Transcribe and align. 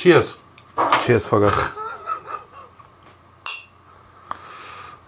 Cheers. 0.00 0.38
Cheers, 0.98 1.26
Volker. 1.26 1.52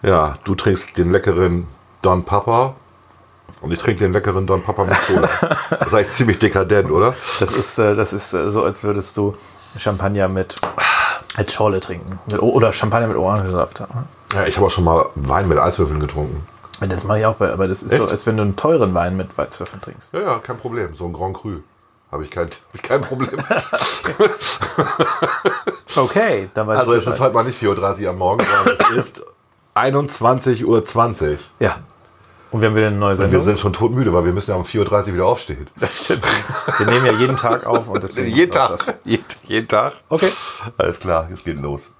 Ja, 0.03 0.35
du 0.43 0.53
trinkst 0.53 0.95
den 0.99 1.11
leckeren 1.11 1.65
Don 2.03 2.23
Papa 2.23 2.75
und 3.61 3.71
ich 3.71 3.79
trinke 3.79 4.03
den 4.03 4.13
leckeren 4.13 4.45
Don 4.45 4.61
Papa 4.61 4.83
mit 4.83 4.95
Cola. 5.07 5.27
das 5.71 5.87
ist 5.87 5.93
eigentlich 5.95 6.11
ziemlich 6.11 6.37
dekadent, 6.37 6.91
oder? 6.91 7.15
Das 7.39 7.53
ist, 7.53 7.79
äh, 7.79 7.95
das 7.95 8.13
ist 8.13 8.35
äh, 8.35 8.51
so, 8.51 8.63
als 8.63 8.83
würdest 8.83 9.17
du 9.17 9.35
Champagner 9.77 10.27
mit 10.27 10.53
als 11.37 11.51
Schorle 11.51 11.79
trinken. 11.79 12.19
Mit, 12.29 12.39
oder 12.43 12.71
Champagner 12.71 13.07
mit 13.07 13.17
Orangensaft. 13.17 13.79
Ja, 13.79 14.45
ich 14.45 14.57
habe 14.57 14.67
auch 14.67 14.69
schon 14.69 14.83
mal 14.83 15.07
Wein 15.15 15.47
mit 15.47 15.57
Eiswürfeln 15.57 16.01
getrunken. 16.01 16.47
Das 16.81 17.03
mache 17.03 17.17
ich 17.17 17.25
auch, 17.25 17.37
bei, 17.37 17.51
aber 17.51 17.67
das 17.67 17.81
ist 17.81 17.93
Echt? 17.93 18.03
so, 18.03 18.09
als 18.09 18.27
wenn 18.27 18.37
du 18.37 18.43
einen 18.43 18.57
teuren 18.57 18.93
Wein 18.93 19.17
mit 19.17 19.35
Weißwürfeln 19.35 19.81
trinkst. 19.81 20.13
Ja, 20.13 20.19
ja, 20.19 20.37
kein 20.37 20.57
Problem. 20.57 20.93
So 20.93 21.07
ein 21.07 21.13
Grand 21.13 21.35
Cru. 21.35 21.61
Habe 22.11 22.23
ich, 22.25 22.29
kein, 22.29 22.45
hab 22.45 22.51
ich 22.73 22.81
kein 22.81 23.01
Problem 23.09 23.31
mit. 23.35 23.47
Okay, 25.95 26.49
dann 26.55 26.65
weiß 26.65 26.79
Also 26.79 26.93
es 26.93 27.05
ist 27.05 27.19
heute 27.19 27.35
mal 27.35 27.43
nicht 27.43 27.61
4.30 27.61 28.03
Uhr 28.05 28.09
am 28.09 28.17
Morgen, 28.17 28.43
sondern 28.43 28.73
es 28.73 28.97
ist 28.97 29.23
21.20 29.75 30.63
Uhr. 30.65 31.37
Ja. 31.59 31.77
Und 32.49 32.61
wir 32.61 32.69
haben 32.69 32.75
wieder 32.75 32.87
eine 32.87 32.95
neue 32.97 33.11
Und 33.11 33.17
Sendung. 33.17 33.33
wir 33.33 33.41
sind 33.41 33.59
schon 33.59 33.73
todmüde, 33.73 34.11
weil 34.11 34.25
wir 34.25 34.33
müssen 34.33 34.49
ja 34.51 34.57
um 34.57 34.63
4.30 34.63 35.07
Uhr 35.09 35.13
wieder 35.13 35.25
aufstehen. 35.25 35.67
das 35.79 36.05
stimmt. 36.05 36.25
Wir 36.79 36.87
nehmen 36.87 37.05
ja 37.05 37.13
jeden 37.13 37.37
Tag 37.37 37.65
auf 37.67 37.87
und 37.89 38.01
deswegen 38.03 38.27
Jeden 38.35 38.51
Tag. 38.51 38.71
Das. 38.71 38.95
Jeden, 39.03 39.23
jeden 39.43 39.67
Tag. 39.67 39.93
Okay. 40.09 40.31
Alles 40.77 40.99
klar, 40.99 41.29
es 41.31 41.43
geht 41.43 41.61
los. 41.61 41.91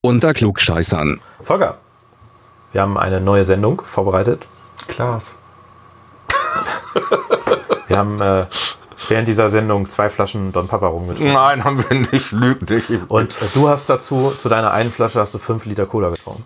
Unter 0.00 0.34
Klugscheißern. 0.34 1.20
Volker, 1.44 1.76
wir 2.72 2.82
haben 2.82 2.98
eine 2.98 3.20
neue 3.20 3.44
Sendung 3.44 3.80
vorbereitet. 3.82 4.48
Klaas. 4.88 5.34
Wir 7.86 7.98
haben 7.98 8.20
äh, 8.20 8.46
während 9.08 9.26
dieser 9.28 9.50
Sendung 9.50 9.88
zwei 9.88 10.08
Flaschen 10.08 10.52
Don 10.52 10.68
Papa 10.68 10.86
rumgetrunken. 10.86 11.32
Nein, 11.34 11.64
haben 11.64 11.84
wir 11.88 11.96
nicht. 12.12 12.32
Lügt 12.32 12.68
nicht. 12.70 12.90
Und 13.08 13.40
äh, 13.42 13.46
du 13.54 13.68
hast 13.68 13.88
dazu, 13.90 14.32
zu 14.36 14.48
deiner 14.48 14.70
einen 14.72 14.90
Flasche 14.92 15.18
hast 15.20 15.34
du 15.34 15.38
fünf 15.38 15.64
Liter 15.64 15.86
Cola 15.86 16.10
getrunken. 16.10 16.44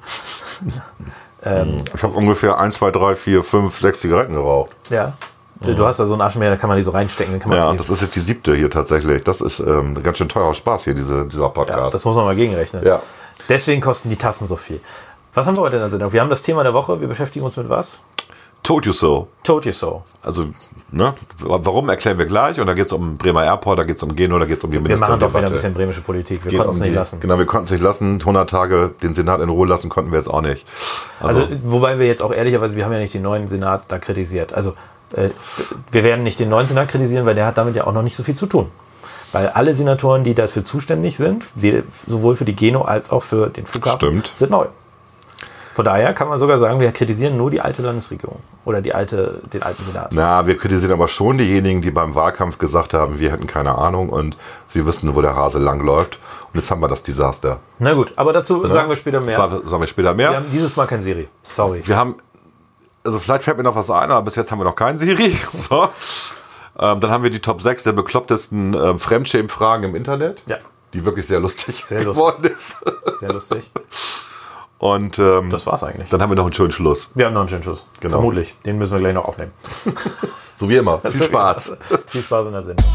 Ich 1.44 2.02
habe 2.05 2.14
ungefähr 2.14 2.56
1, 2.58 2.77
2, 2.77 2.92
3, 2.92 3.16
4, 3.16 3.42
5, 3.42 3.77
6 3.80 4.00
Zigaretten 4.00 4.34
geraucht. 4.34 4.70
Ja. 4.90 5.14
Du- 5.60 5.74
Du 5.74 5.84
hast 5.86 5.98
da 5.98 6.06
so 6.06 6.12
einen 6.14 6.22
Aschenbecher, 6.22 6.52
da 6.52 6.56
kann 6.56 6.68
man 6.68 6.77
die 6.77 6.84
so 6.84 6.92
reinstecken. 6.92 7.40
Ja, 7.50 7.72
die- 7.72 7.78
das 7.78 7.90
ist 7.90 8.00
jetzt 8.00 8.14
die 8.14 8.20
siebte 8.20 8.55
hier 8.55 8.70
tatsächlich. 8.70 9.24
Das 9.24 9.40
ist 9.40 9.58
ähm, 9.58 9.96
ein 9.96 10.02
ganz 10.05 10.18
schön 10.18 10.28
teurer 10.28 10.55
Spaß 10.55 10.84
hier, 10.84 10.94
diese, 10.94 11.24
dieser 11.24 11.42
ja, 11.42 11.48
Podcast. 11.48 11.94
das 11.94 12.05
muss 12.05 12.14
man 12.14 12.27
mal 12.27 12.36
gegenrechnen. 12.36 12.84
Ja. 12.86 13.00
Deswegen 13.48 13.80
kosten 13.80 14.08
die 14.08 14.14
Tassen 14.16 14.46
so 14.46 14.55
viel. 14.55 14.80
Was 15.34 15.46
haben 15.48 15.56
wir 15.56 15.62
heute 15.62 15.77
in 15.77 15.83
der 15.83 15.90
Sendung? 15.90 16.12
Wir 16.12 16.20
haben 16.20 16.30
das 16.30 16.42
Thema 16.42 16.62
der 16.62 16.74
Woche. 16.74 17.00
Wir 17.00 17.08
beschäftigen 17.08 17.44
uns 17.44 17.56
mit 17.56 17.68
was? 17.68 18.00
Told 18.62 18.86
you 18.86 18.92
so. 18.92 19.28
Told 19.42 19.64
you 19.66 19.72
so. 19.72 20.05
Also, 20.22 20.46
ne, 20.92 21.14
warum 21.38 21.88
erklären 21.88 22.16
wir 22.16 22.27
gleich? 22.27 22.60
Und 22.60 22.68
da 22.68 22.74
geht 22.74 22.86
es 22.86 22.92
um 22.92 23.16
Bremer 23.16 23.42
Airport, 23.42 23.80
da 23.80 23.82
geht 23.82 23.96
es 23.96 24.02
um 24.05 24.14
Geno, 24.14 24.38
da 24.38 24.44
geht 24.44 24.58
es 24.58 24.64
um 24.64 24.70
die 24.70 24.84
Wir 24.84 24.98
machen 24.98 25.18
doch 25.18 25.34
wieder 25.34 25.46
ein 25.46 25.52
bisschen 25.52 25.74
bremische 25.74 26.00
Politik. 26.00 26.44
Wir 26.44 26.58
konnten 26.58 26.70
es 26.70 26.77
um 26.77 26.83
nicht 26.84 26.94
lassen. 26.94 27.18
Genau, 27.18 27.38
wir 27.38 27.46
konnten 27.46 27.64
es 27.64 27.72
nicht 27.72 27.83
lassen. 27.83 28.20
100 28.20 28.48
Tage 28.48 28.94
den 29.02 29.14
Senat 29.14 29.40
in 29.40 29.48
Ruhe 29.48 29.66
lassen 29.66 29.88
konnten 29.88 30.12
wir 30.12 30.18
jetzt 30.18 30.28
auch 30.28 30.42
nicht. 30.42 30.64
Also, 31.18 31.48
wobei 31.64 31.98
wir 31.98 32.06
jetzt 32.06 32.22
auch 32.22 32.33
ehrlicherweise, 32.33 32.77
wir 32.77 32.84
haben 32.84 32.92
ja 32.92 33.00
nicht 33.00 33.14
den 33.14 33.22
neuen 33.22 33.48
Senat 33.48 33.83
da 33.88 33.98
kritisiert. 33.98 34.52
Also, 34.52 34.74
äh, 35.16 35.30
wir 35.90 36.05
werden 36.05 36.22
nicht 36.22 36.38
den 36.38 36.48
neuen 36.48 36.68
Senat 36.68 36.86
kritisieren, 36.86 37.27
weil 37.27 37.34
der 37.34 37.46
hat 37.46 37.58
damit 37.58 37.74
ja 37.74 37.84
auch 37.84 37.92
noch 37.92 38.02
nicht 38.02 38.14
so 38.14 38.23
viel 38.23 38.36
zu 38.36 38.46
tun. 38.46 38.70
Weil 39.33 39.48
alle 39.48 39.74
Senatoren, 39.74 40.23
die 40.23 40.34
dafür 40.34 40.64
zuständig 40.64 41.17
sind, 41.17 41.46
sowohl 42.06 42.36
für 42.36 42.44
die 42.44 42.55
Geno 42.55 42.83
als 42.83 43.11
auch 43.11 43.23
für 43.24 43.48
den 43.48 43.67
Flughafen, 43.67 43.98
Stimmt. 43.98 44.33
sind 44.36 44.50
neu. 44.50 44.67
Von 45.72 45.84
daher 45.84 46.12
kann 46.12 46.28
man 46.28 46.38
sogar 46.38 46.58
sagen, 46.58 46.80
wir 46.80 46.92
kritisieren 46.92 47.36
nur 47.36 47.50
die 47.50 47.60
alte 47.60 47.83
Landesregierung 47.83 48.40
oder 48.64 48.80
die 48.83 48.94
alte, 48.94 49.40
den 49.52 49.62
alten 49.62 49.83
Senat. 49.84 50.10
Na, 50.12 50.46
wir 50.46 50.58
kritisieren 50.58 50.92
aber 50.92 51.08
schon 51.08 51.38
diejenigen, 51.38 51.80
die 51.80 51.90
beim 51.90 52.14
Wahlkampf 52.14 52.58
gesagt 52.58 52.92
haben, 52.94 53.18
wir 53.18 53.33
hätten 53.33 53.46
keine 53.46 53.77
Ahnung 53.78 54.11
und 54.11 54.36
sie 54.66 54.84
wüssten, 54.84 55.14
wo 55.14 55.22
der 55.22 55.34
Hase 55.34 55.58
langläuft. 55.58 56.18
Und 56.52 56.61
jetzt 56.61 56.70
haben 56.70 56.80
wir 56.80 56.88
das 56.88 57.02
Desaster. 57.02 57.61
Na 57.78 57.94
gut, 57.94 58.12
aber 58.16 58.32
dazu 58.32 58.68
sagen 58.68 58.88
wir 58.90 58.96
später 58.96 59.20
mehr. 59.22 59.36
Sagen, 59.36 59.62
wir 59.80 59.86
später 59.86 60.12
mehr. 60.14 60.30
Wir 60.30 60.36
haben 60.36 60.50
dieses 60.52 60.77
Mal 60.77 60.86
kein 60.86 61.00
Siri. 61.00 61.28
Sorry. 61.42 61.80
Wir 61.86 61.96
haben, 61.96 62.16
also 63.05 63.18
vielleicht 63.18 63.42
fällt 63.42 63.56
mir 63.56 63.62
noch 63.62 63.74
was 63.74 63.90
ein, 63.90 64.11
aber 64.11 64.22
bis 64.22 64.36
jetzt 64.36 64.52
haben 64.52 64.58
wir 64.58 64.64
noch 64.64 64.77
keinen 64.77 64.98
Siri. 64.98 65.36
So. 65.52 65.88
Ähm, 66.78 67.00
dann 67.00 67.11
haben 67.11 67.22
wir 67.22 67.30
die 67.30 67.40
Top 67.40 67.61
6 67.61 67.82
der 67.84 67.92
beklopptesten 67.92 68.74
ähm, 68.74 68.98
Fremdschämen-Fragen 68.98 69.84
im 69.84 69.94
Internet, 69.94 70.42
Ja, 70.46 70.56
die 70.94 71.05
wirklich 71.05 71.27
sehr 71.27 71.38
lustig 71.40 71.84
Sehr 71.86 72.02
lustig. 72.02 72.14
geworden 72.24 72.44
ist. 72.44 72.78
sehr 73.20 73.32
lustig. 73.32 73.70
Und 74.82 75.16
ähm, 75.20 75.48
Das 75.50 75.64
war's 75.68 75.84
eigentlich. 75.84 76.10
dann 76.10 76.20
haben 76.20 76.30
wir 76.32 76.34
noch 76.34 76.42
einen 76.42 76.52
schönen 76.52 76.72
Schluss. 76.72 77.12
Wir 77.14 77.26
haben 77.26 77.34
noch 77.34 77.42
einen 77.42 77.48
schönen 77.48 77.62
Schuss. 77.62 77.84
Genau. 78.00 78.16
Vermutlich. 78.16 78.56
Den 78.66 78.78
müssen 78.78 78.94
wir 78.94 78.98
gleich 78.98 79.14
noch 79.14 79.26
aufnehmen. 79.26 79.52
So 80.56 80.68
wie 80.68 80.76
immer. 80.76 80.98
Viel 81.00 81.22
Spaß. 81.22 81.72
Viel 82.08 82.22
Spaß 82.22 82.46
in 82.46 82.52
der 82.52 82.62
Sendung. 82.62 82.86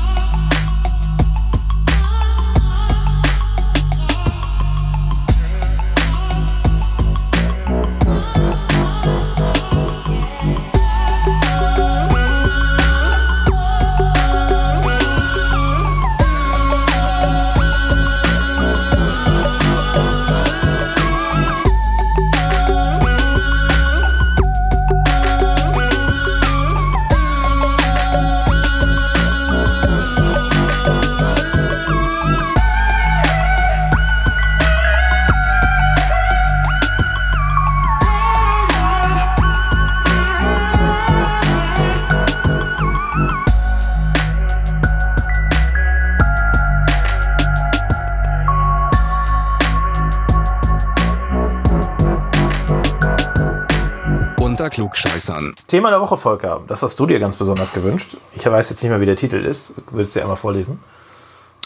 Unter 54.67 54.75
Klugscheißern. 54.75 55.55
Thema 55.67 55.91
der 55.91 56.01
Woche, 56.01 56.17
Volker. 56.17 56.59
Das 56.67 56.83
hast 56.83 56.99
du 56.99 57.05
dir 57.05 57.19
ganz 57.19 57.37
besonders 57.37 57.71
gewünscht. 57.71 58.17
Ich 58.35 58.45
weiß 58.45 58.69
jetzt 58.69 58.83
nicht 58.83 58.89
mehr, 58.89 58.99
wie 58.99 59.05
der 59.05 59.15
Titel 59.15 59.37
ist. 59.37 59.75
Würdest 59.91 60.13
du 60.15 60.19
ja 60.19 60.25
einmal 60.25 60.35
vorlesen? 60.35 60.81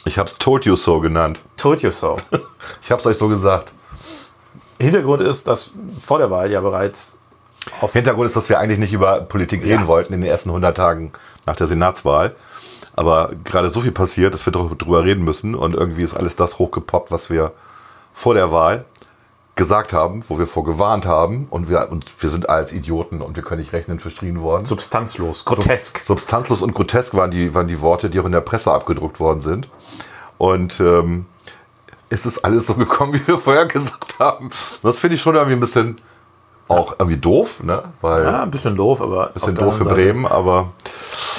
Ich 0.06 0.20
habe 0.20 0.28
es 0.28 0.38
Told 0.38 0.66
You 0.66 0.76
So 0.76 1.00
genannt. 1.00 1.40
Told 1.58 1.82
you 1.82 1.90
so. 1.90 2.16
Ich 2.84 2.92
habe 2.92 3.00
es 3.00 3.06
euch 3.08 3.18
so 3.18 3.28
gesagt. 3.28 3.74
Hintergrund 4.80 5.22
ist, 5.22 5.48
dass 5.48 5.72
vor 6.00 6.20
der 6.20 6.30
Wahl 6.30 6.52
ja 6.52 6.62
bereits 6.62 7.18
auf 7.82 7.94
Hintergrund 7.94 8.28
ist, 8.28 8.36
dass 8.36 8.50
wir 8.50 8.60
eigentlich 8.60 8.80
nicht 8.80 8.94
über 8.94 9.22
Politik 9.22 9.64
reden 9.64 9.82
Ja. 9.82 9.88
wollten 9.88 10.14
in 10.14 10.22
den 10.22 10.30
ersten 10.30 10.50
100 10.50 10.78
Tagen 10.78 11.12
nach 11.48 11.56
der 11.56 11.66
Senatswahl. 11.66 12.36
Aber 12.96 13.32
gerade 13.44 13.72
so 13.72 13.82
viel 13.82 13.92
passiert, 13.92 14.34
dass 14.36 14.46
wir 14.46 14.54
doch 14.54 14.76
drüber 14.76 15.04
reden 15.04 15.24
müssen. 15.24 15.56
Und 15.56 15.74
irgendwie 15.74 16.04
ist 16.04 16.14
alles 16.14 16.36
das 16.36 16.60
hochgepoppt, 16.60 17.10
was 17.10 17.32
wir 17.32 17.52
vor 18.14 18.36
der 18.36 18.52
Wahl 18.52 18.86
gesagt 19.56 19.94
haben, 19.94 20.24
wo 20.28 20.40
wir 20.40 20.48
vorgewarnt 20.48 21.06
haben. 21.06 21.48
Und 21.50 21.70
wir, 21.70 21.90
und 21.92 22.06
wir 22.22 22.30
sind 22.30 22.50
als 22.50 22.72
Idioten 22.72 23.22
und 23.22 23.36
wir 23.36 23.44
können 23.44 23.62
nicht 23.62 23.74
rechnen, 23.74 24.00
verschrien 24.00 24.42
worden. 24.42 24.66
substanzlos, 24.66 25.46
grotesk. 25.46 26.04
Substanzlos 26.04 26.62
und 26.62 26.74
grotesk 26.74 27.14
waren 27.14 27.32
die, 27.32 27.54
waren 27.54 27.68
die 27.68 27.82
Worte, 27.82 28.10
die 28.10 28.20
auch 28.20 28.26
in 28.26 28.32
der 28.32 28.42
Presse 28.42 28.72
abgedruckt 28.72 29.20
worden 29.20 29.42
sind. 29.42 29.70
Und 30.38 30.80
ähm, 30.80 31.26
es 32.10 32.26
ist 32.26 32.40
alles 32.40 32.68
so 32.68 32.76
gekommen, 32.76 33.14
wie 33.16 33.28
wir 33.28 33.38
vorher 33.38 33.66
gesagt 33.66 34.20
haben. 34.20 34.50
Das 34.82 35.00
finde 35.00 35.16
ich 35.16 35.22
schon 35.22 35.36
irgendwie 35.36 35.56
ein 35.56 35.60
bisschen 35.60 35.98
auch 36.68 36.96
irgendwie 37.00 37.18
doof, 37.18 37.62
ne? 37.64 37.84
Weil 38.00 38.24
Ja, 38.24 38.44
ein 38.44 38.52
bisschen 38.52 38.76
doof, 38.78 39.02
aber. 39.02 39.28
bisschen 39.28 39.50
auf 39.50 39.56
der 39.56 39.66
doof 39.66 39.78
für 39.78 39.86
Bremen, 39.86 40.26
aber 40.26 40.70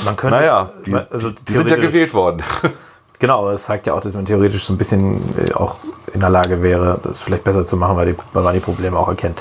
Man 0.05 0.15
könnte, 0.15 0.37
naja, 0.37 0.71
die, 0.85 0.95
also 0.95 1.31
die 1.31 1.55
sind 1.55 1.71
ja 1.71 1.77
gewählt 1.77 2.13
worden. 2.13 2.43
Genau, 3.23 3.49
das 3.49 3.67
zeigt 3.67 3.87
ja 3.87 3.95
auch, 3.95 4.01
dass 4.01 4.15
man 4.15 4.25
theoretisch 4.25 4.65
so 4.65 4.73
ein 4.73 4.79
bisschen 4.79 5.23
äh, 5.39 5.53
auch 5.53 5.77
in 6.13 6.19
der 6.19 6.29
Lage 6.29 6.61
wäre, 6.61 6.99
das 7.05 7.23
vielleicht 7.23 7.45
besser 7.45 7.65
zu 7.65 7.77
machen, 7.77 7.97
weil, 7.97 8.07
die, 8.07 8.17
weil 8.33 8.43
man 8.43 8.53
die 8.53 8.59
Probleme 8.59 8.99
auch 8.99 9.07
erkennt. 9.07 9.39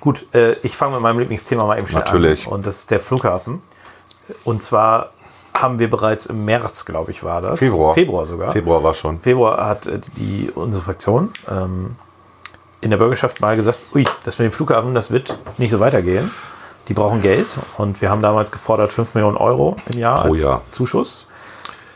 Gut, 0.00 0.24
äh, 0.32 0.52
ich 0.62 0.74
fange 0.74 0.94
mit 0.94 1.02
meinem 1.02 1.18
Lieblingsthema 1.18 1.66
mal 1.66 1.76
eben 1.76 1.86
schnell 1.86 2.04
Natürlich. 2.04 2.46
an. 2.46 2.54
Und 2.54 2.66
das 2.66 2.76
ist 2.76 2.90
der 2.90 2.98
Flughafen. 2.98 3.60
Und 4.42 4.62
zwar 4.62 5.10
haben 5.52 5.78
wir 5.78 5.90
bereits 5.90 6.24
im 6.24 6.46
März, 6.46 6.86
glaube 6.86 7.10
ich, 7.10 7.22
war 7.22 7.42
das. 7.42 7.58
Februar. 7.58 7.92
Februar 7.92 8.24
sogar. 8.24 8.52
Februar 8.52 8.82
war 8.82 8.94
schon. 8.94 9.20
Februar 9.20 9.66
hat 9.66 9.86
äh, 9.86 10.00
die, 10.16 10.50
unsere 10.54 10.82
Fraktion 10.82 11.28
ähm, 11.50 11.96
in 12.80 12.88
der 12.88 12.96
Bürgerschaft 12.96 13.42
mal 13.42 13.54
gesagt, 13.54 13.80
ui, 13.94 14.06
das 14.24 14.38
mit 14.38 14.46
dem 14.46 14.52
Flughafen, 14.52 14.94
das 14.94 15.10
wird 15.10 15.36
nicht 15.58 15.72
so 15.72 15.80
weitergehen. 15.80 16.30
Die 16.88 16.94
brauchen 16.94 17.20
Geld 17.20 17.48
und 17.76 18.00
wir 18.00 18.08
haben 18.08 18.22
damals 18.22 18.50
gefordert 18.50 18.94
5 18.94 19.12
Millionen 19.12 19.36
Euro 19.36 19.76
im 19.92 19.98
Jahr 19.98 20.22
Pro 20.22 20.30
als 20.30 20.42
Jahr. 20.42 20.62
Zuschuss. 20.70 21.28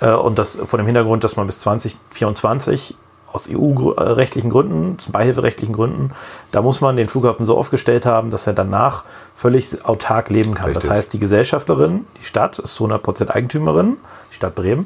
Äh, 0.02 0.10
Und 0.10 0.38
das 0.38 0.56
vor 0.56 0.78
dem 0.78 0.87
Hintergrund, 0.87 1.22
dass 1.25 1.37
man 1.37 1.46
bis 1.46 1.58
2024 1.60 2.96
aus 3.32 3.49
EU-rechtlichen 3.50 4.50
Gründen, 4.50 4.99
beihilferechtlichen 5.10 5.75
Gründen, 5.75 6.10
da 6.50 6.60
muss 6.60 6.82
man 6.82 6.96
den 6.96 7.08
Flughafen 7.08 7.46
so 7.46 7.56
aufgestellt 7.56 8.04
haben, 8.04 8.31
dass 8.31 8.46
er 8.46 8.52
danach 8.52 9.04
völlig 9.34 9.87
autark 9.87 10.28
leben 10.28 10.52
kann. 10.52 10.66
Richtig. 10.66 10.82
Das 10.82 10.90
heißt, 10.90 11.12
die 11.14 11.19
Gesellschafterin, 11.19 12.04
die 12.20 12.25
Stadt, 12.25 12.58
ist 12.58 12.75
zu 12.75 12.84
100% 12.87 13.31
Eigentümerin, 13.31 13.96
die 14.31 14.34
Stadt 14.34 14.54
Bremen, 14.54 14.84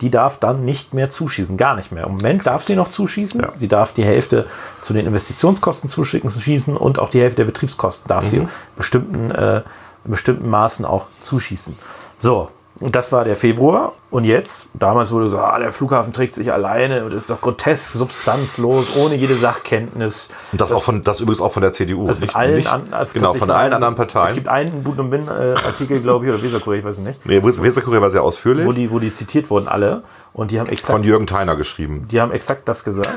die 0.00 0.10
darf 0.10 0.40
dann 0.40 0.64
nicht 0.64 0.92
mehr 0.92 1.08
zuschießen, 1.08 1.56
gar 1.56 1.76
nicht 1.76 1.92
mehr. 1.92 2.04
Im 2.06 2.14
Moment 2.16 2.44
darf 2.44 2.64
sie 2.64 2.74
noch 2.74 2.88
zuschießen. 2.88 3.40
Ja. 3.40 3.52
Sie 3.56 3.68
darf 3.68 3.92
die 3.92 4.04
Hälfte 4.04 4.46
zu 4.82 4.92
den 4.92 5.06
Investitionskosten 5.06 5.88
zuschicken, 5.88 6.32
schießen 6.32 6.76
und 6.76 6.98
auch 6.98 7.10
die 7.10 7.20
Hälfte 7.20 7.36
der 7.36 7.44
Betriebskosten 7.44 8.08
darf 8.08 8.24
Mhm. 8.24 8.28
sie 8.28 8.36
in 8.38 8.48
bestimmten, 8.76 9.30
äh, 9.30 9.58
in 10.04 10.10
bestimmten 10.10 10.50
Maßen 10.50 10.84
auch 10.84 11.06
zuschießen. 11.20 11.76
So, 12.18 12.48
und 12.80 12.94
das 12.96 13.12
war 13.12 13.24
der 13.24 13.36
Februar. 13.36 13.92
Und 14.10 14.22
jetzt, 14.24 14.68
damals 14.74 15.10
wurde 15.10 15.24
gesagt, 15.24 15.42
ah, 15.44 15.58
der 15.58 15.72
Flughafen 15.72 16.12
trägt 16.12 16.36
sich 16.36 16.52
alleine 16.52 17.04
und 17.04 17.12
ist 17.12 17.30
doch 17.30 17.40
grotesk, 17.40 17.94
substanzlos, 17.94 18.96
ohne 18.96 19.16
jede 19.16 19.34
Sachkenntnis. 19.34 20.30
Und 20.52 20.60
das, 20.60 20.70
auch 20.70 20.82
von, 20.82 21.02
das 21.02 21.20
übrigens 21.20 21.40
auch 21.40 21.50
von 21.50 21.62
der 21.62 21.72
CDU. 21.72 22.06
Also 22.06 22.26
von 22.26 22.34
allen, 22.36 22.64
an, 22.68 22.82
also 22.92 23.12
genau, 23.12 23.32
von 23.34 23.50
allen 23.50 23.72
anderen 23.72 23.94
Es 23.94 23.98
Parteien. 23.98 24.34
gibt 24.34 24.46
einen 24.48 24.84
Bud 24.84 24.98
und 25.00 25.10
Bin-Artikel, 25.10 26.00
glaube 26.00 26.26
ich, 26.26 26.32
oder 26.32 26.40
Weserkurier, 26.42 26.78
ich 26.80 26.84
weiß 26.84 26.98
es 26.98 27.02
nicht, 27.04 27.26
Nee, 27.26 27.42
Weserkurier 27.42 28.00
war 28.00 28.10
sehr 28.10 28.22
ausführlich. 28.22 28.64
wo 28.66 28.72
die, 28.72 28.88
wo 28.90 29.00
die 29.00 29.10
zitiert 29.10 29.50
wurden, 29.50 29.66
alle. 29.66 30.02
Und 30.32 30.50
die 30.52 30.58
haben 30.60 30.68
exakt, 30.68 30.92
von 30.92 31.02
Jürgen 31.04 31.26
Theiner 31.26 31.56
geschrieben. 31.56 32.06
die 32.10 32.20
haben 32.20 32.30
exakt 32.32 32.68
das 32.68 32.84
gesagt. 32.84 33.08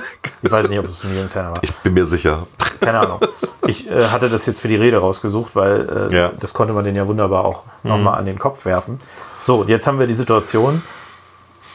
Ich 0.42 0.51
weiß 0.51 0.69
nicht, 0.69 0.80
ob 0.80 0.86
es 0.86 1.00
von 1.01 1.13
Jürgen 1.13 1.30
Terner 1.31 1.50
war. 1.50 1.63
Ich 1.63 1.74
bin 1.77 1.94
mir 1.94 2.06
sicher. 2.06 2.45
Keine 2.80 3.00
Ahnung. 3.00 3.19
Ich 3.68 3.89
äh, 3.89 4.07
hatte 4.10 4.30
das 4.30 4.45
jetzt 4.45 4.62
für 4.62 4.68
die 4.68 4.75
Rede 4.75 4.98
rausgesucht, 4.98 5.56
weil 5.56 6.07
äh, 6.12 6.15
Ja. 6.15 6.31
das 6.39 6.53
konnte 6.53 6.74
man 6.74 6.86
den 6.86 6.95
ja 6.95 7.07
wunderbar 7.07 7.44
auch 7.45 7.65
nochmal 7.83 8.18
an 8.19 8.25
den 8.25 8.38
Kopf 8.39 8.65
werfen. 8.65 9.00
So, 9.47 9.61
und 9.61 9.69
jetzt 9.69 9.88
haben 9.88 9.97
wir 9.97 10.07
die 10.07 10.13
Situation, 10.13 10.81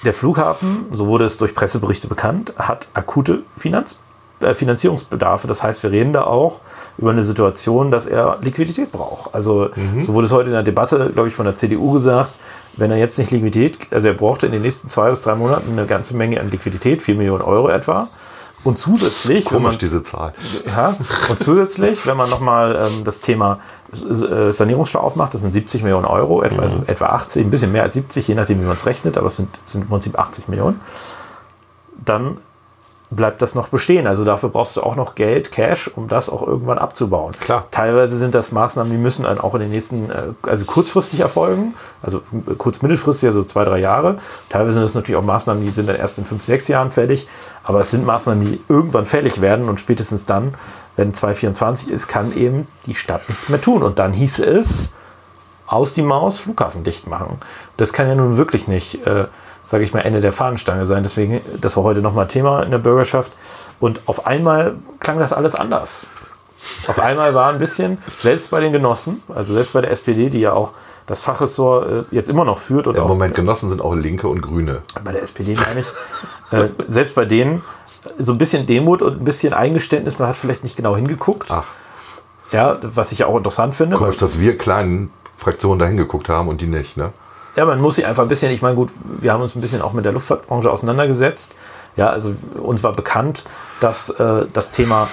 der 0.04 0.12
Flughafen, 0.12 0.84
so 0.92 1.06
wurde 1.06 1.24
es 1.24 1.38
durch 1.38 1.54
Presseberichte 1.54 2.06
bekannt, 2.06 2.52
hat 2.58 2.86
akute 2.92 3.44
Finanz, 3.56 3.98
äh, 4.42 4.52
Finanzierungsbedarfe. 4.52 5.48
Das 5.48 5.62
heißt, 5.62 5.82
wir 5.82 5.90
reden 5.90 6.12
da 6.12 6.24
auch 6.24 6.60
über 6.98 7.12
eine 7.12 7.22
Situation, 7.22 7.90
dass 7.90 8.04
er 8.04 8.36
Liquidität 8.42 8.92
braucht. 8.92 9.34
Also 9.34 9.70
so 10.02 10.12
wurde 10.12 10.26
es 10.26 10.32
heute 10.32 10.50
in 10.50 10.52
der 10.52 10.64
Debatte, 10.64 11.12
glaube 11.14 11.30
ich, 11.30 11.34
von 11.34 11.46
der 11.46 11.56
CDU 11.56 11.92
gesagt, 11.92 12.36
wenn 12.76 12.90
er 12.90 12.98
jetzt 12.98 13.18
nicht 13.18 13.30
Liquidität, 13.30 13.78
also 13.90 14.08
er 14.08 14.14
brauchte 14.14 14.44
in 14.44 14.52
den 14.52 14.60
nächsten 14.60 14.90
zwei 14.90 15.08
bis 15.08 15.22
drei 15.22 15.34
Monaten 15.34 15.72
eine 15.72 15.86
ganze 15.86 16.14
Menge 16.14 16.40
an 16.40 16.50
Liquidität, 16.50 17.00
4 17.00 17.14
Millionen 17.14 17.40
Euro 17.40 17.70
etwa. 17.70 18.08
Und 18.64 18.78
zusätzlich, 18.78 19.46
wenn 19.46 19.54
man, 19.54 19.62
Komisch, 19.64 19.78
diese 19.78 20.02
Zahl. 20.02 20.32
ja, 20.66 20.94
und 21.28 21.38
zusätzlich, 21.38 22.06
wenn 22.06 22.16
man 22.16 22.30
nochmal 22.30 22.76
ähm, 22.76 23.04
das 23.04 23.20
Thema 23.20 23.58
äh, 23.92 24.52
Sanierungsstau 24.52 25.00
aufmacht, 25.00 25.34
das 25.34 25.40
sind 25.40 25.52
70 25.52 25.82
Millionen 25.82 26.04
Euro, 26.04 26.42
etwa, 26.42 26.62
also 26.62 26.82
etwa 26.86 27.06
80, 27.06 27.44
ein 27.44 27.50
bisschen 27.50 27.72
mehr 27.72 27.82
als 27.82 27.94
70, 27.94 28.28
je 28.28 28.34
nachdem, 28.34 28.60
wie 28.60 28.64
man 28.64 28.76
es 28.76 28.86
rechnet, 28.86 29.18
aber 29.18 29.26
es 29.26 29.36
sind, 29.36 29.48
sind 29.64 29.82
im 29.82 29.88
Prinzip 29.88 30.16
80 30.18 30.48
Millionen, 30.48 30.80
dann 32.04 32.36
bleibt 33.14 33.42
das 33.42 33.54
noch 33.54 33.68
bestehen. 33.68 34.06
Also 34.06 34.24
dafür 34.24 34.48
brauchst 34.48 34.76
du 34.76 34.82
auch 34.82 34.96
noch 34.96 35.14
Geld, 35.14 35.52
Cash, 35.52 35.90
um 35.94 36.08
das 36.08 36.28
auch 36.28 36.46
irgendwann 36.46 36.78
abzubauen. 36.78 37.32
Klar. 37.40 37.66
Teilweise 37.70 38.16
sind 38.16 38.34
das 38.34 38.52
Maßnahmen, 38.52 38.90
die 38.90 38.98
müssen 38.98 39.24
dann 39.24 39.38
auch 39.38 39.54
in 39.54 39.60
den 39.60 39.70
nächsten, 39.70 40.10
äh, 40.10 40.32
also 40.42 40.64
kurzfristig 40.64 41.20
erfolgen, 41.20 41.74
also 42.02 42.18
äh, 42.18 42.54
kurz-mittelfristig, 42.56 43.28
also 43.28 43.44
zwei, 43.44 43.64
drei 43.64 43.78
Jahre. 43.78 44.18
Teilweise 44.48 44.74
sind 44.74 44.82
das 44.82 44.94
natürlich 44.94 45.16
auch 45.16 45.24
Maßnahmen, 45.24 45.62
die 45.62 45.70
sind 45.70 45.88
dann 45.88 45.96
erst 45.96 46.18
in 46.18 46.24
fünf, 46.24 46.42
sechs 46.44 46.68
Jahren 46.68 46.90
fällig. 46.90 47.28
Aber 47.64 47.80
es 47.80 47.90
sind 47.90 48.04
Maßnahmen, 48.06 48.44
die 48.44 48.60
irgendwann 48.68 49.04
fällig 49.04 49.40
werden 49.40 49.68
und 49.68 49.78
spätestens 49.78 50.24
dann, 50.24 50.54
wenn 50.96 51.14
2024 51.14 51.90
ist, 51.90 52.08
kann 52.08 52.36
eben 52.36 52.66
die 52.86 52.94
Stadt 52.94 53.28
nichts 53.28 53.48
mehr 53.48 53.60
tun. 53.60 53.82
Und 53.82 53.98
dann 53.98 54.12
hieße 54.12 54.44
es, 54.44 54.92
aus 55.66 55.94
die 55.94 56.02
Maus 56.02 56.38
Flughafen 56.40 56.84
dicht 56.84 57.06
machen. 57.06 57.38
Das 57.78 57.92
kann 57.92 58.06
ja 58.06 58.14
nun 58.14 58.36
wirklich 58.36 58.68
nicht, 58.68 59.06
äh, 59.06 59.26
sage 59.64 59.84
ich 59.84 59.92
mal, 59.92 60.00
Ende 60.00 60.20
der 60.20 60.32
Fahnenstange 60.32 60.86
sein. 60.86 61.02
Deswegen, 61.02 61.40
das 61.60 61.76
war 61.76 61.84
heute 61.84 62.00
nochmal 62.00 62.28
Thema 62.28 62.62
in 62.62 62.70
der 62.70 62.78
Bürgerschaft. 62.78 63.32
Und 63.80 64.00
auf 64.06 64.26
einmal 64.26 64.74
klang 65.00 65.18
das 65.18 65.32
alles 65.32 65.54
anders. 65.54 66.06
Auf 66.86 67.00
einmal 67.00 67.34
war 67.34 67.52
ein 67.52 67.58
bisschen, 67.58 67.98
selbst 68.18 68.50
bei 68.50 68.60
den 68.60 68.72
Genossen, 68.72 69.22
also 69.34 69.52
selbst 69.54 69.72
bei 69.72 69.80
der 69.80 69.90
SPD, 69.90 70.30
die 70.30 70.40
ja 70.40 70.52
auch 70.52 70.72
das 71.06 71.20
Fachressort 71.20 71.90
äh, 72.12 72.14
jetzt 72.14 72.28
immer 72.28 72.44
noch 72.44 72.60
führt 72.60 72.86
und 72.86 72.96
Im 72.96 73.02
auch 73.02 73.08
Moment 73.08 73.34
Genossen 73.34 73.68
sind 73.68 73.82
auch 73.82 73.94
Linke 73.94 74.28
und 74.28 74.40
Grüne. 74.40 74.82
bei 75.02 75.10
der 75.10 75.22
SPD 75.22 75.56
meine 75.56 75.80
ich, 75.80 75.88
äh, 76.52 76.68
selbst 76.86 77.16
bei 77.16 77.24
denen 77.24 77.62
so 78.18 78.32
ein 78.32 78.38
bisschen 78.38 78.66
Demut 78.66 79.02
und 79.02 79.20
ein 79.20 79.24
bisschen 79.24 79.52
Eingeständnis, 79.52 80.20
man 80.20 80.28
hat 80.28 80.36
vielleicht 80.36 80.62
nicht 80.62 80.76
genau 80.76 80.94
hingeguckt. 80.94 81.50
Ach, 81.50 81.64
Ja, 82.52 82.78
was 82.82 83.10
ich 83.10 83.18
ja 83.20 83.26
auch 83.26 83.36
interessant 83.36 83.74
finde. 83.74 83.96
komisch, 83.96 84.18
dass 84.18 84.38
wir 84.38 84.56
kleinen 84.56 85.10
Fraktionen 85.36 85.80
da 85.80 85.86
hingeguckt 85.86 86.28
haben 86.28 86.46
und 86.48 86.60
die 86.60 86.66
nicht, 86.68 86.96
ne? 86.96 87.12
Ja, 87.54 87.66
man 87.66 87.80
muss 87.80 87.96
sich 87.96 88.06
einfach 88.06 88.22
ein 88.22 88.28
bisschen, 88.28 88.50
ich 88.50 88.62
meine, 88.62 88.76
gut, 88.76 88.90
wir 89.04 89.32
haben 89.32 89.42
uns 89.42 89.54
ein 89.54 89.60
bisschen 89.60 89.82
auch 89.82 89.92
mit 89.92 90.04
der 90.04 90.12
Luftfahrtbranche 90.12 90.70
auseinandergesetzt. 90.70 91.54
Ja, 91.96 92.08
also 92.08 92.34
uns 92.60 92.82
war 92.82 92.92
bekannt, 92.92 93.44
dass 93.80 94.08
äh, 94.10 94.42
das 94.52 94.70
Thema 94.70 95.08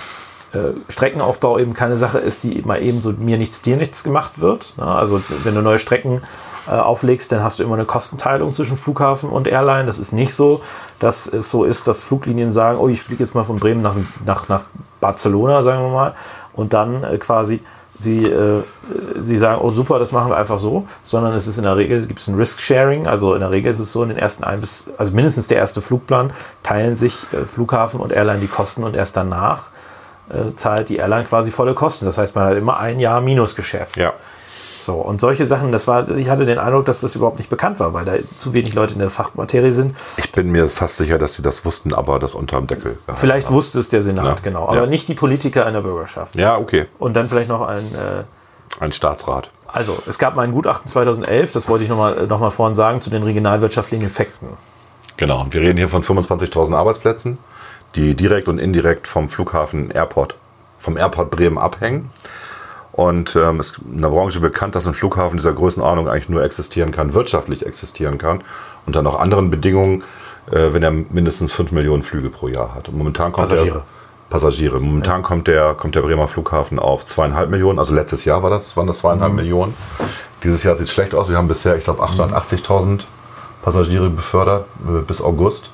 äh, 0.54 0.72
Streckenaufbau 0.88 1.60
eben 1.60 1.74
keine 1.74 1.98
Sache 1.98 2.20
ist, 2.20 2.44
die 2.44 2.62
mal 2.62 2.82
eben 2.82 3.02
so 3.02 3.12
mir 3.12 3.38
nichts, 3.38 3.62
dir 3.62 3.76
nichts 3.76 4.04
gemacht 4.04 4.40
wird. 4.40 4.74
Ja, 4.78 4.96
also 4.96 5.22
wenn 5.44 5.54
du 5.54 5.62
neue 5.62 5.80
Strecken 5.80 6.22
äh, 6.68 6.72
auflegst, 6.72 7.32
dann 7.32 7.44
hast 7.44 7.60
du 7.60 7.64
immer 7.64 7.76
eine 7.76 7.86
Kostenteilung 7.86 8.52
zwischen 8.52 8.78
Flughafen 8.78 9.30
und 9.30 9.48
Airline. 9.48 9.86
Das 9.86 10.00
ist 10.00 10.14
nicht 10.14 10.34
so, 10.34 10.62
dass 11.00 11.28
es 11.28 11.52
so 11.52 11.66
ist, 11.66 11.88
dass 11.88 12.04
Fluglinien 12.04 12.54
sagen, 12.54 12.80
oh, 12.80 12.88
ich 12.88 13.02
fliege 13.02 13.22
jetzt 13.22 13.36
mal 13.36 13.44
von 13.44 13.58
Bremen 13.58 13.82
nach, 13.82 13.96
nach, 14.26 14.48
nach 14.48 14.62
Barcelona, 15.02 15.62
sagen 15.62 15.84
wir 15.84 15.92
mal, 15.92 16.16
und 16.54 16.72
dann 16.74 17.04
äh, 17.04 17.18
quasi 17.18 17.62
sie, 18.00 18.26
äh, 18.26 18.64
sie 19.20 19.38
sagen, 19.38 19.62
oh 19.62 19.72
super, 19.72 20.00
das 20.00 20.12
machen 20.12 20.32
wir 20.32 20.38
einfach 20.38 20.60
so, 20.60 20.88
sondern 21.04 21.34
es 21.34 21.48
ist 21.48 21.58
in 21.58 21.66
der 21.66 21.78
Regel, 21.78 22.06
gibt 22.08 22.20
es 22.20 22.28
ein 22.28 22.36
Risk-Sharing, 22.36 23.08
also 23.08 23.34
in 23.34 23.42
der 23.42 23.52
Regel 23.52 23.72
ist 23.72 23.80
es 23.80 23.92
so, 23.92 24.02
in 24.04 24.10
den 24.10 24.18
ersten 24.18 24.44
ein 24.44 24.62
bis, 24.62 24.88
also 24.98 25.14
mindestens 25.14 25.48
der 25.48 25.58
erste 25.58 25.82
Flugplan, 25.82 26.32
teilen 26.64 26.96
sich 26.96 27.28
äh, 27.34 27.46
Flughafen 27.46 28.00
und 28.00 28.12
Airline 28.12 28.40
die 28.40 28.48
Kosten 28.48 28.84
und 28.84 28.96
erst 28.96 29.18
danach 29.18 29.70
äh, 30.30 30.56
zahlt 30.56 30.90
die 30.90 30.98
Airline 30.98 31.26
quasi 31.26 31.52
volle 31.52 31.74
Kosten. 31.74 32.06
Das 32.06 32.18
heißt, 32.18 32.36
man 32.36 32.46
hat 32.46 32.58
immer 32.58 32.80
ein 32.80 33.00
Jahr 33.00 33.22
Minusgeschäft. 33.22 33.98
Ja. 33.98 34.14
So, 34.90 34.96
und 34.96 35.22
solche 35.22 35.46
Sachen, 35.46 35.72
das 35.72 35.86
war, 35.86 36.10
ich 36.10 36.32
hatte 36.32 36.48
den 36.48 36.58
Eindruck, 36.58 36.84
dass 36.88 37.02
das 37.02 37.14
überhaupt 37.14 37.38
nicht 37.38 37.48
bekannt 37.52 37.80
war, 37.80 37.94
weil 37.94 38.06
da 38.06 38.14
zu 38.40 38.56
wenig 38.56 38.74
Leute 38.74 38.94
in 38.94 39.00
der 39.00 39.12
Fachmaterie 39.12 39.72
sind. 39.72 39.96
Ich 40.18 40.32
bin 40.32 40.52
mir 40.52 40.66
fast 40.66 40.98
sicher, 40.98 41.20
dass 41.20 41.36
sie 41.36 41.44
das 41.44 41.64
wussten, 41.64 41.94
aber 41.94 42.18
das 42.18 42.34
unterm 42.34 42.66
Deckel. 42.66 42.98
Vielleicht 43.14 43.46
haben. 43.50 43.54
wusste 43.54 43.78
es 43.78 43.90
der 43.90 44.02
Senat, 44.02 44.26
Ja. 44.26 44.36
genau, 44.42 44.64
aber 44.68 44.76
Ja. 44.78 44.86
nicht 44.88 45.08
die 45.08 45.14
Politiker 45.14 45.68
in 45.68 45.76
der 45.76 45.82
Bürgerschaft. 45.82 46.36
Ja, 46.36 46.58
okay. 46.58 46.88
Und 46.98 47.14
dann 47.14 47.30
vielleicht 47.30 47.50
noch 47.50 47.62
ein, 47.68 47.86
äh, 47.94 48.24
Ein 48.84 48.92
Staatsrat. 48.92 49.52
also 49.68 49.96
es 50.08 50.18
gab 50.18 50.36
mal 50.36 50.42
ein 50.42 50.54
Gutachten 50.54 50.90
2011, 50.90 51.52
das 51.52 51.70
wollte 51.70 51.84
ich 51.84 51.90
nochmal 51.92 52.26
noch 52.26 52.40
mal 52.40 52.50
vorhin 52.50 52.74
sagen, 52.74 53.00
zu 53.00 53.12
den 53.12 53.22
regionalwirtschaftlichen 53.22 54.08
Effekten. 54.08 54.48
Genau. 55.18 55.46
Wir 55.52 55.62
reden 55.62 55.78
hier 55.78 55.90
von 55.90 56.02
25.000 56.02 56.74
Arbeitsplätzen, 56.76 57.38
die 57.94 58.16
direkt 58.16 58.48
und 58.48 58.58
indirekt 58.58 59.08
vom 59.08 59.30
Flughafen 59.30 59.92
Airport, 59.92 60.34
vom 60.80 60.98
Airport 60.98 61.30
Bremen 61.30 61.60
abhängen. 61.60 62.10
Und 63.00 63.38
ähm, 63.38 63.62
es 63.62 63.72
ist 63.72 63.78
in 63.78 64.02
der 64.02 64.10
Branche 64.10 64.42
bekannt, 64.42 64.76
dass 64.76 64.86
ein 64.86 64.94
Flughafen 64.94 65.38
dieser 65.38 65.54
Größenordnung 65.54 66.10
eigentlich 66.10 66.28
nur 66.28 66.44
existieren 66.44 66.92
kann, 66.92 67.14
wirtschaftlich 67.14 67.66
existieren 67.66 68.18
kann, 68.18 68.44
unter 68.86 69.02
noch 69.02 69.22
anderen 69.22 69.50
Bedingungen, 69.50 70.04
äh, 70.52 70.74
wenn 70.74 70.84
er 70.84 70.92
mindestens 70.92 71.54
5 71.54 71.72
Millionen 71.72 72.04
Flüge 72.04 72.30
pro 72.30 72.50
Jahr 72.50 72.76
hat. 72.76 72.90
Und 72.90 72.98
momentan 72.98 73.32
kommt 73.32 73.48
Passagiere. 73.48 73.78
Der, 73.78 74.30
Passagiere. 74.30 74.80
Momentan 74.82 75.24
kommt, 75.24 75.48
der, 75.48 75.76
kommt 75.76 75.96
der 75.96 76.02
Bremer 76.02 76.28
Flughafen 76.28 76.78
auf 76.78 77.06
zweieinhalb 77.06 77.50
Millionen. 77.50 77.80
Also 77.80 77.96
letztes 77.96 78.26
Jahr 78.26 78.44
war 78.44 78.50
das, 78.50 78.76
waren 78.76 78.88
das 78.88 78.98
zweieinhalb 78.98 79.32
Millionen. 79.32 79.74
Dieses 80.44 80.64
Jahr 80.64 80.76
sieht 80.76 80.88
es 80.88 80.92
schlecht 80.94 81.16
aus. 81.16 81.30
Wir 81.30 81.38
haben 81.38 81.48
bisher, 81.48 81.78
ich 81.78 81.86
glaube, 81.86 82.04
880.000 82.04 83.04
Passagiere 83.62 84.10
befördert 84.10 84.66
äh, 84.86 85.04
bis 85.04 85.22
August. 85.22 85.72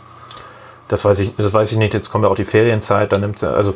Das 0.87 1.03
weiß 1.03 1.17
ich, 1.19 1.35
das 1.35 1.51
weiß 1.51 1.71
ich 1.71 1.77
nicht. 1.79 1.93
Jetzt 1.95 2.11
kommt 2.11 2.23
ja 2.25 2.29
auch 2.29 2.35
die 2.35 2.43
Ferienzeit, 2.45 3.11
dann 3.11 3.21
nimmt 3.21 3.43
also 3.43 3.73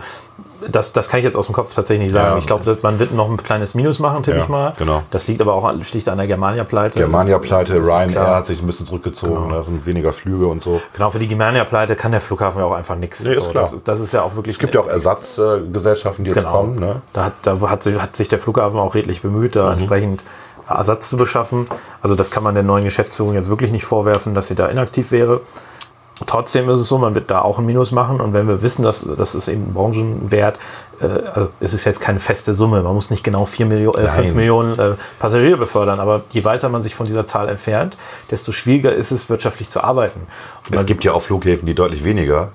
das, 0.67 0.91
das 0.93 1.07
kann 1.09 1.19
ich 1.19 1.23
jetzt 1.23 1.37
aus 1.37 1.45
dem 1.47 1.55
Kopf 1.55 1.73
tatsächlich 1.73 2.03
nicht 2.07 2.11
sagen. 2.11 2.31
Ja. 2.33 2.37
Ich 2.37 2.45
glaube, 2.45 2.77
man 2.81 2.99
wird 2.99 3.13
noch 3.13 3.29
ein 3.29 3.37
kleines 3.37 3.73
Minus 3.75 3.97
machen, 3.99 4.23
tippe 4.23 4.37
Ja, 4.37 4.43
ich 4.43 4.49
mal. 4.49 4.73
genau. 4.77 5.01
Das 5.09 5.27
liegt 5.27 5.41
aber 5.41 5.53
auch 5.53 5.63
an, 5.63 5.83
schlicht 5.85 6.07
an 6.09 6.17
der 6.17 6.27
Germania-Pleite. 6.27 6.99
Germania-Pleite, 6.99 7.75
Ryanair 7.81 8.35
hat 8.35 8.45
sich 8.45 8.61
ein 8.61 8.65
bisschen 8.67 8.85
zurückgezogen, 8.85 9.49
da 9.51 9.63
sind 9.63 9.85
weniger 9.85 10.11
Flüge 10.13 10.47
und 10.47 10.61
so. 10.61 10.81
Genau, 10.93 11.09
für 11.09 11.17
die 11.19 11.27
Germania-Pleite 11.29 11.95
kann 11.95 12.11
der 12.11 12.19
Flughafen 12.21 12.59
ja 12.59 12.65
auch 12.65 12.75
einfach 12.75 12.95
nichts. 12.95 13.23
Nee, 13.23 13.33
ist 13.35 13.49
klar. 13.51 13.63
Das, 13.71 13.83
das 13.83 13.99
ist 14.01 14.11
ja 14.11 14.21
auch 14.21 14.35
wirklich. 14.35 14.55
Es 14.55 14.59
gibt 14.59 14.75
ja 14.75 14.81
auch 14.81 14.87
Ersatzgesellschaften, 14.87 16.25
die 16.25 16.31
jetzt 16.31 16.39
Genau. 16.39 16.51
kommen. 16.51 16.75
Ne? 16.79 17.01
Da, 17.13 17.25
hat, 17.25 17.33
da 17.43 17.59
hat, 17.69 17.81
sich, 17.83 17.99
hat 17.99 18.15
sich 18.15 18.27
der 18.27 18.39
Flughafen 18.39 18.79
auch 18.79 18.95
redlich 18.95 19.21
bemüht, 19.21 19.55
Mhm. 19.55 19.59
da 19.59 19.71
entsprechend 19.71 20.23
Ersatz 20.67 21.09
zu 21.09 21.17
beschaffen. 21.17 21.67
Also 22.01 22.15
das 22.15 22.31
kann 22.31 22.43
man 22.43 22.53
der 22.53 22.63
neuen 22.63 22.83
Geschäftsführung 22.83 23.33
jetzt 23.33 23.49
wirklich 23.49 23.71
nicht 23.71 23.85
vorwerfen, 23.85 24.33
dass 24.35 24.47
sie 24.47 24.55
da 24.55 24.67
inaktiv 24.67 25.11
wäre. 25.11 25.41
Trotzdem 26.25 26.69
ist 26.69 26.79
es 26.79 26.87
so, 26.87 26.97
man 26.97 27.15
wird 27.15 27.31
da 27.31 27.41
auch 27.41 27.59
ein 27.59 27.65
Minus 27.65 27.91
machen 27.91 28.19
und 28.19 28.33
wenn 28.33 28.47
wir 28.47 28.61
wissen, 28.61 28.83
dass 28.83 29.07
das 29.17 29.35
ist 29.35 29.47
eben 29.47 29.67
ein 29.69 29.73
Branchenwert, 29.73 30.59
äh, 30.99 31.05
also 31.05 31.49
es 31.61 31.73
ist 31.73 31.85
jetzt 31.85 32.01
keine 32.01 32.19
feste 32.19 32.53
Summe, 32.53 32.81
man 32.81 32.93
muss 32.93 33.09
nicht 33.09 33.23
genau 33.23 33.45
4 33.45 33.65
Millionen, 33.65 33.97
äh, 34.03 34.07
5 34.07 34.27
Nein. 34.27 34.35
Millionen 34.35 34.77
äh, 34.79 34.95
Passagiere 35.19 35.57
befördern, 35.57 35.99
aber 35.99 36.21
je 36.31 36.43
weiter 36.43 36.67
man 36.69 36.81
sich 36.81 36.93
von 36.95 37.05
dieser 37.05 37.25
Zahl 37.25 37.47
entfernt, 37.47 37.97
desto 38.31 38.51
schwieriger 38.51 38.93
ist 38.93 39.11
es 39.11 39.29
wirtschaftlich 39.29 39.69
zu 39.69 39.81
arbeiten. 39.81 40.19
Und 40.67 40.75
Es 40.75 40.85
gibt 40.85 41.03
ja 41.05 41.13
auch 41.13 41.21
Flughäfen, 41.21 41.65
die 41.65 41.75
deutlich 41.75 42.03
weniger 42.03 42.49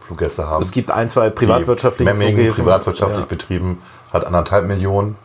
Fluggäste 0.00 0.46
haben. 0.46 0.62
Es 0.62 0.70
gibt 0.72 0.90
ein, 0.90 1.08
zwei 1.08 1.30
privatwirtschaftliche 1.30 2.10
Die 2.10 2.18
Memmingen, 2.18 2.36
Flughäfen. 2.42 2.64
privatwirtschaftlich 2.64 3.20
Ja. 3.20 3.26
betrieben, 3.26 3.80
hat 4.12 4.26
anderthalb 4.26 4.66
Millionen 4.66 5.16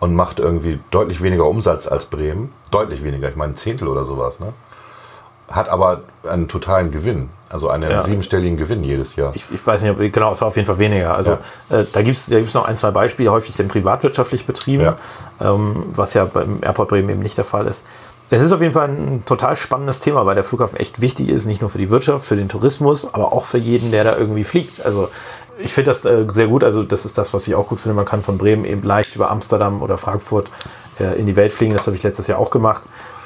und 0.00 0.14
macht 0.14 0.40
irgendwie 0.40 0.78
deutlich 0.90 1.22
weniger 1.22 1.46
Umsatz 1.46 1.86
als 1.86 2.04
Bremen. 2.06 2.52
Deutlich 2.70 3.02
weniger, 3.04 3.28
ich 3.30 3.36
meine 3.36 3.52
ein 3.54 3.56
Zehntel 3.56 3.88
oder 3.88 4.04
sowas. 4.04 4.40
Ne? 4.40 4.52
Hat 5.52 5.68
aber 5.68 6.00
einen 6.28 6.48
totalen 6.48 6.90
Gewinn, 6.90 7.28
also 7.50 7.68
einen 7.68 7.90
Ja. 7.90 8.02
siebenstelligen 8.02 8.56
Gewinn 8.56 8.82
jedes 8.84 9.16
Jahr. 9.16 9.32
Ich, 9.34 9.46
ich 9.52 9.66
weiß 9.66 9.82
nicht, 9.82 9.90
ob, 9.92 9.98
genau, 9.98 10.32
es 10.32 10.40
war 10.40 10.48
auf 10.48 10.56
jeden 10.56 10.66
Fall 10.66 10.78
weniger. 10.78 11.14
Also 11.14 11.32
äh, 11.70 11.84
da 11.92 12.02
gibt 12.02 12.16
es 12.16 12.26
da 12.26 12.38
gibt's 12.38 12.54
noch 12.54 12.64
ein, 12.64 12.76
zwei 12.76 12.90
Beispiele, 12.90 13.30
häufig 13.30 13.56
dann 13.56 13.68
privatwirtschaftlich 13.68 14.46
betrieben, 14.46 14.84
Ja. 14.84 14.96
ähm, 15.40 15.84
was 15.94 16.14
ja 16.14 16.24
beim 16.24 16.58
Airport 16.62 16.88
Bremen 16.88 17.08
eben 17.10 17.20
nicht 17.20 17.36
der 17.36 17.44
Fall 17.44 17.66
ist. 17.66 17.84
Es 18.30 18.40
ist 18.40 18.52
auf 18.52 18.62
jeden 18.62 18.72
Fall 18.72 18.88
ein 18.88 19.24
total 19.26 19.56
spannendes 19.56 20.00
Thema, 20.00 20.24
weil 20.24 20.34
der 20.34 20.44
Flughafen 20.44 20.78
echt 20.78 21.02
wichtig 21.02 21.28
ist, 21.28 21.44
nicht 21.44 21.60
nur 21.60 21.68
für 21.68 21.76
die 21.76 21.90
Wirtschaft, 21.90 22.24
für 22.24 22.36
den 22.36 22.48
Tourismus, 22.48 23.12
aber 23.12 23.30
auch 23.34 23.44
für 23.44 23.58
jeden, 23.58 23.90
der 23.90 24.04
da 24.04 24.16
irgendwie 24.16 24.44
fliegt. 24.44 24.86
Also 24.86 25.10
ich 25.58 25.74
finde 25.74 25.90
das 25.90 26.06
äh, 26.06 26.24
sehr 26.28 26.46
gut. 26.46 26.64
Also 26.64 26.82
das 26.82 27.04
ist 27.04 27.18
das, 27.18 27.34
was 27.34 27.46
ich 27.46 27.54
auch 27.54 27.66
gut 27.68 27.80
finde. 27.80 27.94
Man 27.94 28.06
kann 28.06 28.22
von 28.22 28.38
Bremen 28.38 28.64
eben 28.64 28.82
leicht 28.84 29.14
über 29.16 29.30
Amsterdam 29.30 29.82
oder 29.82 29.98
Frankfurt 29.98 30.48
äh, 30.98 31.18
in 31.20 31.26
die 31.26 31.36
Welt 31.36 31.52
fliegen. 31.52 31.74
Das 31.74 31.86
habe 31.86 31.94
ich 31.96 32.02
letztes 32.02 32.26
Jahr 32.26 32.38
auch 32.38 32.48
gemacht. 32.50 32.82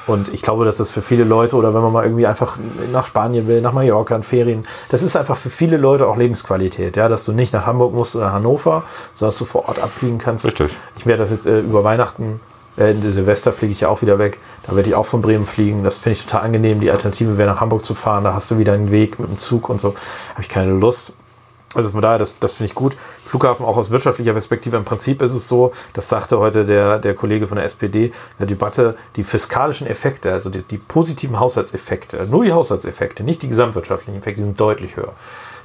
Und 0.06 0.32
ich 0.32 0.42
glaube, 0.42 0.64
dass 0.64 0.76
das 0.76 0.90
für 0.90 1.02
viele 1.02 1.24
Leute 1.24 1.56
oder 1.56 1.74
wenn 1.74 1.82
man 1.82 1.92
mal 1.92 2.04
irgendwie 2.04 2.26
einfach 2.26 2.58
nach 2.92 3.06
Spanien 3.06 3.48
will, 3.48 3.60
nach 3.60 3.72
Mallorca 3.72 4.14
in 4.14 4.22
Ferien, 4.22 4.66
das 4.88 5.02
ist 5.02 5.16
einfach 5.16 5.36
für 5.36 5.50
viele 5.50 5.76
Leute 5.76 6.06
auch 6.06 6.16
Lebensqualität, 6.16 6.96
ja, 6.96 7.08
dass 7.08 7.24
du 7.24 7.32
nicht 7.32 7.52
nach 7.52 7.66
Hamburg 7.66 7.92
musst 7.92 8.14
oder 8.14 8.32
Hannover, 8.32 8.84
sondern 9.14 9.30
dass 9.30 9.38
du 9.38 9.44
vor 9.44 9.68
Ort 9.68 9.78
abfliegen 9.80 10.18
kannst. 10.18 10.44
Richtig. 10.44 10.76
Ich 10.96 11.06
werde 11.06 11.22
das 11.22 11.30
jetzt 11.30 11.46
äh, 11.46 11.60
über 11.60 11.82
Weihnachten, 11.82 12.40
äh, 12.76 12.90
in 12.90 13.02
Silvester 13.02 13.52
fliege 13.52 13.72
ich 13.72 13.80
ja 13.80 13.88
auch 13.88 14.02
wieder 14.02 14.18
weg. 14.18 14.38
Da 14.66 14.76
werde 14.76 14.88
ich 14.88 14.94
auch 14.94 15.06
von 15.06 15.22
Bremen 15.22 15.46
fliegen. 15.46 15.84
Das 15.84 15.98
finde 15.98 16.18
ich 16.18 16.26
total 16.26 16.42
angenehm. 16.42 16.80
Die 16.80 16.90
Alternative 16.90 17.38
wäre 17.38 17.50
nach 17.50 17.60
Hamburg 17.60 17.84
zu 17.84 17.94
fahren. 17.94 18.24
Da 18.24 18.34
hast 18.34 18.50
du 18.50 18.58
wieder 18.58 18.72
einen 18.72 18.90
Weg 18.90 19.18
mit 19.18 19.28
dem 19.28 19.38
Zug 19.38 19.68
und 19.68 19.80
so. 19.80 19.94
Habe 20.30 20.42
ich 20.42 20.48
keine 20.48 20.72
Lust. 20.72 21.14
Also 21.74 21.90
von 21.90 22.00
daher, 22.00 22.18
das, 22.18 22.38
das 22.38 22.54
finde 22.54 22.70
ich 22.70 22.74
gut. 22.74 22.96
Flughafen 23.24 23.66
auch 23.66 23.76
aus 23.76 23.90
wirtschaftlicher 23.90 24.32
Perspektive. 24.32 24.76
Im 24.76 24.84
Prinzip 24.84 25.20
ist 25.20 25.34
es 25.34 25.48
so, 25.48 25.72
das 25.92 26.08
sagte 26.08 26.38
heute 26.38 26.64
der, 26.64 26.98
der 26.98 27.14
Kollege 27.14 27.46
von 27.46 27.56
der 27.56 27.64
SPD 27.64 28.06
in 28.06 28.12
der 28.38 28.46
Debatte, 28.46 28.96
die 29.16 29.24
fiskalischen 29.24 29.86
Effekte, 29.86 30.32
also 30.32 30.48
die, 30.48 30.62
die 30.62 30.78
positiven 30.78 31.38
Haushaltseffekte, 31.38 32.26
nur 32.30 32.44
die 32.44 32.52
Haushaltseffekte, 32.52 33.24
nicht 33.24 33.42
die 33.42 33.48
gesamtwirtschaftlichen 33.48 34.18
Effekte, 34.18 34.42
die 34.42 34.46
sind 34.46 34.60
deutlich 34.60 34.96
höher. 34.96 35.14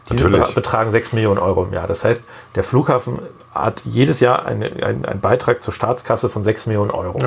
Die 0.10 0.16
Natürlich. 0.16 0.56
betragen 0.56 0.90
6 0.90 1.14
Millionen 1.14 1.40
Euro 1.40 1.64
im 1.64 1.74
Jahr. 1.74 1.88
Das 1.88 2.04
heißt, 2.04 2.28
der 2.56 2.64
Flughafen 2.64 3.20
hat 3.54 3.84
jedes 3.86 4.20
Jahr 4.20 4.46
eine, 4.46 4.66
einen, 4.84 5.06
einen 5.06 5.20
Beitrag 5.20 5.62
zur 5.62 5.74
Staatskasse 5.74 6.28
von 6.28 6.44
6 6.44 6.66
Millionen 6.66 6.92
Euro. 6.92 7.20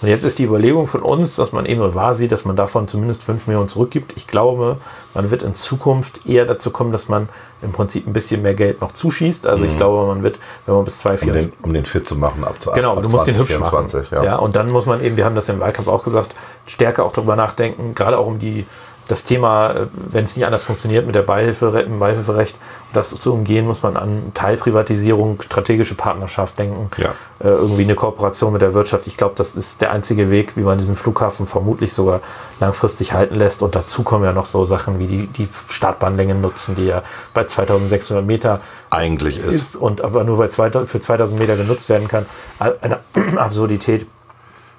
Und 0.00 0.08
jetzt 0.08 0.24
ist 0.24 0.38
die 0.38 0.44
Überlegung 0.44 0.86
von 0.86 1.02
uns, 1.02 1.36
dass 1.36 1.52
man 1.52 1.66
eben 1.66 1.94
wahr 1.94 2.14
sieht, 2.14 2.32
dass 2.32 2.44
man 2.44 2.56
davon 2.56 2.88
zumindest 2.88 3.24
5 3.24 3.46
Millionen 3.46 3.68
zurückgibt. 3.68 4.14
Ich 4.16 4.26
glaube, 4.26 4.78
man 5.12 5.30
wird 5.30 5.42
in 5.42 5.54
Zukunft 5.54 6.26
eher 6.26 6.44
dazu 6.46 6.70
kommen, 6.70 6.92
dass 6.92 7.08
man 7.08 7.28
im 7.62 7.72
Prinzip 7.72 8.06
ein 8.06 8.12
bisschen 8.12 8.42
mehr 8.42 8.54
Geld 8.54 8.80
noch 8.80 8.92
zuschießt. 8.92 9.46
Also 9.46 9.64
ich 9.64 9.76
glaube, 9.76 10.06
man 10.06 10.22
wird, 10.22 10.38
wenn 10.66 10.74
man 10.74 10.84
bis 10.84 10.94
Um 10.94 11.16
2024 11.16 11.50
den, 11.50 11.64
um 11.64 11.72
den 11.74 11.84
fit 11.84 12.06
zu 12.06 12.16
machen 12.16 12.44
ab 12.44 12.56
Genau, 12.74 12.96
ab 12.96 13.02
du 13.02 13.08
musst 13.08 13.26
den 13.26 13.36
hübsch 13.36 13.52
2024, 13.54 14.12
machen. 14.12 14.24
Ja. 14.24 14.32
Ja. 14.32 14.36
und 14.36 14.54
dann 14.54 14.70
muss 14.70 14.86
man 14.86 15.02
eben, 15.02 15.16
wir 15.16 15.24
haben 15.24 15.34
das 15.34 15.48
im 15.48 15.60
Wahlkampf 15.60 15.88
auch 15.88 16.04
gesagt, 16.04 16.34
stärker 16.66 17.04
auch 17.04 17.12
darüber 17.12 17.36
nachdenken, 17.36 17.94
gerade 17.94 18.18
auch 18.18 18.26
um 18.26 18.38
die, 18.38 18.66
das 19.08 19.24
Thema, 19.24 19.70
äh, 19.70 19.86
wenn 19.94 20.24
es 20.24 20.36
nicht 20.36 20.46
anders 20.46 20.64
funktioniert 20.64 21.04
mit 21.06 21.14
der 21.14 21.22
Beihilfe, 21.22 21.80
im 21.80 21.98
Beihilferecht, 21.98 22.56
das 22.92 23.10
zu 23.10 23.32
umgehen, 23.32 23.66
muss 23.66 23.82
man 23.82 23.96
an 23.96 24.30
Teilprivatisierung, 24.34 25.42
strategische 25.42 25.94
Partnerschaft 25.94 26.58
denken, 26.58 26.90
Ja. 26.96 27.08
äh, 27.40 27.48
irgendwie 27.48 27.82
eine 27.82 27.94
Kooperation 27.96 28.52
mit 28.52 28.62
der 28.62 28.72
Wirtschaft. 28.72 29.06
Ich 29.06 29.16
glaube, 29.16 29.34
das 29.36 29.56
ist 29.56 29.80
der 29.80 29.90
einzige 29.90 30.30
Weg, 30.30 30.56
wie 30.56 30.62
man 30.62 30.78
diesen 30.78 30.94
Flughafen 30.96 31.46
vermutlich 31.46 31.92
sogar 31.92 32.20
langfristig 32.60 33.12
halten 33.12 33.34
lässt. 33.34 33.62
Und 33.62 33.74
dazu 33.74 34.04
kommen 34.04 34.24
ja 34.24 34.32
noch 34.32 34.46
so 34.46 34.64
Sachen 34.64 34.98
wie 34.98 35.06
die, 35.06 35.26
die 35.26 35.48
Startbahnlängen 35.68 36.40
nutzen, 36.40 36.76
die 36.76 36.86
ja 36.86 37.02
bei 37.34 37.44
2600 37.44 38.24
Meter 38.24 38.60
Eigentlich 38.90 39.38
ist. 39.38 39.54
ist 39.56 39.76
und 39.76 40.00
aber 40.02 40.24
nur 40.24 40.38
bei 40.38 40.48
2000, 40.48 40.88
für 40.88 41.00
2000 41.00 41.38
Meter 41.40 41.56
genutzt 41.56 41.88
werden 41.88 42.08
kann. 42.08 42.26
Eine 42.58 43.00
Absurdität. 43.36 44.06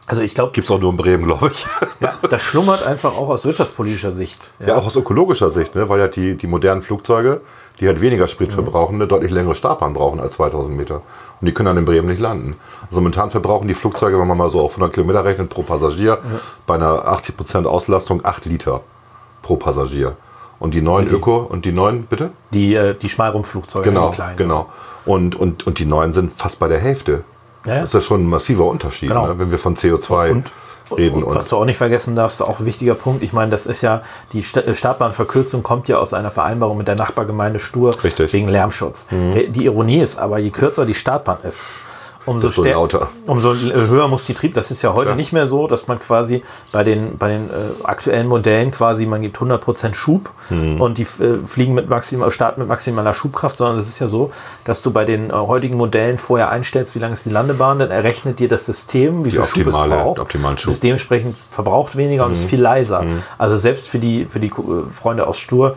Also 0.07 0.21
ich 0.21 0.35
glaube, 0.35 0.51
Gibt 0.51 0.65
es 0.65 0.71
auch 0.71 0.79
nur 0.79 0.91
in 0.91 0.97
Bremen, 0.97 1.25
glaube 1.25 1.49
ich. 1.51 1.65
ja, 1.99 2.13
das 2.29 2.41
schlummert 2.43 2.85
einfach 2.85 3.17
auch 3.17 3.29
aus 3.29 3.43
wirtschaftspolitischer 3.45 4.11
Sicht. 4.11 4.51
Ja, 4.65 4.75
auch 4.75 4.85
aus 4.85 4.95
ökologischer 4.95 5.49
Sicht, 5.49 5.73
ne? 5.75 5.89
weil 5.89 5.99
ja 5.99 6.07
die, 6.07 6.35
die 6.35 6.45
modernen 6.45 6.83
Flugzeuge, 6.83 7.41
die 7.79 7.87
halt 7.87 8.01
weniger 8.01 8.27
Sprit 8.27 8.49
Mhm. 8.51 8.53
verbrauchen, 8.53 8.95
eine 8.95 9.07
deutlich 9.07 9.31
längere 9.31 9.55
Startbahn 9.55 9.93
brauchen 9.93 10.19
als 10.19 10.35
2000 10.35 10.77
Meter. 10.77 11.01
Und 11.41 11.47
die 11.47 11.53
können 11.53 11.65
dann 11.67 11.77
in 11.77 11.85
Bremen 11.85 12.07
nicht 12.07 12.19
landen. 12.21 12.55
Also 12.87 13.01
momentan 13.01 13.31
verbrauchen 13.31 13.67
die 13.67 13.73
Flugzeuge, 13.73 14.19
wenn 14.19 14.27
man 14.27 14.37
mal 14.37 14.49
so 14.51 14.61
auf 14.61 14.73
100 14.73 14.93
Kilometer 14.93 15.25
rechnet, 15.25 15.49
pro 15.49 15.63
Passagier, 15.63 16.19
bei 16.67 16.75
einer 16.75 17.07
80% 17.07 17.65
Auslastung 17.65 18.23
8 18.23 18.45
Liter 18.45 18.81
pro 19.41 19.55
Passagier. 19.57 20.15
Und 20.59 20.73
die 20.75 20.81
neuen 20.81 21.09
Sie- 21.09 21.15
Öko 21.15 21.37
und 21.37 21.65
die 21.65 21.71
neuen, 21.71 22.03
bitte? 22.03 22.29
Die, 22.51 22.75
äh, 22.75 22.93
die 22.93 23.09
Schmalrumpflugzeuge, 23.09 23.89
Genau, 23.89 24.09
die 24.09 24.15
kleinen. 24.15 24.37
genau. 24.37 24.69
Und, 25.05 25.35
und, 25.35 25.65
und 25.67 25.79
die 25.79 25.85
neuen 25.85 26.13
sind 26.13 26.31
fast 26.31 26.59
bei 26.59 26.67
der 26.67 26.79
Hälfte. 26.79 27.23
Ja. 27.65 27.81
Das 27.81 27.89
ist 27.89 27.93
ja 27.93 28.01
schon 28.01 28.23
ein 28.25 28.29
massiver 28.29 28.65
Unterschied, 28.65 29.09
Genau. 29.09 29.27
ne? 29.27 29.39
wenn 29.39 29.51
wir 29.51 29.57
von 29.59 29.75
CO2 29.75 30.31
Und, 30.31 30.51
reden. 30.97 31.23
und 31.23 31.33
was 31.35 31.47
du 31.47 31.57
auch 31.57 31.65
nicht 31.65 31.77
vergessen 31.77 32.15
darfst, 32.15 32.41
auch 32.41 32.59
ein 32.59 32.65
wichtiger 32.65 32.93
Punkt. 32.95 33.23
Ich 33.23 33.33
meine, 33.33 33.49
das 33.51 33.65
ist 33.65 33.81
ja, 33.81 34.01
die 34.33 34.39
äh, 34.39 34.73
Startbahnverkürzung 34.73 35.63
kommt 35.63 35.87
ja 35.87 35.97
aus 35.97 36.13
einer 36.13 36.31
Vereinbarung 36.31 36.77
mit 36.77 36.87
der 36.87 36.95
Nachbargemeinde 36.95 37.59
Stur 37.59 37.95
Richtig. 38.03 38.31
Mhm. 38.31 38.37
wegen 38.37 38.47
Lärmschutz. 38.49 39.07
Der, 39.11 39.47
die 39.47 39.65
Ironie 39.65 39.99
ist 40.01 40.17
aber, 40.19 40.37
je 40.39 40.51
kürzer 40.51 40.85
die 40.85 40.93
Startbahn 40.93 41.37
ist, 41.43 41.77
umso, 42.25 42.47
Desto 42.47 42.61
stär- 42.63 42.73
lauter. 42.73 43.09
umso 43.27 43.53
höher 43.53 44.07
muss 44.07 44.25
die 44.25 44.33
Trieb. 44.33 44.53
Das 44.53 44.71
ist 44.71 44.81
ja 44.81 44.93
heute 44.93 45.05
Klar. 45.07 45.15
nicht 45.15 45.31
mehr 45.33 45.45
so, 45.45 45.67
dass 45.67 45.87
man 45.87 45.99
quasi 45.99 46.43
bei 46.71 46.83
den, 46.83 47.17
bei 47.17 47.27
den 47.29 47.49
äh, 47.49 47.83
aktuellen 47.83 48.27
Modellen 48.27 48.71
quasi, 48.71 49.05
man 49.05 49.21
gibt 49.21 49.37
100% 49.37 49.93
Schub 49.93 50.29
Mhm. 50.49 50.81
und 50.81 50.97
die 50.97 51.03
äh, 51.03 51.37
fliegen 51.45 51.73
mit 51.73 51.89
maximal, 51.89 52.29
starten 52.31 52.61
mit 52.61 52.69
maximaler 52.69 53.13
Schubkraft, 53.13 53.57
sondern 53.57 53.79
es 53.79 53.87
ist 53.87 53.99
ja 53.99 54.07
so, 54.07 54.31
dass 54.63 54.81
du 54.81 54.91
bei 54.91 55.05
den 55.05 55.29
äh, 55.29 55.33
heutigen 55.33 55.77
Modellen 55.77 56.17
vorher 56.17 56.49
einstellst, 56.49 56.95
wie 56.95 56.99
lang 56.99 57.11
ist 57.11 57.25
die 57.25 57.29
Landebahn, 57.29 57.79
dann 57.79 57.91
errechnet 57.91 58.39
dir 58.39 58.47
das 58.47 58.65
System, 58.65 59.25
wie 59.25 59.31
viel 59.31 59.43
Schub 59.45 59.67
es 59.67 59.75
braucht. 59.75 60.19
optimalen 60.19 60.57
Schub. 60.57 60.71
Ist 60.71 60.83
dementsprechend 60.83 61.35
verbraucht 61.51 61.95
weniger 61.95 62.25
und 62.25 62.31
ist 62.33 62.45
viel 62.45 62.61
leiser. 62.61 63.03
Also 63.37 63.57
selbst 63.57 63.87
für 63.87 63.99
die, 63.99 64.25
für 64.25 64.39
die 64.39 64.47
äh, 64.47 64.51
Freunde 64.91 65.27
aus 65.27 65.37
Stur 65.39 65.75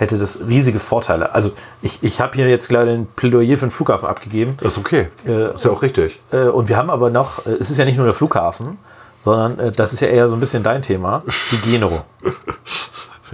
hätte 0.00 0.18
das 0.18 0.40
riesige 0.48 0.78
Vorteile. 0.78 1.34
Also 1.34 1.52
ich, 1.82 2.02
ich 2.02 2.20
habe 2.20 2.34
hier 2.34 2.48
jetzt 2.48 2.68
gerade 2.68 2.90
ein 2.90 3.06
Plädoyer 3.06 3.56
für 3.56 3.66
den 3.66 3.70
Flughafen 3.70 4.08
abgegeben. 4.08 4.56
Das 4.60 4.72
ist 4.72 4.78
okay. 4.78 5.08
Äh, 5.26 5.54
ist 5.54 5.64
ja 5.64 5.70
auch 5.70 5.82
richtig. 5.82 6.18
Äh, 6.32 6.44
und 6.44 6.68
wir 6.68 6.76
haben 6.78 6.90
aber 6.90 7.10
noch, 7.10 7.46
äh, 7.46 7.50
es 7.60 7.70
ist 7.70 7.76
ja 7.76 7.84
nicht 7.84 7.96
nur 7.96 8.06
der 8.06 8.14
Flughafen, 8.14 8.78
sondern 9.22 9.58
äh, 9.58 9.72
das 9.72 9.92
ist 9.92 10.00
ja 10.00 10.08
eher 10.08 10.26
so 10.28 10.34
ein 10.34 10.40
bisschen 10.40 10.62
dein 10.62 10.80
Thema, 10.80 11.22
die 11.52 11.70
Genero. 11.70 12.02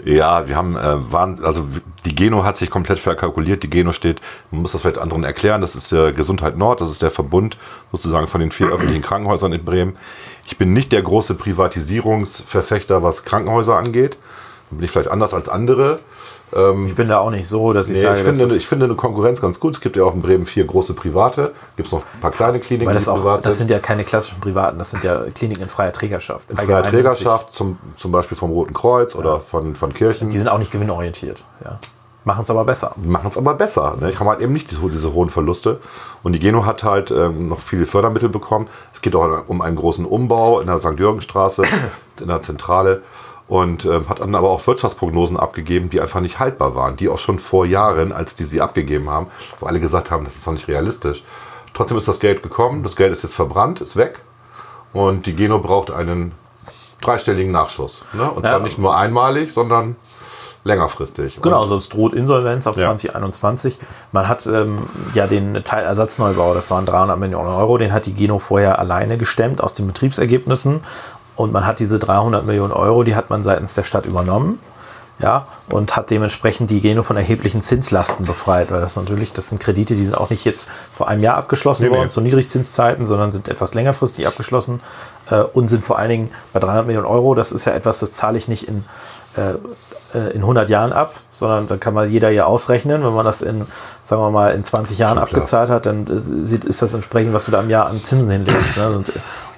Ja, 0.05 0.47
wir 0.47 0.57
haben, 0.57 0.77
äh, 0.77 1.11
waren, 1.11 1.43
also 1.43 1.67
die 2.05 2.15
Geno 2.15 2.45
hat 2.45 2.59
sich 2.59 2.69
komplett 2.69 2.99
verkalkuliert. 2.99 3.63
Die 3.63 3.71
Geno 3.71 3.93
steht, 3.93 4.21
man 4.51 4.61
muss 4.61 4.73
das 4.73 4.83
vielleicht 4.83 4.99
anderen 4.99 5.25
erklären, 5.25 5.63
das 5.63 5.75
ist 5.75 5.91
der 5.91 6.13
Gesundheit 6.13 6.59
Nord, 6.59 6.83
das 6.83 6.91
ist 6.91 7.01
der 7.01 7.11
Verbund 7.11 7.57
sozusagen 7.93 8.27
von 8.27 8.43
den 8.43 8.51
vier 8.51 8.69
öffentlichen 8.69 9.01
Krankenhäusern 9.01 9.55
in 9.55 9.65
Bremen. 9.65 9.97
Ich 10.45 10.59
bin 10.59 10.75
nicht 10.75 10.93
der 10.93 11.01
große 11.01 11.35
Privatisierungsverfechter, 11.35 13.03
was 13.03 13.25
Krankenhäuser 13.25 13.77
angeht. 13.77 14.19
Da 14.71 14.77
bin 14.77 14.85
ich 14.85 14.91
vielleicht 14.91 15.11
anders 15.11 15.33
als 15.33 15.49
andere. 15.49 16.01
Ich 16.87 16.95
bin 16.95 17.09
da 17.09 17.19
auch 17.19 17.31
nicht 17.31 17.49
so, 17.49 17.73
dass 17.73 17.89
ich 17.89 17.97
Nee, 17.97 18.03
sage, 18.03 18.21
ich, 18.21 18.25
finde, 18.25 18.55
ich 18.55 18.67
finde 18.67 18.85
eine 18.87 18.95
Konkurrenz 18.95 19.41
ganz 19.41 19.59
gut. 19.59 19.75
Es 19.75 19.81
gibt 19.81 19.97
ja 19.97 20.05
auch 20.05 20.15
in 20.15 20.23
Bremen 20.23 20.47
vier 20.47 20.65
große 20.65 20.95
private. 20.95 21.53
Gibt 21.77 21.87
es 21.89 21.93
noch 21.93 22.03
ein 22.15 22.21
paar 22.21 22.31
kleine 22.31 22.61
Kliniken, 22.61 22.95
das 22.95 23.05
die 23.05 23.11
auch, 23.11 23.17
privat 23.17 23.45
das 23.45 23.59
sind. 23.59 23.69
ja 23.71 23.81
keine 23.81 24.05
klassischen 24.05 24.41
privaten, 24.41 24.79
das 24.79 24.91
sind 24.91 25.03
ja 25.03 25.25
Kliniken 25.35 25.65
in 25.65 25.69
freier 25.69 25.93
Trägerschaft. 25.93 26.49
Freie 26.51 26.59
Allgemein- 26.77 26.85
Trägerschaft, 26.91 27.53
zum, 27.53 27.79
zum 27.97 28.13
Beispiel 28.13 28.37
vom 28.39 28.53
Roten 28.53 28.75
Kreuz 28.75 29.17
oder 29.17 29.41
von, 29.41 29.75
von 29.75 29.93
Kirchen. 29.93 30.31
Die 30.31 30.39
sind 30.39 30.49
auch 30.49 30.59
nicht 30.59 30.71
gewinnorientiert. 30.71 31.43
Ja. 31.65 31.79
Machen 32.25 32.43
es 32.43 32.51
aber 32.51 32.65
besser. 32.65 32.93
machen 32.97 33.29
es 33.29 33.39
aber 33.39 33.55
besser. 33.55 33.97
Ne? 34.01 34.09
Ich 34.11 34.19
habe 34.19 34.31
halt 34.31 34.41
eben 34.41 34.53
nicht 34.53 34.71
diese, 34.71 34.81
diese 34.89 35.13
hohen 35.13 35.31
Verluste. 35.31 35.79
Und 36.25 36.33
die 36.33 36.41
Geno 36.41 36.65
hat 36.65 36.83
halt 36.83 37.11
ähm, 37.13 37.49
noch 37.49 37.61
viele 37.61 37.87
Fördermittel 37.87 38.29
bekommen. 38.29 38.67
Es 38.93 39.01
geht 39.01 39.15
auch 39.15 39.45
um 39.49 39.63
einen 39.63 39.77
großen 39.77 40.05
Umbau 40.05 40.59
in 40.61 40.67
der 40.67 40.79
St. 40.81 40.99
Jürgenstraße, 40.99 41.63
in 42.21 42.27
der 42.29 42.41
Zentrale. 42.41 43.03
Und 43.49 43.85
ähm, 43.85 44.09
hat 44.09 44.19
dann 44.21 44.35
aber 44.35 44.51
auch 44.51 44.67
Wirtschaftsprognosen 44.67 45.37
abgegeben, 45.37 45.89
die 45.89 46.01
einfach 46.01 46.21
nicht 46.21 46.41
haltbar 46.41 46.75
waren. 46.75 46.97
Die 46.97 47.09
auch 47.09 47.19
schon 47.19 47.39
vor 47.39 47.65
Jahren, 47.65 48.13
als 48.13 48.35
die 48.35 48.43
sie 48.45 48.61
abgegeben 48.61 49.09
haben, 49.09 49.29
wo 49.61 49.67
alle 49.67 49.79
gesagt 49.79 50.11
haben, 50.11 50.25
das 50.25 50.37
ist 50.37 50.47
doch 50.47 50.53
nicht 50.53 50.67
realistisch. 50.67 51.23
Trotzdem 51.73 51.97
ist 51.99 52.09
das 52.09 52.19
Geld 52.19 52.43
gekommen. 52.43 52.83
Das 52.83 52.97
Geld 52.97 53.13
ist 53.13 53.23
jetzt 53.23 53.35
verbrannt, 53.35 53.81
ist 53.81 53.97
weg. 53.97 54.21
Und 54.93 55.27
die 55.27 55.35
Geno 55.37 55.59
braucht 55.61 55.91
einen 55.93 56.33
dreistelligen 57.03 57.53
Nachschuss. 57.53 58.03
Ne? 58.15 58.29
Und 58.31 58.45
Ja. 58.45 58.51
zwar 58.53 58.61
nicht 58.61 58.79
nur 58.79 58.97
einmalig, 58.97 59.53
sondern 59.53 59.95
längerfristig. 60.65 61.39
Genau, 61.43 61.61
also 61.63 61.77
es 61.77 61.89
droht 61.89 62.13
Insolvenz 62.13 62.67
ab 62.67 62.77
Ja. 62.77 62.87
2021. 62.87 63.79
Man 64.11 64.27
hat 64.27 64.47
ähm, 64.47 64.79
ja 65.15 65.27
den 65.29 65.63
Teilersatznaubau, 65.63 66.55
das 66.55 66.71
waren 66.73 66.87
300 66.87 67.19
Millionen 67.19 67.49
Euro, 67.49 67.79
den 67.79 67.93
hat 67.93 68.07
die 68.07 68.15
Geno 68.15 68.39
vorher 68.41 68.79
alleine 68.81 69.17
gestemmt 69.17 69.63
aus 69.63 69.75
den 69.75 69.87
Betriebsergebnissen. 69.87 70.81
Und 71.37 71.53
man 71.53 71.67
hat 71.67 71.79
diese 71.79 71.99
300 71.99 72.45
Millionen 72.47 72.73
Euro, 72.73 73.05
die 73.05 73.15
hat 73.15 73.31
man 73.31 73.43
seitens 73.43 73.75
der 73.75 73.83
Stadt 73.85 74.07
übernommen. 74.07 74.59
ja, 75.19 75.47
und 75.71 75.97
hat 75.97 76.11
dementsprechend 76.11 76.69
die 76.71 76.81
Geno 76.83 77.03
von 77.03 77.17
erheblichen 77.17 77.63
Zinslasten 77.63 78.27
befreit, 78.27 78.71
weil 78.71 78.83
das 78.83 78.97
natürlich, 78.97 79.33
das 79.33 79.49
sind 79.49 79.63
Kredite, 79.63 79.95
die 79.95 80.05
sind 80.05 80.15
auch 80.15 80.29
nicht 80.29 80.45
jetzt 80.45 80.69
vor 80.93 81.09
einem 81.09 81.23
Jahr 81.23 81.37
abgeschlossen 81.39 81.85
Nee, 81.85 81.89
nee. 81.91 81.97
worden 81.97 82.11
zu 82.11 82.21
Niedrigzinszeiten, 82.21 83.07
sondern 83.07 83.31
sind 83.31 83.49
etwas 83.49 83.73
längerfristig 83.73 84.27
abgeschlossen 84.27 84.81
äh, 85.31 85.37
und 85.41 85.69
sind 85.69 85.85
vor 85.85 85.99
allen 85.99 86.11
Dingen 86.11 86.31
bei 86.53 86.61
300 86.61 86.87
Millionen 86.87 87.07
Euro, 87.07 87.35
das 87.35 87.51
ist 87.51 87.65
ja 87.65 87.73
etwas, 87.73 87.99
das 88.01 88.13
zahle 88.13 88.37
ich 88.37 88.47
nicht 88.49 88.69
in, 88.69 88.85
äh, 89.39 89.53
äh, 90.15 90.33
in 90.33 90.43
100 90.43 90.69
Jahren 90.69 90.93
ab, 90.93 91.15
sondern 91.33 91.67
dann 91.67 91.81
kann 91.81 91.95
man 91.95 92.11
jeder 92.11 92.29
ja 92.29 92.45
ausrechnen, 92.45 93.03
wenn 93.03 93.15
man 93.15 93.25
das 93.25 93.41
in, 93.41 93.67
sagen 94.03 94.21
wir 94.21 94.31
mal, 94.31 94.53
in 94.55 94.65
20 94.65 94.99
Jahren 94.99 95.17
Schon 95.17 95.27
klar. 95.29 95.39
abgezahlt 95.39 95.71
hat, 95.71 95.87
dann 95.87 96.07
äh, 96.09 96.69
ist 96.69 96.83
das 96.83 96.93
entsprechend, 96.93 97.33
was 97.33 97.47
du 97.47 97.53
da 97.53 97.61
im 97.61 97.71
Jahr 97.71 97.87
an 97.87 98.05
Zinsen 98.05 98.31
hinlegst. 98.31 98.77
Ne? 98.77 98.89
Und, 98.91 99.09
äh, 99.09 99.13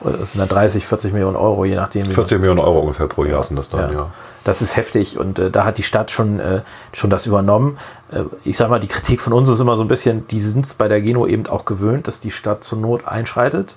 das 0.05 0.33
sind 0.33 0.41
dann 0.41 0.49
30, 0.49 0.87
40 0.87 1.13
Millionen 1.13 1.37
Euro, 1.37 1.65
je 1.65 1.75
nachdem. 1.77 2.03
wie 2.03 2.07
man- 2.09 2.15
40 2.15 2.39
Millionen 2.39 2.61
Euro 2.61 2.81
ungefähr 2.81 3.07
pro 3.09 3.25
Jahr 3.25 3.43
sind 3.43 3.57
das 3.57 3.69
dann, 3.69 3.93
ja. 3.93 4.11
das 4.45 4.63
ist 4.63 4.77
heftig 4.77 5.19
und 5.19 5.39
äh, 5.39 5.51
da 5.51 5.65
hat 5.65 5.79
die 5.79 5.83
Stadt 5.83 6.11
schon, 6.11 6.39
äh, 6.41 6.63
schon 6.93 7.11
das 7.11 7.27
übernommen. 7.27 7.79
Äh, 8.13 8.23
ich 8.45 8.57
sage 8.57 8.71
mal, 8.71 8.79
die 8.81 8.87
Kritik 8.89 9.21
von 9.21 9.33
uns 9.33 9.49
ist 9.49 9.61
immer 9.61 9.77
so 9.77 9.83
ein 9.83 9.89
bisschen, 9.89 10.27
die 10.29 10.41
sind 10.41 10.65
es 10.65 10.75
bei 10.75 10.89
der 10.89 11.01
Geno 11.01 11.27
eben 11.27 11.47
auch 11.47 11.65
gewöhnt, 11.65 12.07
dass 12.07 12.21
die 12.21 12.31
Stadt 12.31 12.63
zur 12.65 12.79
Not 12.79 13.07
einschreitet 13.07 13.77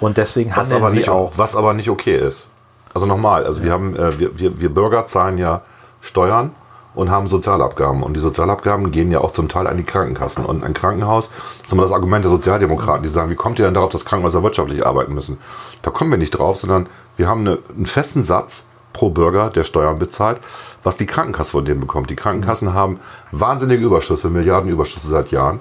und 0.00 0.16
deswegen 0.16 0.50
Was 0.50 0.56
handeln 0.58 0.82
aber, 0.82 0.90
sie 0.90 0.96
nicht, 0.98 1.08
auch. 1.08 1.32
was 1.36 1.54
aber 1.56 1.72
nicht 1.74 1.88
okay 1.90 2.16
ist. 2.16 2.46
Also 2.92 3.06
nochmal, 3.06 3.44
also 3.46 3.62
wir 3.62 3.70
haben, 3.72 3.94
äh, 3.94 4.18
wir, 4.18 4.38
wir, 4.38 4.60
wir 4.60 4.68
Bürger 4.74 5.06
zahlen 5.06 5.38
ja 5.38 5.62
Steuern 6.00 6.50
und 6.94 7.10
haben 7.10 7.28
Sozialabgaben. 7.28 8.02
Und 8.02 8.14
die 8.14 8.20
Sozialabgaben 8.20 8.90
gehen 8.90 9.10
ja 9.10 9.20
auch 9.20 9.30
zum 9.30 9.48
Teil 9.48 9.66
an 9.66 9.76
die 9.76 9.84
Krankenkassen. 9.84 10.44
Und 10.44 10.64
ein 10.64 10.74
Krankenhaus, 10.74 11.30
das 11.30 11.66
ist 11.66 11.72
immer 11.72 11.82
das 11.82 11.92
Argument 11.92 12.24
der 12.24 12.30
Sozialdemokraten, 12.30 13.02
die 13.02 13.08
sagen, 13.08 13.30
wie 13.30 13.36
kommt 13.36 13.58
ihr 13.58 13.64
denn 13.64 13.74
darauf, 13.74 13.90
dass 13.90 14.04
Krankenhäuser 14.04 14.42
wirtschaftlich 14.42 14.84
arbeiten 14.84 15.14
müssen? 15.14 15.38
Da 15.82 15.90
kommen 15.90 16.10
wir 16.10 16.18
nicht 16.18 16.32
drauf, 16.32 16.56
sondern 16.56 16.88
wir 17.16 17.28
haben 17.28 17.40
eine, 17.40 17.58
einen 17.74 17.86
festen 17.86 18.24
Satz 18.24 18.64
pro 18.92 19.10
Bürger, 19.10 19.50
der 19.50 19.64
Steuern 19.64 19.98
bezahlt, 19.98 20.40
was 20.82 20.96
die 20.96 21.06
Krankenkasse 21.06 21.52
von 21.52 21.64
dem 21.64 21.80
bekommt. 21.80 22.10
Die 22.10 22.16
Krankenkassen 22.16 22.74
haben 22.74 22.98
wahnsinnige 23.30 23.84
Überschüsse, 23.84 24.28
Milliardenüberschüsse 24.28 25.08
seit 25.08 25.30
Jahren. 25.30 25.60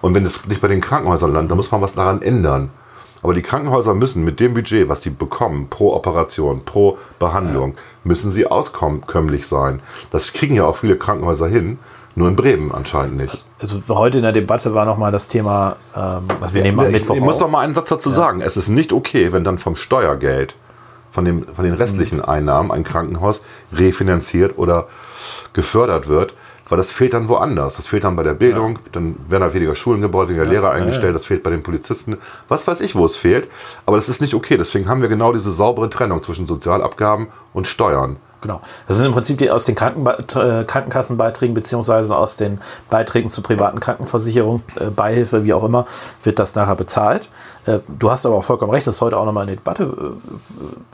Und 0.00 0.14
wenn 0.14 0.26
es 0.26 0.46
nicht 0.46 0.60
bei 0.60 0.68
den 0.68 0.80
Krankenhäusern 0.80 1.32
landet, 1.32 1.50
dann 1.50 1.56
muss 1.56 1.70
man 1.70 1.80
was 1.80 1.94
daran 1.94 2.20
ändern. 2.20 2.70
Aber 3.24 3.32
die 3.32 3.40
Krankenhäuser 3.40 3.94
müssen 3.94 4.22
mit 4.22 4.38
dem 4.38 4.52
Budget, 4.52 4.90
was 4.90 5.00
die 5.00 5.08
bekommen, 5.08 5.68
pro 5.70 5.94
Operation, 5.94 6.62
pro 6.66 6.98
Behandlung, 7.18 7.74
müssen 8.04 8.30
sie 8.30 8.46
auskömmlich 8.46 9.46
sein. 9.46 9.80
Das 10.10 10.34
kriegen 10.34 10.54
ja 10.54 10.66
auch 10.66 10.76
viele 10.76 10.98
Krankenhäuser 10.98 11.48
hin, 11.48 11.78
nur 12.16 12.28
in 12.28 12.36
Bremen 12.36 12.70
anscheinend 12.70 13.16
nicht. 13.16 13.42
Also 13.58 13.80
heute 13.88 14.18
in 14.18 14.24
der 14.24 14.32
Debatte 14.32 14.74
war 14.74 14.84
nochmal 14.84 15.10
das 15.10 15.26
Thema, 15.26 15.76
ähm, 15.96 16.24
was 16.38 16.52
wir 16.52 16.60
nehmen 16.60 16.78
am 16.78 16.86
ich, 16.88 16.92
Mittwoch 16.92 17.14
ich 17.14 17.22
muss 17.22 17.38
doch 17.38 17.48
mal 17.48 17.60
einen 17.60 17.72
Satz 17.72 17.88
dazu 17.88 18.10
sagen. 18.10 18.42
Es 18.42 18.58
ist 18.58 18.68
nicht 18.68 18.92
okay, 18.92 19.32
wenn 19.32 19.42
dann 19.42 19.56
vom 19.56 19.74
Steuergeld, 19.74 20.54
von, 21.10 21.24
dem, 21.24 21.46
von 21.46 21.64
den 21.64 21.72
restlichen 21.72 22.18
Mhm. 22.18 22.24
Einnahmen 22.26 22.70
ein 22.72 22.84
Krankenhaus 22.84 23.42
refinanziert 23.72 24.58
oder 24.58 24.86
gefördert 25.54 26.08
wird, 26.08 26.34
weil 26.68 26.78
das 26.78 26.90
fehlt 26.90 27.14
dann 27.14 27.28
woanders. 27.28 27.76
Das 27.76 27.86
fehlt 27.86 28.04
dann 28.04 28.16
bei 28.16 28.22
der 28.22 28.34
Bildung, 28.34 28.78
dann 28.92 29.16
werden 29.28 29.42
halt 29.42 29.54
weniger 29.54 29.74
Schulen 29.74 30.00
gebaut, 30.00 30.28
weniger 30.28 30.44
Lehrer 30.44 30.70
eingestellt, 30.70 31.14
das 31.14 31.26
fehlt 31.26 31.42
bei 31.42 31.50
den 31.50 31.62
Polizisten. 31.62 32.16
Was 32.48 32.66
weiß 32.66 32.80
ich, 32.80 32.94
wo 32.94 33.04
es 33.04 33.16
fehlt. 33.16 33.48
Aber 33.86 33.96
das 33.96 34.08
ist 34.08 34.20
nicht 34.20 34.34
okay. 34.34 34.56
Deswegen 34.56 34.88
haben 34.88 35.02
wir 35.02 35.08
genau 35.08 35.32
diese 35.32 35.52
saubere 35.52 35.90
Trennung 35.90 36.22
zwischen 36.22 36.46
Sozialabgaben 36.46 37.28
und 37.52 37.66
Steuern. 37.66 38.16
Genau. 38.44 38.60
Das 38.86 38.98
sind 38.98 39.06
im 39.06 39.12
Prinzip 39.12 39.38
die 39.38 39.50
aus 39.50 39.64
den 39.64 39.74
Krankenbe 39.74 40.18
äh, 40.18 40.64
Krankenkassenbeiträgen 40.64 41.54
beziehungsweise 41.54 42.14
aus 42.14 42.36
den 42.36 42.60
Beiträgen 42.90 43.30
zur 43.30 43.42
privaten 43.42 43.80
Krankenversicherung, 43.80 44.62
äh, 44.78 44.90
Beihilfe, 44.90 45.44
wie 45.44 45.54
auch 45.54 45.64
immer, 45.64 45.86
wird 46.24 46.38
das 46.38 46.54
nachher 46.54 46.74
bezahlt. 46.74 47.30
Äh, 47.64 47.78
du 47.88 48.10
hast 48.10 48.26
aber 48.26 48.34
auch 48.34 48.44
vollkommen 48.44 48.70
recht, 48.70 48.86
das 48.86 48.96
ist 48.96 49.00
heute 49.00 49.16
auch 49.16 49.24
nochmal 49.24 49.44
in 49.44 49.48
der 49.48 49.56
Debatte 49.56 49.84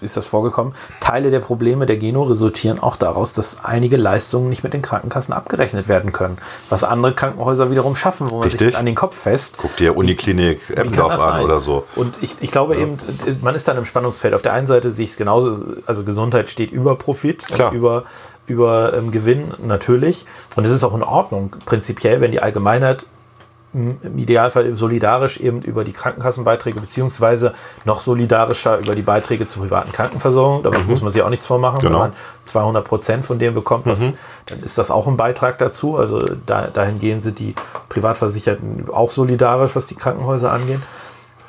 äh, 0.00 0.04
ist 0.04 0.16
das 0.16 0.26
vorgekommen. 0.26 0.75
Teile 1.00 1.33
der 1.33 1.40
Probleme 1.40 1.87
der 1.87 1.97
Geno 1.97 2.23
resultieren 2.23 2.78
auch 2.78 2.95
daraus, 2.95 3.33
dass 3.33 3.64
einige 3.64 3.97
Leistungen 3.97 4.49
nicht 4.49 4.62
mit 4.62 4.73
den 4.73 4.83
Krankenkassen 4.83 5.35
abgerechnet 5.35 5.88
werden 5.88 6.12
können, 6.12 6.38
was 6.69 6.85
andere 6.85 7.14
Krankenhäuser 7.14 7.73
wiederum 7.73 7.97
schaffen, 7.97 8.30
wo 8.30 8.37
man 8.37 8.45
Richtig. 8.45 8.69
sich 8.69 8.78
an 8.78 8.87
den 8.87 8.95
Kopf 8.95 9.16
fest. 9.16 9.57
Guck 9.59 9.76
dir 9.76 9.97
Uniklinik 9.97 10.71
Eppendorf 10.71 11.21
an 11.21 11.42
oder 11.42 11.59
so. 11.59 11.85
Und 11.97 12.23
ich, 12.23 12.37
ich 12.38 12.52
glaube 12.52 12.76
eben, 12.76 12.97
man 13.42 13.57
ist 13.57 13.66
dann 13.66 13.76
im 13.76 13.85
Spannungsfeld. 13.85 14.35
Auf 14.35 14.42
der 14.42 14.52
einen 14.52 14.69
Seite 14.69 14.92
sehe 14.92 15.04
ich 15.04 15.11
es 15.11 15.16
genauso, 15.16 15.64
also 15.87 16.04
Gesundheit 16.04 16.49
steht 16.49 16.71
über 16.71 16.95
Profit, 16.97 17.39
Klar. 17.47 17.73
über, 17.73 18.04
über 18.47 18.92
ähm, 18.94 19.11
Gewinn 19.11 19.54
natürlich. 19.59 20.26
Und 20.56 20.64
es 20.64 20.70
ist 20.70 20.85
auch 20.85 20.94
in 20.94 21.02
Ordnung, 21.02 21.56
prinzipiell, 21.64 22.20
wenn 22.20 22.32
die 22.32 22.40
Allgemeinheit 22.40 23.06
im 23.73 24.18
Idealfall 24.18 24.75
solidarisch 24.75 25.38
eben 25.38 25.62
über 25.62 25.85
die 25.85 25.92
Krankenkassenbeiträge 25.92 26.80
beziehungsweise 26.80 27.54
noch 27.85 28.00
solidarischer 28.00 28.79
über 28.79 28.96
die 28.96 29.03
Beiträge 29.03 29.46
zur 29.46 29.62
privaten 29.62 29.92
Krankenversorgung. 29.92 30.64
Damit 30.64 30.88
muss 30.88 31.03
man 31.03 31.12
sich 31.12 31.22
auch 31.22 31.31
nichts 31.31 31.46
vormachen. 31.46 31.79
Genau. 31.79 31.92
Wenn 31.92 31.98
man 31.98 32.12
200 32.46 32.85
Prozent 32.85 33.24
von 33.24 33.38
dem 33.38 33.55
bekommt, 33.55 33.87
das, 33.87 34.00
dann 34.00 34.61
ist 34.64 34.76
das 34.76 34.90
auch 34.90 35.07
ein 35.07 35.16
Beitrag 35.16 35.59
dazu. 35.59 35.96
Also 35.96 36.18
da, 36.46 36.66
dahingehend 36.66 37.22
sind 37.22 37.38
die 37.38 37.55
Privatversicherten 37.88 38.87
auch 38.92 39.12
solidarisch, 39.12 39.76
was 39.76 39.87
die 39.87 39.94
Krankenhäuser 39.94 40.50
angeht. 40.50 40.81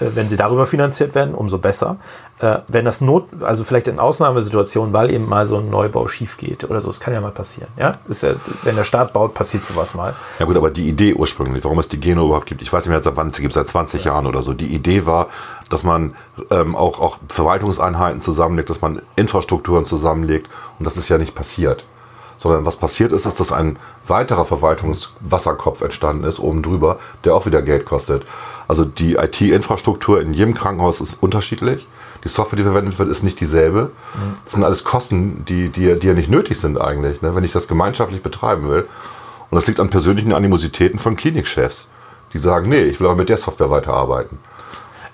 Äh, 0.02 0.16
Wenn 0.16 0.30
sie 0.30 0.38
darüber 0.38 0.66
finanziert 0.66 1.16
werden, 1.16 1.34
umso 1.34 1.58
besser. 1.58 1.98
Äh, 2.40 2.58
Wenn 2.68 2.86
das 2.86 3.02
Not, 3.02 3.28
also 3.42 3.64
vielleicht 3.64 3.88
in 3.88 4.00
Ausnahmesituationen, 4.00 4.94
weil 4.94 5.12
eben 5.12 5.30
mal 5.30 5.46
so 5.46 5.58
ein 5.58 5.70
Neubau 5.70 6.08
schief 6.08 6.38
geht 6.38 6.64
oder 6.64 6.82
so, 6.82 6.88
das 6.88 7.00
kann 7.00 7.14
ja 7.14 7.22
mal 7.22 7.32
passieren. 7.32 7.70
Ja? 7.78 8.00
Ist 8.08 8.24
ja, 8.24 8.34
wenn 8.64 8.76
der 8.76 8.84
Staat 8.84 9.14
baut, 9.14 9.34
passiert 9.34 9.66
sowas 9.66 9.94
mal. 9.94 10.14
Ja 10.40 10.46
gut, 10.46 10.58
aber 10.58 10.72
die 10.72 10.90
Idee 10.90 11.14
ursprünglich, 11.14 11.64
warum 11.64 11.80
es 11.80 11.88
die 11.88 12.00
Geno 12.00 12.26
überhaupt 12.26 12.48
gibt, 12.48 12.62
ich 12.62 12.74
weiß 12.74 12.86
nicht 12.86 12.92
mehr, 12.92 13.02
seit 13.02 13.16
wann 13.16 13.28
es 13.28 13.38
gibt, 13.38 13.54
seit 13.54 13.68
20 13.68 14.04
Jahren 14.06 14.26
oder 14.26 14.42
so. 14.42 14.54
Die 14.54 14.74
Idee 14.74 15.06
war, 15.06 15.28
dass 15.70 15.84
man 15.84 16.16
ähm, 16.50 16.76
auch, 16.76 17.00
auch 17.00 17.20
Verwaltungseinheiten 17.30 18.22
zusammenlegt, 18.22 18.70
dass 18.70 18.82
man 18.82 19.02
Infrastrukturen 19.16 19.86
zusammenlegt 19.86 20.50
und 20.80 20.86
das 20.86 20.98
ist 20.98 21.10
ja 21.10 21.18
nicht 21.18 21.36
passiert. 21.36 21.86
Sondern 22.38 22.66
was 22.66 22.76
passiert 22.76 23.12
ist, 23.12 23.28
ist, 23.28 23.40
dass 23.40 23.52
ein 23.52 23.78
weiterer 24.08 24.46
Verwaltungswasserkopf 24.46 25.82
entstanden 25.82 26.24
ist, 26.24 26.40
oben 26.40 26.64
drüber, 26.64 26.98
der 27.24 27.36
auch 27.36 27.46
wieder 27.46 27.62
Geld 27.62 27.86
kostet. 27.86 28.26
Also 28.71 28.86
die 28.86 29.15
IT-Infrastruktur 29.15 30.21
in 30.21 30.34
jedem 30.34 30.53
Krankenhaus 30.53 31.01
ist 31.01 31.21
unterschiedlich. 31.21 31.86
Die 32.23 32.29
Software, 32.29 32.55
die 32.55 32.63
verwendet 32.63 32.97
wird, 32.97 33.10
ist 33.10 33.21
nicht 33.21 33.41
dieselbe. 33.41 33.91
Das 34.45 34.53
sind 34.53 34.63
alles 34.63 34.86
Kosten, 34.86 35.43
die, 35.43 35.67
die, 35.67 35.99
die 35.99 36.07
ja 36.07 36.13
nicht 36.13 36.29
nötig 36.29 36.57
sind 36.57 36.79
eigentlich, 36.79 37.21
ne? 37.21 37.36
wenn 37.36 37.43
ich 37.43 37.51
das 37.51 37.67
gemeinschaftlich 37.67 38.23
betreiben 38.23 38.69
will. 38.69 38.88
Und 39.49 39.57
das 39.57 39.67
liegt 39.67 39.81
an 39.81 39.89
persönlichen 39.89 40.31
Animositäten 40.31 40.99
von 40.99 41.17
Klinikchefs, 41.17 41.89
die 42.31 42.38
sagen, 42.38 42.69
nee, 42.69 42.84
ich 42.84 43.01
will 43.01 43.07
aber 43.07 43.17
mit 43.17 43.27
der 43.27 43.36
Software 43.36 43.69
weiterarbeiten. 43.69 44.39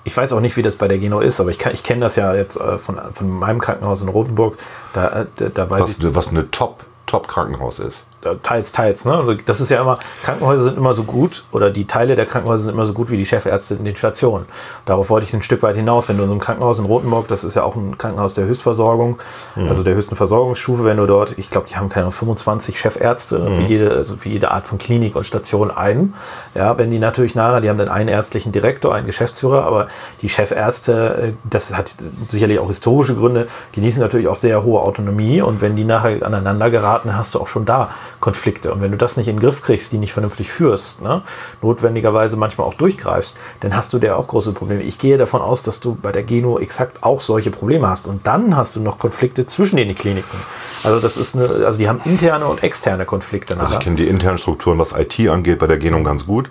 Ich 0.03 0.15
weiß 0.15 0.33
auch 0.33 0.39
nicht, 0.39 0.55
wie 0.55 0.61
das 0.61 0.75
bei 0.75 0.87
der 0.87 0.99
Geno 0.99 1.19
ist, 1.19 1.39
aber 1.39 1.49
ich, 1.49 1.65
ich 1.65 1.81
kenne 1.81 2.01
das 2.01 2.15
ja 2.15 2.35
jetzt 2.35 2.57
äh, 2.57 2.77
von, 2.77 2.99
von 3.11 3.27
meinem 3.27 3.59
Krankenhaus 3.59 4.03
in 4.03 4.07
Rotenburg. 4.07 4.55
Da, 4.93 5.21
äh, 5.21 5.25
da, 5.35 5.49
da 5.49 5.67
weiß 5.67 5.81
Was, 5.81 5.97
ich, 5.97 6.13
was 6.13 6.27
eine 6.27 6.51
Top, 6.51 6.85
Top-Krankenhaus 7.07 7.79
ist. 7.79 8.05
Äh, 8.23 8.36
teils, 8.41 8.71
teils. 8.71 9.06
Ne? 9.06 9.13
Also 9.13 9.34
das 9.34 9.62
ist 9.62 9.69
ja 9.69 9.82
immer, 9.82 9.99
Krankenhäuser 10.23 10.63
sind 10.63 10.77
immer 10.77 10.93
so 10.93 11.03
gut 11.03 11.43
oder 11.51 11.69
die 11.69 11.86
Teile 11.86 12.15
der 12.15 12.25
Krankenhäuser 12.25 12.65
sind 12.65 12.73
immer 12.73 12.86
so 12.86 12.93
gut 12.93 13.12
wie 13.12 13.17
die 13.17 13.25
Chefärzte 13.25 13.75
in 13.75 13.86
den 13.86 13.95
Stationen. 13.95 14.45
Darauf 14.86 15.10
wollte 15.10 15.27
ich 15.27 15.34
ein 15.34 15.43
Stück 15.43 15.62
weit 15.62 15.75
hinaus. 15.75 16.10
Wenn 16.10 16.17
du 16.17 16.23
in 16.23 16.30
so 16.30 16.34
einem 16.34 16.41
Krankenhaus 16.41 16.80
in 16.80 16.86
Rotenburg, 16.86 17.27
das 17.27 17.43
ist 17.43 17.56
ja 17.56 17.63
auch 17.63 17.75
ein 17.75 17.97
Krankenhaus 17.97 18.34
der 18.34 18.45
Höchstversorgung, 18.45 19.19
also 19.56 19.84
der 19.84 19.95
höchsten 19.95 20.15
Versorgungsstufe, 20.15 20.84
wenn 20.84 20.97
du 20.97 21.06
dort, 21.06 21.38
ich 21.38 21.49
glaube, 21.49 21.67
die 21.69 21.75
haben 21.75 21.89
keine 21.89 22.06
Ahnung, 22.06 22.13
25 22.13 22.80
Chefärzte 22.80 23.51
für, 23.51 23.62
jede, 23.62 23.91
also 23.91 24.17
für 24.17 24.30
jede 24.30 24.51
Art 24.51 24.67
von 24.67 24.77
Klinik 24.77 25.15
und 25.15 25.25
Station 25.25 25.71
einen. 25.71 26.13
Ja, 26.56 26.77
wenn 26.77 26.91
die 26.91 26.99
natürlich 26.99 27.36
nachher, 27.36 27.62
die 27.62 27.69
haben 27.69 27.77
dann 27.77 27.89
einen 27.89 28.10
ärztlichen 28.10 28.51
Direktor, 28.51 28.95
einen 28.95 29.06
Geschäftsführer, 29.06 29.63
aber 29.63 29.88
die 30.21 30.30
Chefärzte, 30.30 31.34
äh, 31.34 31.34
das 31.49 31.75
hat 31.75 31.95
sicherlich 32.30 32.60
auch 32.60 32.67
historische 32.67 33.15
Gründe, 33.15 33.47
genießen 33.73 34.01
natürlich 34.01 34.27
auch 34.27 34.36
sehr 34.36 34.63
hohe 34.63 34.82
Autonomie 34.82 35.41
und 35.41 35.62
wenn 35.62 35.75
die 35.75 35.84
nachher 35.84 36.25
aneinander 36.25 36.69
geraten, 36.69 37.15
hast 37.15 37.36
du 37.36 37.39
auch 37.39 37.47
schon 37.47 37.65
da 37.65 37.89
Konflikte. 38.19 38.73
Und 38.73 38.82
wenn 38.82 38.91
du 38.91 38.97
das 38.97 39.17
nicht 39.17 39.27
in 39.27 39.36
den 39.36 39.41
Griff 39.41 39.62
kriegst, 39.62 39.91
die 39.91 39.97
nicht 39.97 40.13
vernünftig 40.13 40.51
führst, 40.51 41.01
ne, 41.01 41.21
notwendigerweise 41.62 42.36
manchmal 42.36 42.67
auch 42.67 42.73
durchgreifst, 42.73 43.38
dann 43.60 43.75
hast 43.75 43.93
du 43.93 43.99
da 43.99 44.15
auch 44.15 44.27
große 44.27 44.53
Probleme. 44.53 44.82
Ich 44.84 44.97
gehe 44.97 45.17
davon 45.17 45.41
aus, 45.41 45.62
dass 45.62 45.80
du 45.80 45.95
bei 45.95 46.12
der 46.12 46.23
Geno 46.23 46.58
exakt 46.60 47.03
auch 47.03 47.21
solche 47.21 47.51
Probleme 47.51 47.88
hast. 47.88 48.08
Und 48.08 48.25
dann 48.25 48.56
hast 48.58 48.75
du 48.75 48.80
noch 48.80 48.97
Konflikte 48.97 49.45
zwischen 49.45 49.77
den 49.77 49.93
Kliniken. 49.93 50.38
Also 50.84 50.99
das 50.99 51.17
ist 51.17 51.36
eine, 51.36 51.65
also 51.65 51.77
die 51.77 51.88
haben 51.88 52.01
interne 52.06 52.45
und 52.47 52.63
externe 52.63 53.06
Konflikte. 53.06 53.53
Also 53.53 53.65
ich 53.65 53.69
nachher. 53.71 53.84
kenne 53.84 53.95
die 53.97 54.08
internen 54.08 54.38
Strukturen, 54.38 54.80
was 54.80 54.93
IT 54.93 55.19
angeht, 55.30 55.60
bei 55.60 55.67
der 55.67 55.77
Genom 55.77 56.03
ganz 56.03 56.25
gut. 56.25 56.49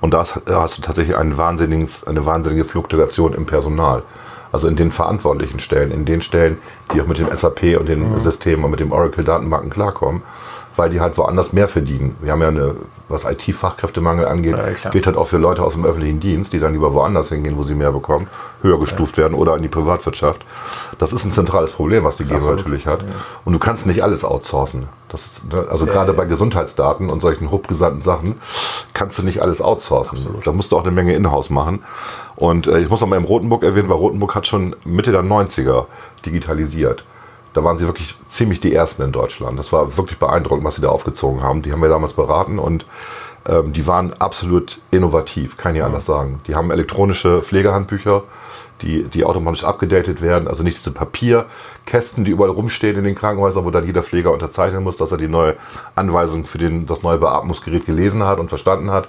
Und 0.00 0.12
da 0.12 0.18
hast, 0.18 0.78
du 0.78 0.82
tatsächlich 0.82 1.16
einen 1.16 1.36
wahnsinnigen, 1.36 1.88
eine 2.06 2.26
wahnsinnige 2.26 2.64
Fluktuation 2.64 3.32
im 3.32 3.46
Personal. 3.46 4.02
Also 4.52 4.68
in 4.68 4.76
den 4.76 4.90
verantwortlichen 4.90 5.58
Stellen, 5.58 5.90
in 5.90 6.04
den 6.04 6.22
Stellen, 6.22 6.58
die 6.92 7.00
auch 7.00 7.06
mit 7.06 7.18
dem 7.18 7.28
SAP 7.34 7.78
und 7.78 7.88
den 7.88 8.18
Systemen 8.18 8.64
und 8.64 8.70
mit 8.70 8.80
dem 8.80 8.92
Oracle-Datenbanken 8.92 9.70
klarkommen, 9.70 10.22
weil 10.76 10.90
die 10.90 11.00
halt 11.00 11.16
woanders 11.18 11.52
mehr 11.52 11.68
verdienen. 11.68 12.16
Wir 12.20 12.32
haben 12.32 12.42
ja 12.42 12.48
eine, 12.48 12.76
was 13.08 13.24
IT-Fachkräftemangel 13.24 14.26
angeht, 14.26 14.56
Ja, 14.56 14.90
gilt 14.90 15.06
halt 15.06 15.16
auch 15.16 15.26
für 15.26 15.38
Leute 15.38 15.62
aus 15.62 15.72
dem 15.72 15.84
öffentlichen 15.84 16.20
Dienst, 16.20 16.52
die 16.52 16.60
dann 16.60 16.72
lieber 16.72 16.92
woanders 16.92 17.30
hingehen, 17.30 17.56
wo 17.56 17.62
sie 17.62 17.74
mehr 17.74 17.92
bekommen, 17.92 18.26
höher 18.62 18.78
gestuft 18.78 19.16
werden 19.16 19.34
oder 19.34 19.56
in 19.56 19.62
die 19.62 19.68
Privatwirtschaft. 19.68 20.44
Das 20.98 21.12
ist 21.12 21.24
ein 21.24 21.32
zentrales 21.32 21.72
Problem, 21.72 22.04
was 22.04 22.16
die 22.16 22.24
GEMA 22.24 22.36
Absolut. 22.36 22.58
natürlich 22.58 22.86
hat. 22.86 23.04
Und 23.44 23.52
du 23.52 23.58
kannst 23.58 23.86
nicht 23.86 24.02
alles 24.02 24.24
outsourcen. 24.24 24.88
Das 25.08 25.24
ist, 25.24 25.52
ne, 25.52 25.66
also 25.70 25.86
gerade 25.86 26.12
bei 26.12 26.24
Gesundheitsdaten 26.24 27.10
und 27.10 27.20
solchen 27.20 27.50
hochgesandten 27.50 28.02
Sachen 28.02 28.40
kannst 28.92 29.18
du 29.18 29.22
nicht 29.22 29.40
alles 29.40 29.62
outsourcen. 29.62 30.18
Da 30.44 30.52
musst 30.52 30.72
du 30.72 30.76
auch 30.76 30.82
eine 30.82 30.90
Menge 30.90 31.14
Inhouse 31.14 31.50
machen. 31.50 31.84
Und 32.34 32.66
äh, 32.66 32.80
ich 32.80 32.90
muss 32.90 33.00
noch 33.00 33.08
mal 33.08 33.16
im 33.16 33.24
Rotenburg 33.24 33.62
erwähnen, 33.62 33.88
weil 33.88 33.96
Rotenburg 33.96 34.34
hat 34.34 34.46
schon 34.46 34.74
Mitte 34.84 35.12
der 35.12 35.22
90er 35.22 35.86
digitalisiert. 36.24 37.04
Da 37.56 37.64
waren 37.64 37.78
sie 37.78 37.86
wirklich 37.86 38.14
ziemlich 38.28 38.60
die 38.60 38.74
Ersten 38.74 39.02
in 39.02 39.12
Deutschland. 39.12 39.58
Das 39.58 39.72
war 39.72 39.96
wirklich 39.96 40.18
beeindruckend, 40.18 40.64
was 40.64 40.74
sie 40.76 40.82
da 40.82 40.88
aufgezogen 40.90 41.42
haben. 41.42 41.62
Die 41.62 41.72
haben 41.72 41.80
wir 41.80 41.88
damals 41.88 42.12
beraten 42.12 42.58
und 42.58 42.84
ähm, 43.48 43.72
die 43.72 43.86
waren 43.86 44.12
absolut 44.18 44.80
innovativ, 44.90 45.56
kann 45.56 45.74
ich 45.74 45.80
Mhm. 45.80 45.86
anders 45.86 46.04
sagen. 46.06 46.36
Die 46.46 46.54
haben 46.54 46.70
elektronische 46.70 47.40
Pflegehandbücher, 47.42 48.24
die, 48.82 49.04
die 49.04 49.24
automatisch 49.24 49.64
abgedatet 49.64 50.20
werden. 50.20 50.48
Also 50.48 50.64
nicht 50.64 50.76
diese 50.76 50.90
Papierkästen, 50.90 52.24
die 52.26 52.32
überall 52.32 52.50
rumstehen 52.50 52.98
in 52.98 53.04
den 53.04 53.14
Krankenhäusern, 53.14 53.64
wo 53.64 53.70
dann 53.70 53.86
jeder 53.86 54.02
Pfleger 54.02 54.32
unterzeichnen 54.32 54.84
muss, 54.84 54.98
dass 54.98 55.12
er 55.12 55.16
die 55.18 55.28
neue 55.28 55.56
Anweisung 55.94 56.44
für 56.44 56.58
den, 56.58 56.84
das 56.84 57.02
neue 57.02 57.16
Beatmungsgerät 57.18 57.86
gelesen 57.86 58.22
hat 58.24 58.38
und 58.38 58.50
verstanden 58.50 58.90
hat. 58.90 59.08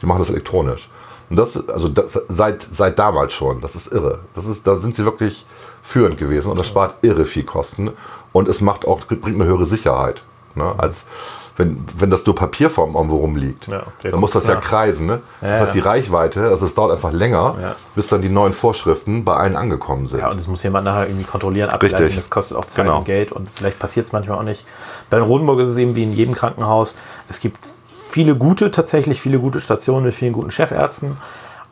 Die 0.00 0.06
machen 0.06 0.20
das 0.20 0.30
elektronisch. 0.30 0.88
Und 1.28 1.36
das, 1.38 1.68
also 1.68 1.88
das, 1.88 2.18
seit, 2.28 2.62
seit 2.62 2.98
damals 2.98 3.34
schon, 3.34 3.60
das 3.60 3.74
ist 3.74 3.92
irre. 3.92 4.20
Das 4.34 4.46
ist, 4.46 4.66
da 4.66 4.76
sind 4.76 4.94
sie 4.94 5.04
wirklich 5.04 5.44
führend 5.82 6.16
gewesen 6.18 6.50
und 6.50 6.58
das 6.58 6.66
spart 6.66 6.94
irre 7.02 7.26
viel 7.26 7.44
Kosten 7.44 7.90
und 8.32 8.48
es 8.48 8.60
macht 8.60 8.86
auch, 8.86 9.00
bringt 9.06 9.24
eine 9.40 9.44
höhere 9.44 9.66
Sicherheit. 9.66 10.22
Ne, 10.54 10.70
als 10.76 11.06
wenn, 11.56 11.82
wenn 11.96 12.10
das 12.10 12.26
nur 12.26 12.34
Papierform 12.34 12.94
irgendwo 12.94 13.16
rumliegt. 13.16 13.68
Ja, 13.68 13.84
dann 14.02 14.20
muss 14.20 14.32
das 14.32 14.46
ja 14.46 14.54
nach? 14.56 14.60
kreisen. 14.62 15.06
Ne? 15.06 15.20
Das 15.40 15.58
Ja, 15.60 15.64
heißt, 15.64 15.74
die 15.74 15.78
ja. 15.78 15.84
Reichweite, 15.84 16.48
also 16.48 16.66
es 16.66 16.74
dauert 16.74 16.92
einfach 16.92 17.10
länger, 17.12 17.56
Ja. 17.60 17.76
bis 17.94 18.08
dann 18.08 18.20
die 18.20 18.28
neuen 18.28 18.52
Vorschriften 18.52 19.24
bei 19.24 19.34
allen 19.34 19.56
angekommen 19.56 20.06
sind. 20.06 20.20
Ja, 20.20 20.28
und 20.30 20.38
das 20.38 20.48
muss 20.48 20.62
jemand 20.62 20.84
nachher 20.84 21.06
irgendwie 21.08 21.24
kontrollieren, 21.24 21.70
abgleichen. 21.70 21.98
Richtig. 22.00 22.16
Das 22.16 22.28
kostet 22.30 22.58
auch 22.58 22.66
Zeit 22.66 22.84
Genau. 22.84 22.98
und 22.98 23.04
Geld 23.06 23.32
und 23.32 23.48
vielleicht 23.50 23.78
passiert 23.78 24.06
es 24.06 24.12
manchmal 24.12 24.38
auch 24.38 24.42
nicht. 24.42 24.66
Bei 25.08 25.18
Rodenburg 25.20 25.60
ist 25.60 25.68
es 25.68 25.78
eben 25.78 25.94
wie 25.94 26.02
in 26.02 26.12
jedem 26.12 26.34
Krankenhaus. 26.34 26.96
Es 27.30 27.40
gibt 27.40 27.58
viele 28.10 28.34
gute, 28.34 28.70
tatsächlich 28.70 29.20
viele 29.22 29.38
gute 29.38 29.58
Stationen 29.60 30.04
mit 30.04 30.12
vielen 30.14 30.34
guten 30.34 30.50
Chefärzten. 30.50 31.16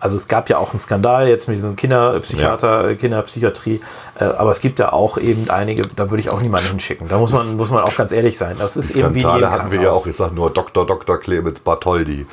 Also 0.01 0.17
es 0.17 0.29
gab 0.29 0.49
ja 0.49 0.57
auch 0.57 0.71
einen 0.71 0.81
Skandal 0.81 1.29
jetzt 1.29 1.47
mit 1.47 1.59
diesem 1.59 1.77
Kinderpsychiater, 1.77 2.89
äh, 2.89 2.95
Kinderpsychiatrie, 2.97 3.83
äh, 4.19 4.25
aber 4.25 4.51
es 4.51 4.61
gibt 4.61 4.79
ja 4.79 4.93
auch 4.93 5.19
eben 5.19 5.51
einige, 5.51 5.83
da 5.83 6.11
würde 6.11 6.21
ich 6.21 6.31
auch 6.31 6.41
niemanden 6.41 6.69
hinschicken. 6.69 7.07
Da 7.07 7.19
muss 7.19 7.33
man, 7.33 7.57
muss 7.57 7.71
man 7.71 7.85
auch 7.85 7.95
ganz 7.95 8.11
ehrlich 8.11 8.39
sein. 8.39 8.57
Das 8.59 8.79
ist 8.79 8.97
eben 8.97 9.15
wie 9.15 9.21
Skandale 9.21 9.51
hatten 9.51 9.71
wir 9.71 9.83
ja 9.83 9.91
auch, 9.93 10.07
ich 10.07 10.17
sag 10.17 10.33
nur 10.33 10.51
Dr. 10.51 10.87
Dr. 10.87 11.19
Clemens 11.19 11.61
Bartholdy. 11.61 12.27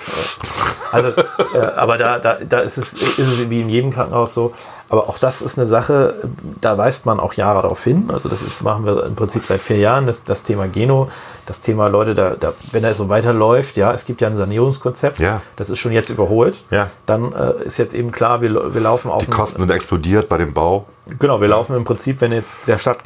Also, 0.92 1.10
äh, 1.10 1.58
aber 1.76 1.98
da, 1.98 2.20
da, 2.20 2.36
da 2.36 2.60
ist, 2.62 2.78
es, 2.78 2.94
ist 2.94 3.20
es 3.20 3.50
wie 3.50 3.60
in 3.60 3.68
jedem 3.68 3.92
Krankenhaus 3.92 4.34
so. 4.34 4.54
Aber 4.90 5.10
auch 5.10 5.18
das 5.18 5.42
ist 5.42 5.58
eine 5.58 5.66
Sache, 5.66 6.16
da 6.62 6.78
weist 6.78 7.06
man 7.06 7.20
auch 7.20 7.34
Jahre 7.34 7.62
darauf 7.62 7.84
hin. 7.84 8.10
Also 8.12 8.30
das 8.30 8.42
ist, 8.42 8.62
machen 8.62 8.86
wir 8.86 9.06
im 9.06 9.16
Prinzip 9.16 9.46
seit 9.46 9.62
vier 9.62 9.78
Jahren, 9.78 10.06
das, 10.06 10.24
das 10.24 10.44
Thema 10.44 10.68
Geno, 10.68 11.10
das 11.46 11.60
Thema 11.60 11.88
Leute, 11.88 12.16
da, 12.16 12.36
da, 12.40 12.54
wenn 12.72 12.84
er 12.86 12.96
so 12.96 13.10
weiterläuft, 13.10 13.76
ja, 13.76 13.92
es 13.92 14.06
gibt 14.06 14.22
ja 14.22 14.28
ein 14.30 14.38
Sanierungskonzept, 14.38 15.20
Ja. 15.20 15.42
das 15.58 15.70
ist 15.70 15.80
schon 15.80 15.92
jetzt 15.92 16.10
überholt. 16.10 16.64
Ja. 16.72 16.90
Dann 17.06 17.34
äh, 17.34 17.64
ist 17.66 17.78
jetzt 17.78 17.94
eben 17.94 18.12
klar, 18.14 18.42
wir, 18.42 18.74
wir 18.74 18.82
laufen 18.82 19.12
auf 19.12 19.26
Die 19.26 19.32
Kosten 19.32 19.60
sind 19.60 19.72
explodiert 19.72 20.30
bei 20.30 20.38
dem 20.38 20.54
Bau. 20.54 20.86
Genau, 21.20 21.42
wir 21.42 21.48
laufen 21.50 21.76
im 21.76 21.84
Prinzip, 21.84 22.22
wenn 22.22 22.32
jetzt 22.32 22.68
der 22.68 22.78
Stadt, 22.78 23.00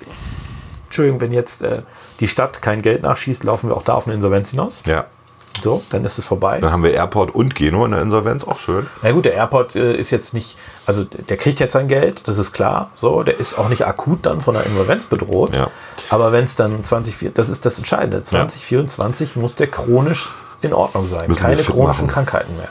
Entschuldigung, 0.86 1.22
wenn 1.22 1.32
jetzt 1.32 1.64
äh, 1.64 1.82
die 2.20 2.28
Stadt 2.28 2.62
kein 2.62 2.82
Geld 2.82 3.02
nachschießt, 3.02 3.44
laufen 3.44 3.70
wir 3.70 3.76
auch 3.76 3.84
da 3.84 3.94
auf 3.96 4.06
eine 4.06 4.14
Insolvenz 4.16 4.52
hinaus. 4.52 4.84
Ja. 4.86 5.06
So, 5.62 5.84
dann 5.90 6.04
ist 6.06 6.18
es 6.18 6.26
vorbei. 6.26 6.60
Dann 6.60 6.72
haben 6.72 6.84
wir 6.84 6.94
Airport 6.94 7.36
und 7.36 7.56
Geno 7.56 7.86
in 7.86 7.92
der 7.92 8.02
Insolvenz, 8.02 8.44
auch 8.44 8.58
schön. 8.58 8.88
Na 9.02 9.12
gut, 9.12 9.26
der 9.26 9.34
Airport 9.34 9.76
äh, 9.76 9.96
ist 9.96 10.10
jetzt 10.10 10.34
nicht, 10.34 10.58
also 10.86 11.04
der 11.04 11.38
kriegt 11.38 11.60
jetzt 11.60 11.74
sein 11.74 11.88
Geld, 11.88 12.28
das 12.28 12.38
ist 12.38 12.52
klar. 12.52 12.92
So, 12.96 13.24
der 13.24 13.40
ist 13.40 13.58
auch 13.58 13.70
nicht 13.70 13.86
akut 13.86 14.26
dann 14.26 14.42
von 14.42 14.54
der 14.56 14.66
Insolvenz 14.66 15.06
bedroht. 15.06 15.56
Ja. 15.56 15.70
Aber 16.10 16.32
wenn 16.32 16.46
es 16.46 16.56
dann 16.56 16.84
2024, 16.84 17.34
das 17.34 17.50
ist 17.50 17.66
das 17.66 17.78
Entscheidende, 17.78 18.24
2024 18.24 19.36
muss 19.36 19.56
der 19.56 19.68
chronisch 19.68 20.30
in 20.62 20.74
Ordnung 20.74 21.08
sein. 21.08 21.28
Müssen 21.28 21.44
Keine 21.44 21.62
chronischen 21.62 22.06
machen. 22.06 22.08
Krankheiten 22.08 22.56
mehr. 22.58 22.70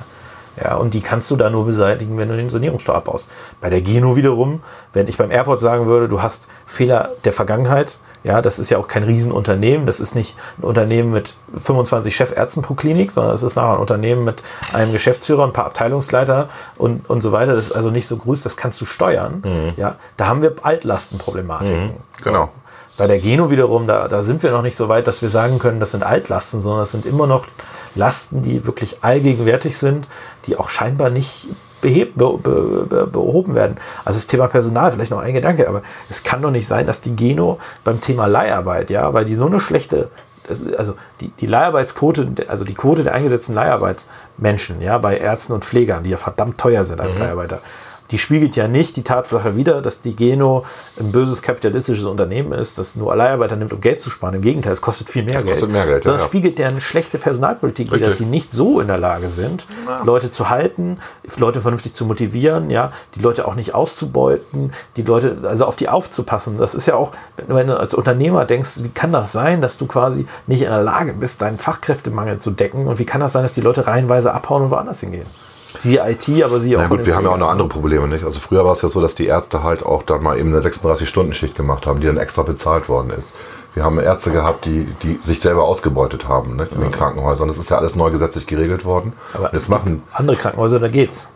Ja, 0.62 0.74
und 0.74 0.94
die 0.94 1.00
kannst 1.00 1.30
du 1.30 1.36
da 1.36 1.48
nur 1.48 1.64
beseitigen, 1.64 2.18
wenn 2.18 2.28
du 2.28 2.36
den 2.36 2.50
Sanierungsstau 2.50 2.92
abbaust. 2.92 3.28
Bei 3.60 3.70
der 3.70 3.80
Geno 3.80 4.16
wiederum, 4.16 4.62
wenn 4.92 5.08
ich 5.08 5.16
beim 5.16 5.30
Airport 5.30 5.60
sagen 5.60 5.86
würde, 5.86 6.08
du 6.08 6.22
hast 6.22 6.48
Fehler 6.66 7.10
der 7.24 7.32
Vergangenheit, 7.32 7.98
ja, 8.22 8.42
das 8.42 8.58
ist 8.58 8.70
ja 8.70 8.78
auch 8.78 8.88
kein 8.88 9.02
Riesenunternehmen, 9.02 9.86
das 9.86 10.00
ist 10.00 10.14
nicht 10.14 10.36
ein 10.58 10.64
Unternehmen 10.64 11.12
mit 11.12 11.34
25 11.56 12.14
Chefärzten 12.14 12.62
pro 12.62 12.74
Klinik, 12.74 13.10
sondern 13.10 13.34
es 13.34 13.42
ist 13.42 13.56
nachher 13.56 13.74
ein 13.74 13.78
Unternehmen 13.78 14.24
mit 14.24 14.42
einem 14.72 14.92
Geschäftsführer, 14.92 15.44
ein 15.44 15.52
paar 15.52 15.66
Abteilungsleiter 15.66 16.48
und, 16.76 17.08
und 17.08 17.20
so 17.22 17.32
weiter. 17.32 17.54
Das 17.54 17.66
ist 17.66 17.72
also 17.72 17.90
nicht 17.90 18.06
so 18.06 18.16
groß, 18.16 18.42
das 18.42 18.56
kannst 18.56 18.80
du 18.80 18.84
steuern. 18.84 19.42
Ja, 19.76 19.96
da 20.16 20.26
haben 20.26 20.42
wir 20.42 20.54
Altlastenproblematiken. 20.62 21.92
Genau. 22.22 22.50
Bei 22.96 23.06
der 23.06 23.18
Geno 23.18 23.50
wiederum, 23.50 23.86
da, 23.86 24.08
da 24.08 24.22
sind 24.22 24.42
wir 24.42 24.50
noch 24.50 24.60
nicht 24.60 24.76
so 24.76 24.90
weit, 24.90 25.06
dass 25.06 25.22
wir 25.22 25.30
sagen 25.30 25.58
können, 25.58 25.80
das 25.80 25.92
sind 25.92 26.04
Altlasten, 26.04 26.60
sondern 26.60 26.82
das 26.82 26.92
sind 26.92 27.06
immer 27.06 27.26
noch 27.26 27.46
Lasten, 27.94 28.42
die 28.42 28.66
wirklich 28.66 28.98
allgegenwärtig 29.00 29.78
sind, 29.78 30.06
die 30.46 30.58
auch 30.58 30.68
scheinbar 30.68 31.08
nicht 31.08 31.48
beheb, 31.80 32.14
be, 32.16 32.38
be, 32.38 32.86
be, 32.88 33.06
behoben 33.06 33.54
werden. 33.54 33.76
Also 34.04 34.18
das 34.18 34.26
Thema 34.26 34.48
Personal, 34.48 34.90
vielleicht 34.92 35.10
noch 35.10 35.20
ein 35.20 35.34
Gedanke, 35.34 35.68
aber 35.68 35.82
es 36.08 36.22
kann 36.22 36.42
doch 36.42 36.50
nicht 36.50 36.66
sein, 36.66 36.86
dass 36.86 37.00
die 37.00 37.14
Geno 37.14 37.58
beim 37.84 38.00
Thema 38.00 38.26
Leiharbeit, 38.26 38.90
ja, 38.90 39.12
weil 39.12 39.24
die 39.24 39.34
so 39.34 39.46
eine 39.46 39.60
schlechte, 39.60 40.08
also 40.76 40.94
die, 41.20 41.28
die 41.28 41.46
Leiharbeitsquote, 41.46 42.46
also 42.48 42.64
die 42.64 42.74
Quote 42.74 43.04
der 43.04 43.14
eingesetzten 43.14 43.54
Leiharbeitsmenschen, 43.54 44.80
ja, 44.82 44.98
bei 44.98 45.16
Ärzten 45.16 45.52
und 45.52 45.64
Pflegern, 45.64 46.02
die 46.02 46.10
ja 46.10 46.16
verdammt 46.16 46.58
teuer 46.58 46.84
sind 46.84 47.00
als 47.00 47.18
Leiharbeiter, 47.18 47.60
die 48.10 48.18
spiegelt 48.18 48.56
ja 48.56 48.68
nicht 48.68 48.96
die 48.96 49.02
Tatsache 49.02 49.56
wider, 49.56 49.82
dass 49.82 50.00
die 50.00 50.16
Geno 50.16 50.64
ein 50.98 51.12
böses 51.12 51.42
kapitalistisches 51.42 52.04
Unternehmen 52.06 52.52
ist, 52.52 52.78
das 52.78 52.96
nur 52.96 53.14
Leiharbeiter 53.14 53.56
nimmt, 53.56 53.72
um 53.72 53.80
Geld 53.80 54.00
zu 54.00 54.10
sparen. 54.10 54.34
Im 54.34 54.42
Gegenteil, 54.42 54.72
es 54.72 54.80
kostet 54.80 55.08
viel 55.08 55.22
mehr 55.22 55.34
Geld. 55.34 55.48
kostet 55.48 55.70
mehr 55.70 55.86
Geld, 55.86 56.02
Sondern 56.02 56.18
ja, 56.18 56.24
es 56.24 56.24
ja. 56.24 56.28
spiegelt 56.28 56.58
deren 56.58 56.80
schlechte 56.80 57.18
Personalpolitik 57.18 57.92
wider, 57.92 58.06
dass 58.06 58.18
sie 58.18 58.24
nicht 58.24 58.52
so 58.52 58.80
in 58.80 58.88
der 58.88 58.98
Lage 58.98 59.28
sind, 59.28 59.66
Leute 60.04 60.30
zu 60.30 60.50
halten, 60.50 60.98
Leute 61.36 61.60
vernünftig 61.60 61.94
zu 61.94 62.04
motivieren, 62.04 62.70
ja, 62.70 62.92
die 63.14 63.20
Leute 63.20 63.46
auch 63.46 63.54
nicht 63.54 63.74
auszubeuten, 63.74 64.72
die 64.96 65.02
Leute, 65.02 65.38
also 65.44 65.66
auf 65.66 65.76
die 65.76 65.88
aufzupassen. 65.88 66.58
Das 66.58 66.74
ist 66.74 66.86
ja 66.86 66.94
auch, 66.94 67.12
wenn, 67.36 67.54
wenn 67.54 67.66
du 67.68 67.78
als 67.78 67.94
Unternehmer 67.94 68.44
denkst, 68.44 68.82
wie 68.82 68.88
kann 68.88 69.12
das 69.12 69.32
sein, 69.32 69.62
dass 69.62 69.78
du 69.78 69.86
quasi 69.86 70.26
nicht 70.46 70.62
in 70.62 70.68
der 70.68 70.82
Lage 70.82 71.12
bist, 71.12 71.42
deinen 71.42 71.58
Fachkräftemangel 71.58 72.38
zu 72.38 72.50
decken 72.50 72.86
und 72.86 72.98
wie 72.98 73.04
kann 73.04 73.20
das 73.20 73.32
sein, 73.32 73.42
dass 73.42 73.52
die 73.52 73.60
Leute 73.60 73.86
reihenweise 73.86 74.32
abhauen 74.32 74.64
und 74.64 74.70
woanders 74.70 75.00
hingehen? 75.00 75.26
Siehe 75.78 76.02
IT, 76.08 76.28
aber 76.42 76.60
sie 76.60 76.76
auch 76.76 76.80
Na 76.80 76.88
gut, 76.88 77.06
wir 77.06 77.14
haben 77.14 77.24
ja 77.24 77.30
auch 77.30 77.36
noch 77.36 77.48
andere 77.50 77.68
Probleme, 77.68 78.08
nicht? 78.08 78.24
Also 78.24 78.40
früher 78.40 78.64
war 78.64 78.72
es 78.72 78.82
ja 78.82 78.88
so, 78.88 79.00
dass 79.00 79.14
die 79.14 79.26
Ärzte 79.26 79.62
halt 79.62 79.84
auch 79.84 80.02
dann 80.02 80.22
mal 80.22 80.38
eben 80.38 80.54
eine 80.54 80.64
36-Stunden-Schicht 80.64 81.54
gemacht 81.54 81.86
haben, 81.86 82.00
die 82.00 82.06
dann 82.06 82.16
extra 82.16 82.42
bezahlt 82.42 82.88
worden 82.88 83.10
ist. 83.10 83.34
Wir 83.74 83.84
haben 83.84 84.00
Ärzte 84.00 84.32
gehabt, 84.32 84.64
die, 84.64 84.86
die 85.02 85.14
sich 85.22 85.40
selber 85.40 85.64
ausgebeutet 85.64 86.26
haben 86.26 86.56
nicht? 86.56 86.72
in 86.72 86.80
den 86.80 86.90
Krankenhäusern. 86.90 87.46
Das 87.46 87.58
ist 87.58 87.70
ja 87.70 87.78
alles 87.78 87.94
neu 87.94 88.10
gesetzlich 88.10 88.46
geregelt 88.46 88.84
worden. 88.84 89.12
Aber 89.32 89.54
es 89.54 89.68
machen 89.68 90.02
Andere 90.12 90.36
Krankenhäuser, 90.36 90.80
da 90.80 90.88
geht's. 90.88 91.30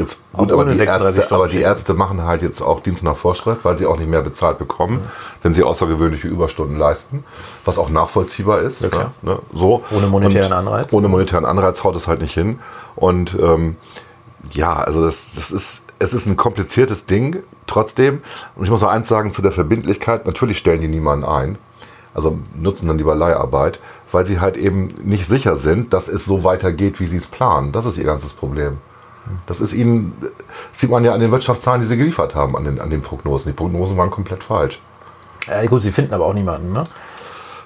Jetzt 0.00 0.20
gut, 0.32 0.52
aber 0.52 0.64
die, 0.64 0.74
36 0.74 1.20
Ärzte, 1.20 1.34
aber 1.34 1.46
die 1.48 1.60
Ärzte 1.60 1.94
machen 1.94 2.24
halt 2.24 2.42
jetzt 2.42 2.60
auch 2.60 2.80
Dienst 2.80 3.02
nach 3.02 3.16
Vorschrift, 3.16 3.64
weil 3.64 3.78
sie 3.78 3.86
auch 3.86 3.98
nicht 3.98 4.08
mehr 4.08 4.22
bezahlt 4.22 4.58
bekommen, 4.58 5.00
wenn 5.42 5.52
sie 5.52 5.62
außergewöhnliche 5.62 6.28
Überstunden 6.28 6.76
leisten, 6.76 7.24
was 7.64 7.78
auch 7.78 7.90
nachvollziehbar 7.90 8.60
ist. 8.60 8.80
klar. 8.90 9.12
Ne? 9.22 9.38
So. 9.52 9.84
Ohne 9.90 10.06
monetären 10.08 10.52
Und 10.52 10.58
Anreiz. 10.58 10.92
Ohne 10.92 11.08
monetären 11.08 11.44
Anreiz 11.44 11.84
haut 11.84 11.94
es 11.96 12.08
halt 12.08 12.20
nicht 12.20 12.34
hin. 12.34 12.58
Und 12.96 13.36
ähm, 13.40 13.76
ja, 14.52 14.74
also 14.74 15.04
das, 15.04 15.34
das 15.34 15.50
ist, 15.50 15.82
es 15.98 16.14
ist 16.14 16.26
ein 16.26 16.36
kompliziertes 16.36 17.06
Ding 17.06 17.42
trotzdem. 17.66 18.22
Und 18.56 18.64
ich 18.64 18.70
muss 18.70 18.80
noch 18.80 18.90
eins 18.90 19.08
sagen 19.08 19.32
zu 19.32 19.42
der 19.42 19.52
Verbindlichkeit. 19.52 20.26
Natürlich 20.26 20.58
stellen 20.58 20.80
die 20.80 20.88
niemanden 20.88 21.24
ein. 21.24 21.58
Also 22.12 22.40
nutzen 22.56 22.88
dann 22.88 22.98
lieber 22.98 23.14
Leiharbeit, 23.14 23.78
weil 24.10 24.26
sie 24.26 24.40
halt 24.40 24.56
eben 24.56 24.88
nicht 25.04 25.26
sicher 25.26 25.56
sind, 25.56 25.92
dass 25.92 26.08
es 26.08 26.24
so 26.24 26.42
weitergeht, 26.42 26.98
wie 26.98 27.06
sie 27.06 27.18
es 27.18 27.26
planen. 27.26 27.70
Das 27.70 27.86
ist 27.86 27.98
ihr 27.98 28.04
ganzes 28.04 28.32
Problem. 28.32 28.78
Das 29.46 29.60
ist 29.60 29.72
ihnen, 29.72 30.16
sieht 30.72 30.90
man 30.90 31.04
ja 31.04 31.12
an 31.14 31.20
den 31.20 31.30
Wirtschaftszahlen, 31.30 31.80
die 31.80 31.86
sie 31.86 31.96
geliefert 31.96 32.34
haben, 32.34 32.56
an 32.56 32.64
den, 32.64 32.80
an 32.80 32.90
den 32.90 33.02
Prognosen. 33.02 33.52
Die 33.52 33.56
Prognosen 33.56 33.96
waren 33.96 34.10
komplett 34.10 34.44
falsch. 34.44 34.80
Ja, 35.48 35.64
gut, 35.66 35.82
sie 35.82 35.92
finden 35.92 36.14
aber 36.14 36.26
auch 36.26 36.34
niemanden, 36.34 36.72
ne? 36.72 36.84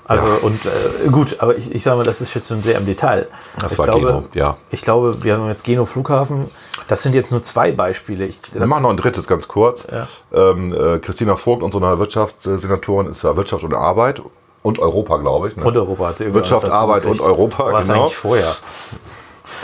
Also 0.07 0.27
Ja. 0.27 0.35
und 0.43 0.61
äh, 0.67 1.09
gut, 1.11 1.37
aber 1.39 1.57
ich, 1.57 1.75
ich 1.75 1.83
sage 1.83 1.97
mal, 1.97 2.05
das 2.05 2.21
ist 2.21 2.35
jetzt 2.35 2.49
schon 2.49 2.61
sehr 2.61 2.77
im 2.77 2.85
Detail. 2.85 3.27
Das 3.59 3.73
ich 3.73 3.79
war 3.79 3.87
glaube, 3.87 4.01
Geno, 4.07 4.25
ja. 4.35 4.57
Ich 4.71 4.83
glaube, 4.83 5.25
wir 5.25 5.37
haben 5.37 5.49
jetzt 5.49 5.65
Geno 5.65 5.87
Flughafen. 5.87 6.51
Das 6.89 7.03
sind 7.03 7.15
jetzt 7.15 7.33
nur 7.33 7.43
zwei 7.43 7.73
Beispiele. 7.73 8.27
Ich, 8.27 8.39
Wir 8.53 8.67
machen 8.67 8.83
noch 8.83 8.91
ein 8.91 8.99
drittes 8.99 9.27
ganz 9.27 9.49
kurz. 9.49 9.87
Ja. 9.91 10.07
Ähm, 10.33 10.75
äh, 10.75 10.99
Christina 10.99 11.37
Vogt, 11.37 11.63
unsere 11.63 11.99
Wirtschaftssenatorin, 11.99 13.09
ist 13.09 13.23
ja 13.25 13.35
Wirtschaft 13.37 13.65
und 13.65 13.75
Arbeit 13.75 14.21
und 14.63 14.79
Europa, 14.79 15.17
glaube 15.17 15.49
ich. 15.49 15.57
Ne? 15.57 15.65
und 15.65 15.77
Europa 15.77 16.09
hat 16.09 16.19
sie 16.19 16.33
Wirtschaft, 16.35 16.69
Arbeit 16.69 17.07
und 17.07 17.21
Europa, 17.21 17.73
War 17.73 17.83
genau. 17.83 18.03
eigentlich 18.03 18.17
vorher? 18.17 18.55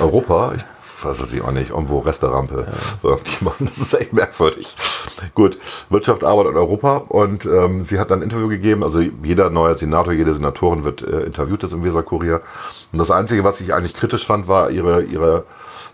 Europa, 0.00 0.52
ich 0.56 0.62
weiß 1.04 1.32
ich 1.32 1.42
auch 1.42 1.52
nicht, 1.52 1.70
irgendwo 1.70 1.98
Resterampe. 1.98 2.66
Irgendjemand, 3.02 3.60
Das 3.60 3.78
ist 3.78 3.94
echt 3.94 4.12
merkwürdig. 4.12 4.76
Gut, 5.34 5.58
Wirtschaft, 5.88 6.24
Arbeit 6.24 6.46
und 6.46 6.56
Europa. 6.56 6.98
Und 7.08 7.44
ähm, 7.46 7.84
sie 7.84 7.98
hat 7.98 8.10
dann 8.10 8.20
ein 8.20 8.22
Interview 8.22 8.48
gegeben. 8.48 8.84
Also 8.84 9.00
jeder 9.22 9.50
neue 9.50 9.74
Senator, 9.74 10.12
jede 10.12 10.34
Senatorin 10.34 10.84
wird 10.84 11.02
äh, 11.02 11.22
interviewt, 11.22 11.62
das 11.62 11.72
im 11.72 11.84
Weser 11.84 12.02
Kurier. 12.02 12.40
Und 12.92 12.98
das 12.98 13.10
Einzige, 13.10 13.44
was 13.44 13.60
ich 13.60 13.74
eigentlich 13.74 13.94
kritisch 13.94 14.26
fand, 14.26 14.48
war 14.48 14.70
ihre, 14.70 15.02
ihre 15.02 15.44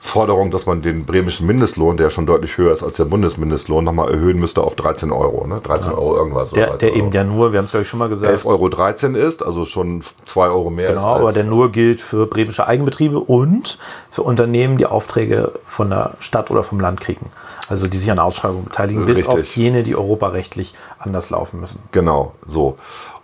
Forderung, 0.00 0.50
dass 0.50 0.66
man 0.66 0.82
den 0.82 1.04
bremischen 1.04 1.46
Mindestlohn, 1.46 1.96
der 1.96 2.10
schon 2.10 2.26
deutlich 2.26 2.58
höher 2.58 2.72
ist 2.72 2.82
als 2.82 2.96
der 2.96 3.04
Bundesmindestlohn, 3.04 3.84
nochmal 3.84 4.10
erhöhen 4.10 4.38
müsste 4.38 4.62
auf 4.62 4.76
13 4.76 5.12
Euro. 5.12 5.46
Ne? 5.46 5.60
13 5.62 5.92
Euro 5.92 6.16
irgendwas. 6.16 6.50
Der, 6.50 6.68
13 6.68 6.78
der 6.80 6.88
Euro. 6.90 6.98
eben 6.98 7.12
ja 7.12 7.24
nur, 7.24 7.52
wir 7.52 7.58
haben 7.58 7.66
es 7.66 7.70
glaube 7.70 7.82
ich 7.82 7.88
schon 7.88 7.98
mal 7.98 8.08
gesagt, 8.08 8.32
11,13 8.32 9.14
Euro 9.14 9.28
ist, 9.28 9.42
also 9.44 9.64
schon 9.64 10.02
2 10.26 10.46
Euro 10.48 10.70
mehr 10.70 10.88
ist. 10.88 10.96
Genau, 10.96 11.16
aber 11.16 11.32
der 11.32 11.44
nur 11.44 11.72
gilt 11.72 12.00
für 12.00 12.26
bremische 12.26 12.66
Eigenbetriebe 12.66 13.18
und 13.18 13.78
für 14.10 14.22
Unternehmen, 14.22 14.78
die 14.78 14.86
Aufträge 14.86 15.52
von 15.64 15.90
der 15.90 16.14
Stadt 16.20 16.50
oder 16.50 16.62
vom 16.62 16.80
Land 16.80 17.00
kriegen. 17.00 17.30
Also 17.68 17.88
die 17.88 17.98
sich 17.98 18.10
an 18.10 18.18
Ausschreibungen 18.18 18.64
beteiligen, 18.64 19.06
bis 19.06 19.18
Richtig. 19.18 19.34
auf 19.34 19.56
jene, 19.56 19.82
die 19.82 19.96
europarechtlich 19.96 20.74
anders 20.98 21.30
laufen 21.30 21.60
müssen. 21.60 21.80
Genau, 21.92 22.32
so. 22.46 22.76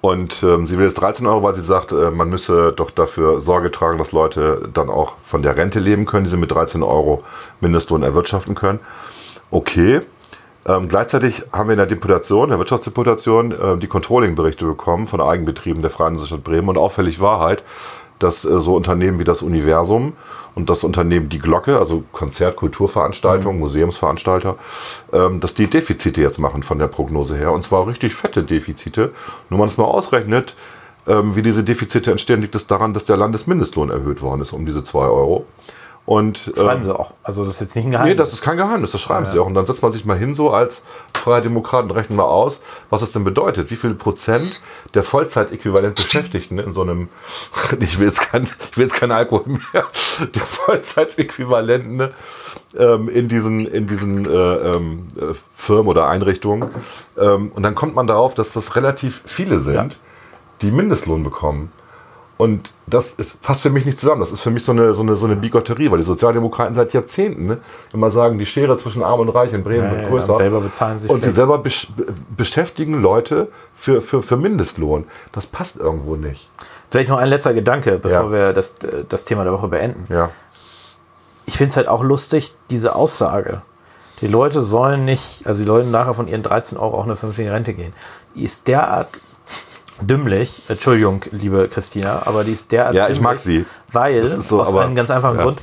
Und 0.02 0.42
ähm, 0.42 0.66
sie 0.66 0.78
will 0.78 0.86
jetzt 0.86 1.00
13 1.00 1.26
Euro, 1.26 1.44
weil 1.44 1.54
sie 1.54 1.62
sagt, 1.62 1.92
äh, 1.92 2.10
man 2.10 2.28
müsse 2.28 2.72
doch 2.72 2.90
dafür 2.90 3.40
Sorge 3.40 3.70
tragen, 3.70 3.98
dass 3.98 4.10
Leute 4.10 4.68
dann 4.74 4.90
auch 4.90 5.12
von 5.22 5.42
der 5.42 5.56
Rente 5.56 5.78
leben 5.78 6.06
können, 6.06 6.24
die 6.24 6.30
sie 6.30 6.36
mit 6.36 6.50
13 6.50 6.82
Euro 6.82 7.22
Mindestlohn 7.60 8.02
erwirtschaften 8.02 8.56
können. 8.56 8.80
Okay. 9.52 10.00
Ähm, 10.66 10.88
gleichzeitig 10.88 11.44
haben 11.52 11.68
wir 11.68 11.74
in 11.74 11.78
der 11.78 11.86
Deputation, 11.86 12.48
der 12.48 12.58
Wirtschaftsdeputation, 12.58 13.52
äh, 13.52 13.76
die 13.78 13.86
Controlling-Berichte 13.86 14.64
bekommen 14.64 15.06
von 15.06 15.20
Eigenbetrieben 15.20 15.82
der 15.82 15.90
Freien 15.92 16.18
Stadt 16.18 16.42
Bremen. 16.42 16.68
Und 16.68 16.78
auffällig 16.78 17.20
war 17.20 17.38
halt, 17.38 17.62
dass 18.22 18.44
äh, 18.44 18.60
so 18.60 18.74
Unternehmen 18.74 19.18
wie 19.18 19.24
das 19.24 19.42
Universum 19.42 20.12
und 20.54 20.68
das 20.68 20.84
Unternehmen 20.84 21.28
Die 21.28 21.38
Glocke, 21.38 21.78
also 21.78 22.04
Konzert-, 22.12 22.56
Kulturveranstaltungen, 22.56 23.58
Museumsveranstalter, 23.58 24.56
ähm, 25.12 25.40
dass 25.40 25.54
die 25.54 25.68
Defizite 25.68 26.20
jetzt 26.20 26.38
machen 26.38 26.62
von 26.62 26.78
der 26.78 26.88
Prognose 26.88 27.36
her. 27.36 27.52
Und 27.52 27.62
zwar 27.64 27.86
richtig 27.86 28.14
fette 28.14 28.42
Defizite. 28.42 29.12
Nur 29.48 29.58
man 29.58 29.68
es 29.68 29.78
mal 29.78 29.84
ausrechnet, 29.84 30.54
ähm, 31.06 31.34
wie 31.34 31.42
diese 31.42 31.64
Defizite 31.64 32.10
entstehen, 32.10 32.40
liegt 32.40 32.54
es 32.54 32.66
daran, 32.66 32.94
dass 32.94 33.04
der 33.04 33.16
Landesmindestlohn 33.16 33.90
erhöht 33.90 34.22
worden 34.22 34.42
ist 34.42 34.52
um 34.52 34.66
diese 34.66 34.84
2 34.84 34.98
Euro. 34.98 35.46
Und, 36.04 36.48
ähm, 36.56 36.64
Schreiben 36.64 36.84
sie 36.84 36.98
auch. 36.98 37.14
Also 37.22 37.44
das 37.44 37.54
ist 37.54 37.60
jetzt 37.60 37.76
nicht 37.76 37.84
ein 37.84 37.92
Geheimnis. 37.92 38.12
Nee, 38.12 38.16
das 38.16 38.32
ist 38.32 38.42
kein 38.42 38.56
Geheimnis, 38.56 38.90
das 38.90 39.00
schreiben 39.00 39.24
sie 39.26 39.38
auch. 39.38 39.46
Und 39.46 39.54
dann 39.54 39.64
setzt 39.64 39.82
man 39.82 39.92
sich 39.92 40.04
mal 40.04 40.18
hin, 40.18 40.34
so 40.34 40.50
als 40.50 40.82
Freie 41.14 41.42
Demokraten, 41.42 41.90
und 41.90 41.96
rechnet 41.96 42.16
mal 42.16 42.24
aus, 42.24 42.60
was 42.90 43.02
es 43.02 43.12
denn 43.12 43.22
bedeutet. 43.22 43.70
Wie 43.70 43.76
viel 43.76 43.94
Prozent 43.94 44.60
der 44.94 45.04
Vollzeitäquivalent 45.04 45.94
Beschäftigten 45.94 46.58
in 46.58 46.74
so 46.74 46.82
einem, 46.82 47.08
ich 47.80 48.00
will 48.00 48.08
jetzt 48.08 48.20
kein, 48.20 48.42
ich 48.42 48.76
will 48.76 48.82
jetzt 48.82 48.96
kein 48.96 49.12
Alkohol 49.12 49.44
mehr, 49.46 49.84
der 50.34 50.42
Vollzeitäquivalenten 50.42 52.08
ähm, 52.76 53.08
in 53.08 53.28
diesen, 53.28 53.60
in 53.60 53.86
diesen 53.86 54.26
äh, 54.26 54.28
ähm, 54.28 55.06
äh, 55.16 55.34
Firmen 55.54 55.86
oder 55.86 56.08
Einrichtungen. 56.08 56.68
Ähm, 57.16 57.52
und 57.54 57.62
dann 57.62 57.76
kommt 57.76 57.94
man 57.94 58.08
darauf, 58.08 58.34
dass 58.34 58.52
das 58.52 58.74
relativ 58.74 59.22
viele 59.24 59.60
sind, 59.60 59.98
die 60.62 60.72
Mindestlohn 60.72 61.22
bekommen. 61.22 61.70
Und 62.42 62.70
das 62.86 63.12
ist 63.12 63.38
fast 63.40 63.60
für 63.62 63.70
mich 63.70 63.84
nicht 63.84 63.98
zusammen. 63.98 64.20
Das 64.20 64.32
ist 64.32 64.40
für 64.40 64.50
mich 64.50 64.64
so 64.64 64.72
eine, 64.72 64.94
so 64.94 65.02
eine, 65.02 65.14
so 65.16 65.26
eine 65.26 65.36
Bigotterie, 65.36 65.90
weil 65.90 65.98
die 65.98 66.04
Sozialdemokraten 66.04 66.74
seit 66.74 66.92
Jahrzehnten 66.92 67.46
ne, 67.46 67.58
immer 67.92 68.10
sagen, 68.10 68.38
die 68.38 68.46
Schere 68.46 68.76
zwischen 68.76 69.02
Arm 69.04 69.20
und 69.20 69.28
Reich 69.28 69.52
in 69.52 69.62
Bremen 69.62 69.84
Ja, 69.84 69.90
wird 69.92 70.02
ja, 70.02 70.08
größer. 70.08 70.32
und 70.32 70.38
selber 70.38 70.60
bezahlen 70.60 70.98
sie 70.98 71.08
Und 71.08 71.22
sie 71.22 71.30
selber 71.30 71.58
besch 71.58 71.88
be- 71.96 72.06
beschäftigen 72.36 73.00
Leute 73.00 73.48
für, 73.72 74.00
für, 74.02 74.22
für 74.22 74.36
Mindestlohn. 74.36 75.04
Das 75.30 75.46
passt 75.46 75.76
irgendwo 75.76 76.16
nicht. 76.16 76.48
Vielleicht 76.90 77.08
noch 77.10 77.18
ein 77.18 77.28
letzter 77.28 77.54
Gedanke, 77.54 77.98
bevor 77.98 78.24
Ja. 78.24 78.32
wir 78.32 78.52
das, 78.52 78.74
das 79.08 79.24
Thema 79.24 79.44
der 79.44 79.52
Woche 79.52 79.68
beenden. 79.68 80.04
Ja. 80.12 80.30
Ich 81.46 81.56
finde 81.56 81.70
es 81.70 81.76
halt 81.76 81.88
auch 81.88 82.02
lustig, 82.02 82.54
diese 82.70 82.94
Aussage. 82.94 83.62
Die 84.20 84.26
Leute 84.28 84.62
sollen 84.62 85.04
nicht, 85.04 85.46
also 85.46 85.62
die 85.62 85.66
Leute 85.68 85.88
nachher 85.88 86.14
von 86.14 86.28
ihren 86.28 86.42
13 86.42 86.78
Euro 86.78 86.98
auch 86.98 87.04
eine 87.04 87.16
vernünftige 87.16 87.52
Rente 87.52 87.74
gehen. 87.74 87.92
Die 88.34 88.44
ist 88.44 88.68
derart 88.68 89.08
dümmlich, 90.06 90.62
Entschuldigung, 90.68 91.22
liebe 91.30 91.68
Christina, 91.68 92.22
aber 92.26 92.44
die 92.44 92.52
ist 92.52 92.72
derart 92.72 92.94
Ja, 92.94 93.04
ich 93.04 93.14
dümmlich, 93.14 93.22
mag 93.22 93.38
sie. 93.38 93.66
Weil, 93.90 94.26
so, 94.26 94.60
aus 94.60 94.74
einem 94.74 94.94
ganz 94.94 95.10
einfachen 95.10 95.38
ja. 95.38 95.44
Grund, 95.44 95.58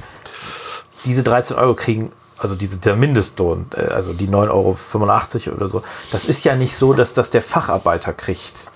diese 1.06 1.23
13 1.23 1.58
Euro 1.58 1.73
kriegen, 1.75 2.12
also 2.38 2.56
diese, 2.56 2.78
der 2.78 2.95
Mindestlohn, 2.95 3.67
äh, 3.75 3.82
also 3.82 4.13
die 4.13 4.28
9,85 4.28 5.47
Euro 5.47 5.56
oder 5.58 5.67
so, 5.67 5.84
das 6.12 6.25
ist 6.25 6.45
ja 6.45 6.56
nicht 6.56 6.75
so, 6.75 6.93
dass 6.93 7.13
das 7.13 7.30
der 7.30 7.41
Facharbeiter 7.41 8.13
kriegt. 8.13 8.71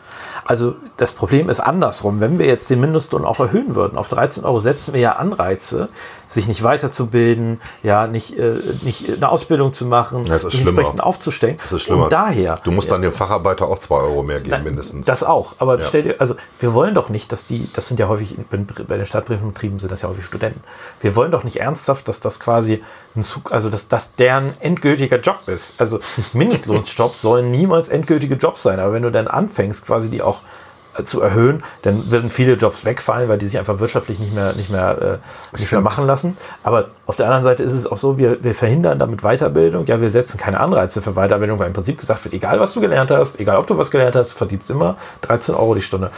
Also 0.45 0.75
das 0.97 1.13
Problem 1.13 1.49
ist 1.49 1.61
andersrum. 1.61 2.19
Wenn 2.19 2.37
wir 2.37 2.45
jetzt 2.45 2.69
den 2.69 2.81
Mindestlohn 2.81 3.23
auch 3.23 3.39
erhöhen 3.39 3.75
würden, 3.75 3.97
auf 3.97 4.09
13 4.09 4.43
Euro 4.43 4.59
setzen 4.59 4.93
wir 4.93 4.99
ja 4.99 5.13
Anreize, 5.13 5.87
sich 6.33 6.47
nicht 6.47 6.63
weiterzubilden, 6.63 7.61
ja, 7.83 8.07
nicht, 8.07 8.37
äh, 8.37 8.55
nicht 8.81 9.09
eine 9.15 9.29
Ausbildung 9.29 9.73
zu 9.73 9.85
machen, 9.85 10.23
ist 10.23 10.43
entsprechend 10.43 11.01
aufzustellen. 11.01 11.57
Das 11.61 11.71
ist 11.71 11.83
schlimmer. 11.83 12.05
Und 12.05 12.11
daher. 12.13 12.55
Du 12.63 12.71
musst 12.71 12.91
dann 12.91 13.01
dem 13.01 13.13
Facharbeiter 13.13 13.67
auch 13.67 13.79
2 13.79 13.95
Euro 13.95 14.23
mehr 14.23 14.39
geben, 14.39 14.51
Nein, 14.51 14.63
mindestens. 14.63 15.05
Das 15.05 15.23
auch. 15.23 15.55
Aber 15.59 15.79
Ja. 15.79 15.85
stell 15.85 16.03
dir, 16.03 16.15
also 16.19 16.35
wir 16.59 16.73
wollen 16.73 16.93
doch 16.95 17.09
nicht, 17.09 17.31
dass 17.31 17.45
die, 17.45 17.69
das 17.73 17.87
sind 17.87 17.99
ja 17.99 18.07
häufig, 18.07 18.35
bei 18.49 18.97
den 18.97 19.05
Stadtbetrieben 19.05 19.79
sind 19.79 19.91
das 19.91 20.01
ja 20.01 20.09
häufig 20.09 20.25
Studenten. 20.25 20.61
Wir 21.01 21.15
wollen 21.15 21.31
doch 21.31 21.43
nicht 21.43 21.57
ernsthaft, 21.57 22.07
dass 22.07 22.19
das 22.19 22.39
quasi 22.39 22.83
ein 23.15 23.23
Zug, 23.23 23.51
also 23.51 23.69
dass 23.69 23.87
das 23.87 24.15
deren 24.15 24.53
endgültiger 24.59 25.19
Job 25.19 25.41
ist. 25.47 25.79
Also 25.79 25.99
Mindestlohnsjobs 26.33 27.21
sollen 27.21 27.51
niemals 27.51 27.87
endgültige 27.89 28.35
Jobs 28.35 28.63
sein. 28.63 28.79
Aber 28.79 28.93
wenn 28.93 29.03
du 29.03 29.11
dann 29.11 29.27
anfängst, 29.27 29.85
quasi 29.85 30.09
die 30.09 30.21
auch 30.21 30.39
äh, 30.39 30.62
zu 31.03 31.21
erhöhen, 31.21 31.63
dann 31.81 32.11
würden 32.11 32.29
viele 32.29 32.53
Jobs 32.53 32.85
wegfallen, 32.85 33.29
weil 33.29 33.37
die 33.37 33.45
sich 33.45 33.57
einfach 33.57 33.79
wirtschaftlich 33.79 34.19
nicht 34.19 34.33
mehr, 34.33 34.53
nicht 34.53 34.69
mehr, 34.69 35.19
äh, 35.53 35.57
nicht 35.57 35.71
mehr 35.71 35.81
machen 35.81 36.05
lassen. 36.05 36.37
Aber 36.63 36.89
auf 37.07 37.15
der 37.15 37.25
anderen 37.25 37.43
Seite 37.43 37.63
ist 37.63 37.73
es 37.73 37.87
auch 37.87 37.97
so, 37.97 38.17
wir, 38.17 38.43
wir 38.43 38.53
verhindern 38.53 38.99
damit 38.99 39.21
Weiterbildung. 39.21 39.85
Ja, 39.87 39.99
wir 39.99 40.09
setzen 40.09 40.37
keine 40.37 40.59
Anreize 40.59 41.01
für 41.01 41.13
Weiterbildung, 41.13 41.59
weil 41.59 41.67
im 41.67 41.73
Prinzip 41.73 41.99
gesagt 41.99 42.23
wird, 42.25 42.33
egal 42.33 42.59
was 42.59 42.73
du 42.73 42.81
gelernt 42.81 43.11
hast, 43.11 43.39
egal 43.39 43.57
ob 43.57 43.67
du 43.67 43.77
was 43.77 43.91
gelernt 43.91 44.15
hast, 44.15 44.33
verdienst 44.33 44.69
immer 44.69 44.97
13 45.21 45.55
Euro 45.55 45.73
die 45.73 45.81
Stunde. 45.81 46.11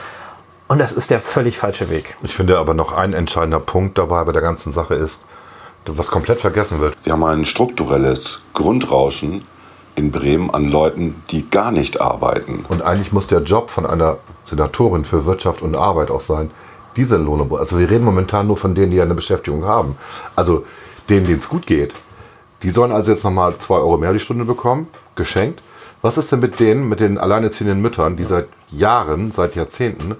Und 0.67 0.79
das 0.79 0.91
ist 0.91 1.11
der 1.11 1.19
völlig 1.19 1.57
falsche 1.57 1.89
Weg. 1.89 2.15
Ich 2.23 2.35
finde 2.35 2.57
aber 2.57 2.73
noch 2.73 2.91
ein 2.91 3.13
entscheidender 3.13 3.59
Punkt 3.59 3.97
dabei 3.97 4.23
bei 4.23 4.31
der 4.31 4.41
ganzen 4.41 4.73
Sache 4.73 4.95
ist, 4.95 5.21
was 5.85 6.07
komplett 6.07 6.41
vergessen 6.41 6.79
wird. 6.79 6.97
Wir 7.03 7.13
haben 7.13 7.23
ein 7.23 7.45
strukturelles 7.45 8.41
Grundrauschen 8.53 9.45
in 9.95 10.11
Bremen 10.11 10.49
an 10.51 10.65
Leuten, 10.65 11.23
die 11.31 11.49
gar 11.49 11.71
nicht 11.71 12.01
arbeiten. 12.01 12.65
Und 12.67 12.81
eigentlich 12.81 13.13
muss 13.13 13.27
der 13.27 13.41
Job 13.41 13.69
von 13.69 13.85
einer 13.85 14.17
Senatorin 14.43 15.05
für 15.05 15.25
Wirtschaft 15.25 15.61
und 15.61 15.75
Arbeit 15.75 16.11
auch 16.11 16.21
sein, 16.21 16.51
diese 16.95 17.17
Lohne. 17.17 17.47
Also 17.57 17.79
wir 17.79 17.89
reden 17.89 18.05
momentan 18.05 18.47
nur 18.47 18.57
von 18.57 18.75
denen, 18.75 18.91
die 18.91 19.01
eine 19.01 19.15
Beschäftigung 19.15 19.65
haben. 19.65 19.97
Also 20.35 20.65
denen, 21.09 21.25
denen 21.25 21.39
es 21.39 21.49
gut 21.49 21.65
geht. 21.65 21.93
Die 22.63 22.69
sollen 22.69 22.91
also 22.91 23.11
jetzt 23.11 23.23
nochmal 23.23 23.57
2 23.57 23.75
Euro 23.75 23.97
mehr 23.97 24.13
die 24.13 24.19
Stunde 24.19 24.45
bekommen, 24.45 24.87
geschenkt. 25.15 25.61
Was 26.01 26.17
ist 26.17 26.31
denn 26.31 26.39
mit 26.39 26.59
denen, 26.59 26.87
mit 26.87 26.99
den 26.99 27.17
alleinerziehenden 27.17 27.81
Müttern, 27.81 28.15
die 28.15 28.23
seit 28.23 28.47
Jahren, 28.69 29.31
seit 29.31 29.55
Jahrzehnten 29.55 30.15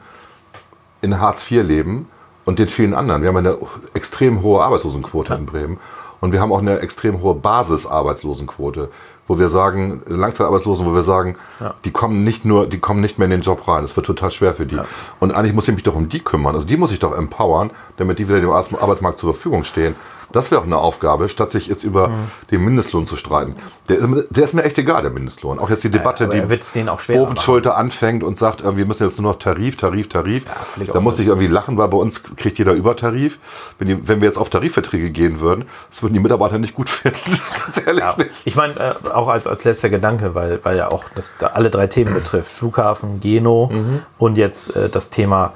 in 1.02 1.20
Hartz 1.20 1.50
IV 1.50 1.64
leben 1.64 2.08
und 2.44 2.60
den 2.60 2.70
vielen 2.70 2.94
anderen? 2.94 3.22
Wir 3.22 3.30
haben 3.30 3.38
eine 3.38 3.58
extrem 3.94 4.42
hohe 4.42 4.64
Arbeitslosenquote 4.64 5.34
in 5.34 5.46
Bremen. 5.46 5.80
Und 6.22 6.32
wir 6.32 6.42
haben 6.42 6.52
auch 6.52 6.60
eine 6.60 6.80
extrem 6.80 7.22
hohe 7.22 7.36
Basisarbeitslosenquote, 7.36 8.90
wo 9.28 9.40
wir 9.40 9.50
sagen, 9.50 10.02
Langzeitarbeitslosen, 10.08 10.86
wo 10.86 10.94
wir 10.94 11.04
sagen, 11.04 11.36
die 11.84 11.92
kommen 11.92 12.24
nicht 12.24 12.46
nur, 12.46 12.68
die 12.68 12.80
kommen 12.80 13.02
nicht 13.02 13.18
mehr 13.18 13.26
in 13.26 13.32
den 13.32 13.42
Job 13.42 13.68
rein. 13.68 13.84
Es 13.84 13.96
wird 13.96 14.06
total 14.06 14.32
schwer 14.32 14.54
für 14.54 14.66
die. 14.66 14.80
Und 15.20 15.34
eigentlich 15.34 15.54
muss 15.54 15.68
ich 15.68 15.74
mich 15.74 15.84
doch 15.84 15.96
um 15.96 16.10
die 16.10 16.20
kümmern. 16.20 16.56
Also 16.56 16.68
die 16.68 16.78
muss 16.78 16.92
ich 16.92 17.00
doch 17.00 17.16
empowern, 17.16 17.72
damit 17.98 18.20
die 18.20 18.28
wieder 18.28 18.40
dem 18.40 18.52
Arbeits- 18.52 18.74
Arbeitsmarkt 18.74 19.20
zur 19.20 19.34
Verfügung 19.34 19.64
stehen. 19.64 19.96
Das 20.36 20.52
wäre 20.52 20.60
auch 20.60 20.66
eine 20.66 20.78
Aufgabe, 20.78 21.30
statt 21.30 21.52
sich 21.52 21.68
jetzt 21.68 21.84
über 21.84 22.12
den 22.52 22.64
Mindestlohn 22.66 23.06
zu 23.06 23.16
streiten. 23.16 23.56
Der 23.88 23.98
ist, 24.00 24.08
der 24.30 24.44
ist 24.44 24.54
mir 24.54 24.64
echt 24.64 24.78
egal, 24.78 25.02
der 25.02 25.12
Mindestlohn. 25.12 25.60
Auch 25.60 25.70
jetzt 25.70 25.84
die 25.86 25.90
Debatte, 25.90 26.26
aber 26.26 26.34
die 26.34 27.14
Bovenschulte 27.14 27.76
anfängt 27.76 28.22
und 28.24 28.38
sagt, 28.38 28.62
äh, 28.62 28.76
wir 28.76 28.86
müssen 28.86 29.06
jetzt 29.06 29.20
nur 29.20 29.32
noch 29.32 29.40
Tarif, 29.40 29.78
Tarif, 29.78 30.10
Tarif. 30.10 30.44
völlig 30.66 30.92
da 30.92 31.00
muss 31.00 31.20
ich 31.20 31.28
irgendwie 31.28 31.48
lachen, 31.48 31.78
weil 31.78 31.88
bei 31.88 31.98
uns 31.98 32.22
kriegt 32.36 32.58
jeder 32.58 32.74
Übertarif. 32.74 33.40
Wenn, 33.80 33.88
die, 33.88 34.08
wenn 34.08 34.20
wir 34.20 34.28
jetzt 34.28 34.38
auf 34.38 34.50
Tarifverträge 34.50 35.10
gehen 35.12 35.40
würden, 35.40 35.66
das 35.90 36.04
würden 36.04 36.14
die 36.14 36.20
Mitarbeiter 36.20 36.58
nicht 36.58 36.76
gut 36.76 36.90
finden. 36.90 37.32
Ganz 37.66 37.88
ehrlich 37.88 38.04
Ja, 38.04 38.16
nicht. 38.18 38.32
ich 38.44 38.56
meine, 38.56 38.74
äh, 38.76 39.10
auch 39.10 39.30
als, 39.30 39.48
als 39.48 39.64
letzter 39.64 39.90
Gedanke, 39.90 40.36
weil, 40.36 40.60
weil 40.64 40.76
ja 40.78 40.92
auch 40.92 41.06
das 41.16 41.32
da 41.40 41.48
alle 41.48 41.70
drei 41.70 41.88
Themen 41.88 42.14
betrifft: 42.14 42.52
Flughafen, 42.52 43.20
Geno 43.22 43.72
und 44.18 44.38
jetzt 44.38 44.76
äh, 44.76 44.90
das 44.90 45.10
Thema 45.10 45.54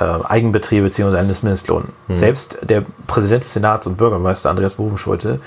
äh, 0.00 0.04
Eigenbetriebe 0.28 0.84
bzw. 0.86 1.10
Landesmindestlohn. 1.10 1.84
Selbst 2.08 2.58
der 2.62 2.82
Präsident 3.06 3.44
des 3.44 3.52
Senats 3.52 3.86
und 3.86 3.96
Bürgermeister 3.96 4.50
Andreas 4.50 4.74
Bovenschulte 4.74 5.40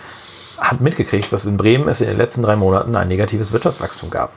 hat 0.60 0.80
mitgekriegt, 0.80 1.34
dass 1.34 1.46
in 1.46 1.58
Bremen 1.58 1.88
es 1.90 2.00
in 2.00 2.08
den 2.08 2.18
letzten 2.18 2.44
drei 2.44 2.56
Monaten 2.56 2.96
ein 2.96 3.08
negatives 3.08 3.52
Wirtschaftswachstum 3.52 4.10
gab. 4.10 4.32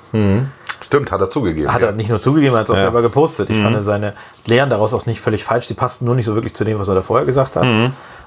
Stimmt, 0.83 1.11
hat 1.13 1.21
er 1.21 1.31
zugegeben. 1.31 1.73
Hat 1.73 1.83
er 1.83 1.93
nicht 1.93 2.11
nur 2.11 2.21
zugegeben, 2.21 2.55
er 2.55 2.61
hat 2.61 2.67
es 2.67 2.71
auch 2.71 2.77
Ja. 2.77 2.83
selber 2.83 3.03
gepostet. 3.03 3.49
Ich 3.51 3.61
fand 3.61 3.81
seine 3.83 4.15
Lehren 4.47 4.69
daraus 4.71 4.93
auch 4.93 5.07
nicht 5.07 5.21
völlig 5.21 5.45
falsch. 5.45 5.69
Die 5.69 5.75
passten 5.75 6.05
nur 6.05 6.15
nicht 6.15 6.27
so 6.27 6.35
wirklich 6.35 6.55
zu 6.55 6.65
dem, 6.65 6.79
was 6.79 6.89
er 6.89 6.95
da 6.95 7.03
vorher 7.03 7.25
gesagt 7.27 7.57
hat. 7.57 7.65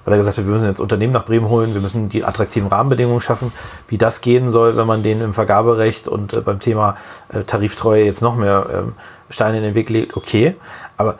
Weil 0.06 0.14
er 0.14 0.18
gesagt 0.18 0.38
hat, 0.38 0.46
wir 0.46 0.54
müssen 0.54 0.66
jetzt 0.66 0.80
Unternehmen 0.80 1.12
nach 1.14 1.26
Bremen 1.26 1.50
holen, 1.50 1.74
wir 1.74 1.82
müssen 1.82 2.08
die 2.08 2.24
attraktiven 2.24 2.70
Rahmenbedingungen 2.70 3.20
schaffen. 3.20 3.52
Wie 3.90 3.98
das 3.98 4.22
gehen 4.22 4.50
soll, 4.50 4.78
wenn 4.78 4.88
man 4.88 5.04
denen 5.04 5.22
im 5.22 5.34
Vergaberecht 5.34 6.08
und 6.08 6.34
äh, 6.34 6.42
beim 6.42 6.60
Thema 6.60 6.96
äh, 7.34 7.44
Tariftreue 7.44 8.06
jetzt 8.06 8.22
noch 8.22 8.36
mehr 8.36 8.66
ähm, 8.74 8.94
Steine 9.30 9.58
in 9.58 9.64
den 9.64 9.76
Weg 9.76 9.90
legt, 9.90 10.16
okay. 10.16 10.56
Aber 10.98 11.20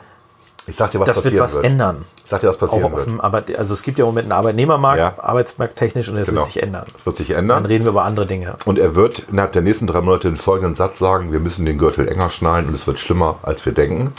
Ich 0.70 0.76
sag 0.76 0.90
dir, 0.92 1.00
was 1.00 1.06
das 1.08 1.16
wird 1.18 1.24
passieren 1.24 1.44
was 1.44 1.54
wird. 1.54 1.64
ändern. 1.64 2.04
Ich 2.24 2.30
sag 2.30 2.40
dir, 2.40 2.48
was 2.48 2.56
Auch 2.56 2.60
passieren 2.60 2.92
auf 2.94 3.06
wird. 3.06 3.20
Arbeit, 3.20 3.58
also 3.58 3.74
es 3.74 3.82
gibt 3.82 3.98
ja 3.98 4.04
im 4.04 4.10
Moment 4.10 4.26
einen 4.26 4.32
Arbeitnehmermarkt, 4.32 4.98
Ja. 4.98 5.14
arbeitsmarkttechnisch, 5.18 6.08
und 6.08 6.16
das 6.16 6.28
Genau. 6.28 6.40
wird 6.42 6.46
sich 6.52 6.62
ändern. 6.62 6.84
Das 6.92 7.04
wird 7.04 7.16
sich 7.16 7.28
Dann 7.28 7.38
ändern. 7.38 7.66
reden 7.66 7.84
wir 7.84 7.90
über 7.90 8.04
andere 8.04 8.26
Dinge. 8.26 8.56
Und 8.64 8.78
er 8.78 8.94
wird 8.94 9.24
innerhalb 9.30 9.52
der 9.52 9.62
nächsten 9.62 9.86
drei 9.86 10.00
Monate 10.00 10.28
den 10.28 10.36
folgenden 10.36 10.74
Satz 10.74 10.98
sagen, 10.98 11.32
wir 11.32 11.40
müssen 11.40 11.66
den 11.66 11.76
Gürtel 11.78 12.08
enger 12.08 12.30
schnallen 12.30 12.66
und 12.68 12.74
es 12.74 12.86
wird 12.86 12.98
schlimmer, 12.98 13.36
als 13.42 13.66
wir 13.66 13.72
denken. 13.72 14.12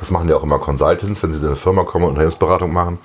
Das 0.00 0.10
machen 0.10 0.28
ja 0.28 0.36
auch 0.36 0.42
immer 0.42 0.58
Consultants, 0.58 1.22
wenn 1.22 1.32
sie 1.32 1.40
in 1.40 1.46
eine 1.46 1.56
Firma 1.56 1.84
kommen 1.84 2.04
und 2.04 2.10
Unternehmensberatung 2.10 2.72
machen. 2.72 2.98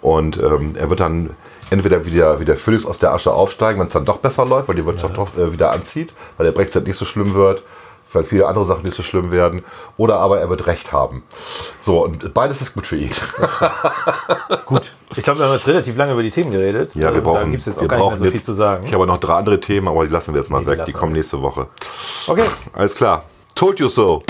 Und 0.00 0.38
ähm, 0.42 0.72
er 0.78 0.88
wird 0.88 1.00
dann 1.00 1.30
entweder 1.68 2.04
wieder, 2.04 2.40
wieder 2.40 2.56
Phönix 2.56 2.86
aus 2.86 2.98
der 2.98 3.12
Asche 3.12 3.32
aufsteigen, 3.32 3.78
wenn 3.78 3.86
es 3.86 3.92
dann 3.92 4.04
doch 4.04 4.16
besser 4.18 4.44
läuft, 4.46 4.68
weil 4.68 4.74
die 4.76 4.86
Wirtschaft 4.86 5.16
doch 5.18 5.36
äh, 5.36 5.52
wieder 5.52 5.72
anzieht, 5.72 6.14
weil 6.36 6.46
der 6.46 6.52
Brexit 6.52 6.86
nicht 6.86 6.96
so 6.96 7.04
schlimm 7.04 7.34
wird, 7.34 7.62
weil 8.12 8.24
viele 8.24 8.46
andere 8.46 8.64
Sachen 8.64 8.82
nicht 8.84 8.94
so 8.96 9.02
schlimm 9.02 9.30
werden, 9.30 9.64
oder 9.96 10.16
aber 10.18 10.40
er 10.40 10.48
wird 10.50 10.66
Recht 10.66 10.92
haben. 10.92 11.22
So, 11.80 12.04
und 12.04 12.32
beides 12.34 12.60
ist 12.60 12.74
gut 12.74 12.86
für 12.86 12.96
ihn. 12.96 13.10
Gut. 14.66 14.92
Ich 15.16 15.24
glaube, 15.24 15.40
wir 15.40 15.46
haben 15.46 15.52
jetzt 15.54 15.66
relativ 15.66 15.96
lange 15.96 16.12
über 16.12 16.22
die 16.22 16.30
Themen 16.30 16.50
geredet. 16.52 16.94
Ja, 16.94 17.12
wir 17.14 17.14
Da 17.14 17.20
brauchen, 17.20 17.50
gibt 17.50 17.60
es 17.62 17.66
jetzt 17.66 17.78
auch 17.78 17.82
wir 17.82 17.88
gar 17.88 17.96
nicht 17.96 18.02
mehr 18.04 18.10
brauchen 18.10 18.18
so 18.18 18.24
jetzt, 18.26 18.32
viel 18.34 18.42
zu 18.44 18.54
sagen. 18.54 18.84
Ich 18.86 18.94
habe 18.94 19.06
noch 19.06 19.18
drei 19.18 19.34
andere 19.34 19.58
Themen, 19.60 19.88
aber 19.88 20.04
die 20.04 20.12
lassen 20.12 20.32
wir 20.34 20.40
jetzt 20.40 20.50
mal 20.50 20.58
Nee, 20.60 20.64
die 20.66 20.70
weg. 20.70 20.76
Die 20.86 20.92
lassen 20.92 21.00
kommen 21.00 21.12
wir. 21.12 21.18
nächste 21.18 21.42
Woche. 21.42 21.66
Okay. 22.28 22.44
Alles 22.72 22.94
klar. 22.94 23.24
Told 23.54 23.80
you 23.80 23.88
so. 23.88 24.20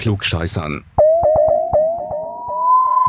Klugscheißern. 0.00 0.82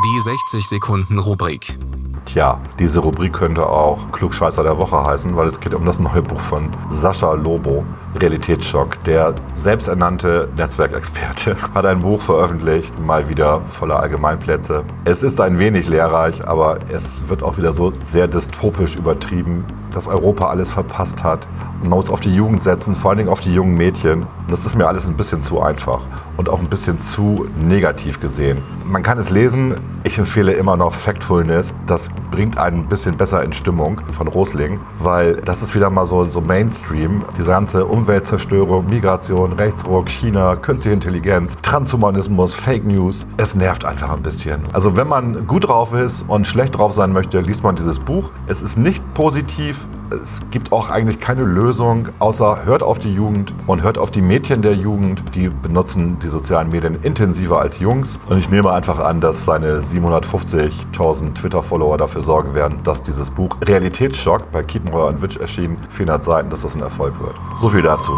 Die 0.03 0.19
60 0.19 0.67
Sekunden 0.67 1.19
Rubrik. 1.19 1.77
Tja, 2.25 2.59
diese 2.79 2.99
Rubrik 2.99 3.31
könnte 3.31 3.65
auch 3.65 4.11
Klugscheißer 4.11 4.61
der 4.61 4.77
Woche 4.77 5.01
heißen, 5.01 5.33
weil 5.37 5.47
es 5.47 5.61
geht 5.61 5.73
um 5.73 5.85
das 5.85 5.99
neue 6.01 6.21
Buch 6.21 6.41
von 6.41 6.69
Sascha 6.89 7.31
Lobo, 7.31 7.85
Realitätsschock. 8.19 9.01
Der 9.05 9.33
selbsternannte 9.55 10.49
Netzwerkexperte 10.57 11.55
hat 11.73 11.85
ein 11.85 12.01
Buch 12.01 12.21
veröffentlicht, 12.21 12.93
mal 12.99 13.29
wieder 13.29 13.61
voller 13.61 14.01
Allgemeinplätze. 14.01 14.83
Es 15.05 15.23
ist 15.23 15.39
ein 15.39 15.59
wenig 15.59 15.87
lehrreich, 15.87 16.45
aber 16.45 16.79
es 16.89 17.29
wird 17.29 17.41
auch 17.41 17.57
wieder 17.57 17.71
so 17.71 17.93
sehr 18.03 18.27
dystopisch 18.27 18.97
übertrieben, 18.97 19.63
dass 19.91 20.07
Europa 20.07 20.47
alles 20.47 20.69
verpasst 20.69 21.23
hat. 21.23 21.47
Und 21.81 21.89
man 21.89 21.97
muss 21.97 22.09
auf 22.09 22.19
die 22.19 22.33
Jugend 22.33 22.63
setzen, 22.63 22.95
vor 22.95 23.11
allen 23.11 23.17
Dingen 23.17 23.29
auf 23.29 23.39
die 23.39 23.53
jungen 23.53 23.75
Mädchen. 23.75 24.23
Und 24.23 24.51
das 24.51 24.65
ist 24.65 24.75
mir 24.75 24.87
alles 24.87 25.07
ein 25.07 25.15
bisschen 25.15 25.41
zu 25.41 25.61
einfach 25.61 26.01
und 26.37 26.49
auch 26.49 26.59
ein 26.59 26.67
bisschen 26.67 26.99
zu 26.99 27.47
negativ 27.55 28.19
gesehen. 28.19 28.61
Man 28.85 29.03
kann 29.03 29.17
es 29.17 29.29
lesen. 29.29 29.75
Ich 30.03 30.17
empfehle 30.17 30.53
immer 30.53 30.75
noch 30.75 30.93
Factfulness. 30.93 31.75
Das 31.85 32.09
bringt 32.31 32.57
einen 32.57 32.79
ein 32.79 32.87
bisschen 32.87 33.15
besser 33.15 33.43
in 33.43 33.53
Stimmung 33.53 34.01
von 34.11 34.27
Rosling, 34.27 34.79
weil 34.99 35.35
das 35.35 35.61
ist 35.61 35.75
wieder 35.75 35.89
mal 35.89 36.05
so, 36.05 36.25
so 36.25 36.41
Mainstream. 36.41 37.23
Diese 37.37 37.51
ganze 37.51 37.85
Umweltzerstörung, 37.85 38.87
Migration, 38.87 39.53
Rechtsruck, 39.53 40.09
China, 40.09 40.55
künstliche 40.55 40.95
Intelligenz, 40.95 41.57
Transhumanismus, 41.61 42.55
Fake 42.55 42.85
News. 42.85 43.27
Es 43.37 43.53
nervt 43.55 43.85
einfach 43.85 44.11
ein 44.11 44.23
bisschen. 44.23 44.61
Also 44.73 44.95
wenn 44.97 45.07
man 45.07 45.45
gut 45.45 45.69
drauf 45.69 45.93
ist 45.93 46.23
und 46.27 46.47
schlecht 46.47 46.77
drauf 46.77 46.93
sein 46.93 47.13
möchte, 47.13 47.39
liest 47.39 47.63
man 47.63 47.75
dieses 47.75 47.99
Buch. 47.99 48.31
Es 48.47 48.61
ist 48.61 48.77
nicht 48.77 49.13
positiv. 49.13 49.80
Es 50.11 50.41
gibt 50.51 50.71
auch 50.71 50.89
eigentlich 50.89 51.19
keine 51.19 51.43
Lösung, 51.43 52.09
außer 52.19 52.65
hört 52.65 52.83
auf 52.83 52.99
die 52.99 53.13
Jugend 53.13 53.53
und 53.65 53.81
hört 53.81 53.97
auf 53.97 54.11
die 54.11 54.21
Mädchen 54.21 54.61
der 54.61 54.73
Jugend. 54.73 55.23
Die 55.35 55.47
benutzen 55.47 56.19
die 56.19 56.27
sozialen 56.27 56.69
Medien 56.69 56.95
intensiver 57.01 57.61
als 57.61 57.79
Jungs. 57.79 58.19
Und 58.27 58.37
ich 58.37 58.49
nehme 58.49 58.71
einfach 58.71 58.99
an, 58.99 59.21
dass 59.21 59.45
seine 59.45 59.79
750.000 59.79 61.33
Twitter-Follower 61.33 61.97
dafür 61.97 62.21
sorgen 62.21 62.53
werden, 62.55 62.79
dass 62.83 63.03
dieses 63.03 63.29
Buch 63.29 63.55
Realitätsschock 63.65 64.51
bei 64.51 64.63
Kiepenheuer 64.63 65.07
und 65.07 65.21
Witsch 65.21 65.37
erschienen, 65.37 65.77
400 65.89 66.23
Seiten, 66.23 66.49
dass 66.49 66.63
das 66.63 66.75
ein 66.75 66.81
Erfolg 66.81 67.19
wird. 67.21 67.35
So 67.57 67.69
viel 67.69 67.81
dazu. 67.81 68.11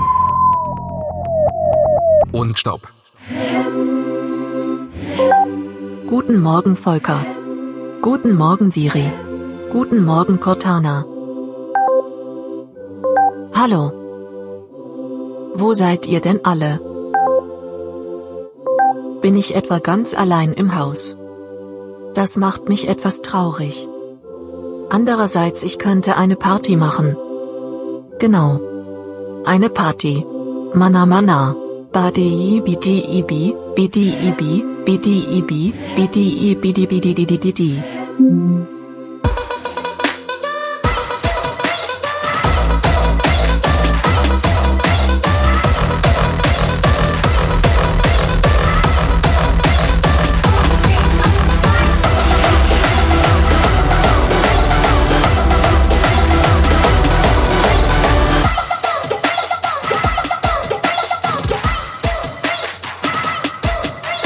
Und 2.32 2.58
Stopp. 2.58 2.82
Guten 6.08 6.42
Morgen 6.42 6.76
Volker. 6.76 7.24
Guten 8.02 8.36
Morgen 8.36 8.72
Siri. 8.72 9.12
Guten 9.72 10.04
Morgen 10.04 10.40
Cortana. 10.40 11.06
Hallo. 13.64 13.84
Wo 15.56 15.74
seid 15.74 16.06
ihr 16.06 16.20
denn 16.20 16.40
alle? 16.44 16.82
Bin 19.22 19.38
ich 19.38 19.56
etwa 19.56 19.80
ganz 19.80 20.14
allein 20.14 20.52
im 20.52 20.78
Haus? 20.78 21.16
Das 22.14 22.36
macht 22.36 22.68
mich 22.68 22.90
etwas 22.90 23.22
traurig. 23.22 23.88
Andererseits, 24.90 25.64
ich 25.64 25.80
könnte 25.80 26.18
eine 26.18 26.36
Party 26.36 26.76
machen. 26.76 27.16
Genau. 28.20 28.60
Eine 29.46 29.70
Party. 29.70 30.26
Mana 30.74 31.06
mana. 31.06 31.56
Badi 31.94 32.62
bidi 32.66 32.98
ibi, 33.20 33.56
bidi 33.76 34.08
ibi, 34.30 34.52
bidi 34.84 35.18
ibi, 35.40 35.74
bidi 35.96 36.52
ibidi 36.52 36.86
bidi 36.86 37.14
di 37.16 37.54
di 37.54 38.73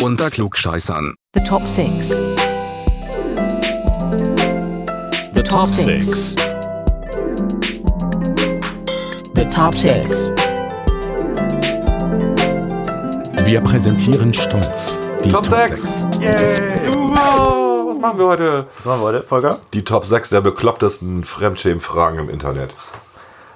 Unter 0.07 0.31
Klugscheißern. 0.31 1.15
The 1.33 1.43
top 1.43 1.63
six. 1.67 2.11
The 5.35 5.43
top 5.43 5.67
six. 5.67 6.33
The 9.35 9.45
top 9.53 9.75
six. 9.75 10.31
Wir 13.43 13.59
präsentieren 13.59 14.33
stolz 14.33 14.97
die 15.25 15.29
Top 15.29 15.43
Top, 15.43 15.59
6. 15.59 15.81
6. 15.81 16.05
Was 16.13 17.99
machen 17.99 18.17
wir 18.17 18.27
heute? 18.27 18.67
Was 18.77 18.85
machen 18.85 19.01
wir 19.01 19.07
heute, 19.07 19.23
Volker? 19.23 19.59
Die 19.73 19.83
Top 19.83 20.05
6 20.05 20.29
der 20.29 20.39
beklopptesten 20.39 21.25
Fremdschämen-Fragen 21.25 22.19
im 22.19 22.29
Internet. 22.29 22.73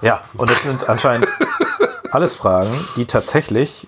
Ja, 0.02 0.26
und 0.34 0.50
das 0.50 0.64
sind 0.64 0.90
anscheinend 0.90 1.28
alles 2.12 2.36
Fragen, 2.36 2.74
die 2.98 3.06
tatsächlich 3.06 3.88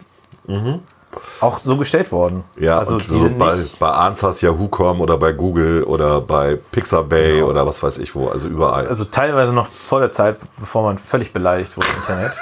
auch 1.41 1.59
so 1.61 1.77
gestellt 1.77 2.11
wurden. 2.11 2.43
Ja, 2.59 2.79
also 2.79 2.95
und 2.95 3.11
so 3.11 3.29
bei, 3.37 3.55
bei 3.79 3.89
Answers, 3.89 4.41
Yahoo.com 4.41 5.01
oder 5.01 5.17
bei 5.17 5.31
Google 5.33 5.83
oder 5.83 6.21
bei 6.21 6.57
Pixabay 6.71 7.41
oder 7.43 7.65
was 7.65 7.81
weiß 7.83 7.97
ich 7.99 8.15
wo, 8.15 8.29
also 8.29 8.47
überall. 8.47 8.87
also 8.87 9.05
teilweise 9.05 9.53
noch 9.53 9.67
vor 9.67 9.99
der 9.99 10.11
Zeit, 10.11 10.37
bevor 10.59 10.83
man 10.83 10.97
völlig 10.97 11.33
beleidigt 11.33 11.75
wurde 11.77 11.87
im 11.87 11.95
Internet. 11.95 12.33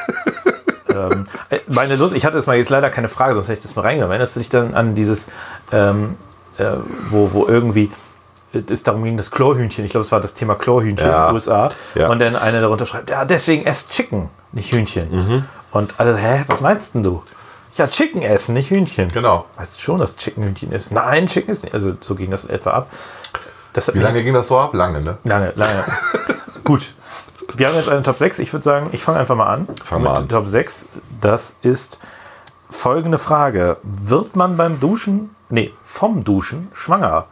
ähm, 1.13 1.27
äh, 1.49 1.60
meine 1.67 1.95
Lust, 1.95 2.13
ich 2.15 2.25
hatte 2.25 2.38
jetzt 2.38 2.47
mal 2.47 2.57
jetzt 2.57 2.69
leider 2.69 2.89
keine 2.89 3.10
Frage, 3.10 3.36
sonst 3.36 3.47
hätte 3.47 3.60
ich 3.60 3.65
das 3.65 3.75
mal 3.75 3.84
reingenommen. 3.84 4.12
Erinnerst 4.12 4.36
du 4.36 4.39
dich 4.39 4.49
dann 4.49 4.73
an 4.73 4.95
dieses, 4.95 5.27
ähm, 5.71 6.15
äh, 6.57 6.73
wo, 7.10 7.34
wo 7.34 7.47
irgendwie 7.47 7.91
es 8.69 8.84
darum 8.84 9.03
ging, 9.03 9.15
das 9.17 9.31
Chlorhühnchen, 9.31 9.86
ich 9.86 9.91
glaube, 9.91 10.05
es 10.05 10.12
war 10.12 10.19
das 10.19 10.34
Thema 10.34 10.55
Chlorhühnchen 10.55 11.07
Ja. 11.07 11.23
in 11.23 11.29
den 11.29 11.34
USA. 11.36 11.69
Ja. 11.95 12.10
Und 12.10 12.19
dann 12.19 12.36
einer 12.36 12.62
darunter 12.62 12.86
schreibt, 12.86 13.10
ja, 13.10 13.23
deswegen 13.23 13.65
esst 13.65 13.91
Chicken, 13.91 14.29
nicht 14.51 14.73
Hühnchen. 14.73 15.10
Mhm. 15.10 15.45
Und 15.71 15.95
alle, 15.99 16.15
hä, 16.17 16.43
was 16.47 16.60
meinst 16.62 16.95
denn 16.95 17.03
du? 17.03 17.23
Ja, 17.75 17.88
Chicken 17.88 18.21
essen, 18.21 18.53
nicht 18.53 18.69
Hühnchen. 18.69 19.10
Genau. 19.10 19.45
Weißt 19.57 19.77
du 19.77 19.81
schon, 19.81 19.99
dass 19.99 20.17
Chicken 20.17 20.43
Hühnchen 20.43 20.71
ist? 20.71 20.91
Nein, 20.91 21.27
Chicken 21.27 21.51
ist 21.51 21.63
nicht. 21.63 21.73
Also 21.73 21.93
so 22.01 22.15
ging 22.15 22.31
das 22.31 22.45
etwa 22.45 22.71
ab. 22.71 22.91
Das 23.73 23.93
Wie 23.93 23.99
lange 23.99 24.23
ging 24.23 24.34
das 24.34 24.49
so 24.49 24.60
ab? 24.60 24.73
Lange, 24.73 25.01
ne? 25.01 25.17
Lange, 25.23 25.53
lange. 25.55 25.84
Gut. 26.63 26.93
Wir 27.55 27.67
haben 27.67 27.75
jetzt 27.75 27.89
eine 27.89 28.03
Top 28.03 28.17
6. 28.17 28.39
Ich 28.39 28.51
würde 28.51 28.63
sagen, 28.63 28.89
ich 28.91 29.01
fange 29.01 29.19
einfach 29.19 29.36
mal 29.36 29.47
an. 29.47 29.67
Fang 29.84 30.03
mal 30.03 30.15
an. 30.15 30.29
Top 30.29 30.47
6. 30.47 30.88
Das 31.21 31.57
ist 31.62 31.99
folgende 32.69 33.17
Frage. 33.17 33.77
Wird 33.84 34.36
man 34.36 34.57
beim 34.57 34.79
Duschen, 34.79 35.36
nee, 35.49 35.73
vom 35.81 36.23
Duschen 36.23 36.69
schwanger? 36.73 37.25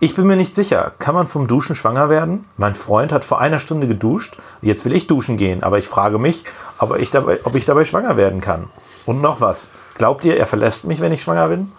Ich 0.00 0.14
bin 0.14 0.26
mir 0.26 0.36
nicht 0.36 0.54
sicher. 0.54 0.92
Kann 0.98 1.14
man 1.14 1.26
vom 1.26 1.46
Duschen 1.46 1.74
schwanger 1.74 2.08
werden? 2.10 2.44
Mein 2.56 2.74
Freund 2.74 3.12
hat 3.12 3.24
vor 3.24 3.40
einer 3.40 3.58
Stunde 3.58 3.86
geduscht. 3.86 4.36
Jetzt 4.60 4.84
will 4.84 4.94
ich 4.94 5.06
duschen 5.06 5.36
gehen, 5.36 5.62
aber 5.62 5.78
ich 5.78 5.88
frage 5.88 6.18
mich, 6.18 6.44
ob 6.78 6.96
ich 6.98 7.10
dabei, 7.10 7.38
ob 7.44 7.54
ich 7.54 7.64
dabei 7.64 7.84
schwanger 7.84 8.16
werden 8.16 8.40
kann. 8.40 8.68
Und 9.06 9.20
noch 9.20 9.40
was. 9.40 9.70
Glaubt 9.96 10.24
ihr, 10.24 10.36
er 10.38 10.46
verlässt 10.46 10.84
mich, 10.84 11.00
wenn 11.00 11.12
ich 11.12 11.22
schwanger 11.22 11.48
bin? 11.48 11.72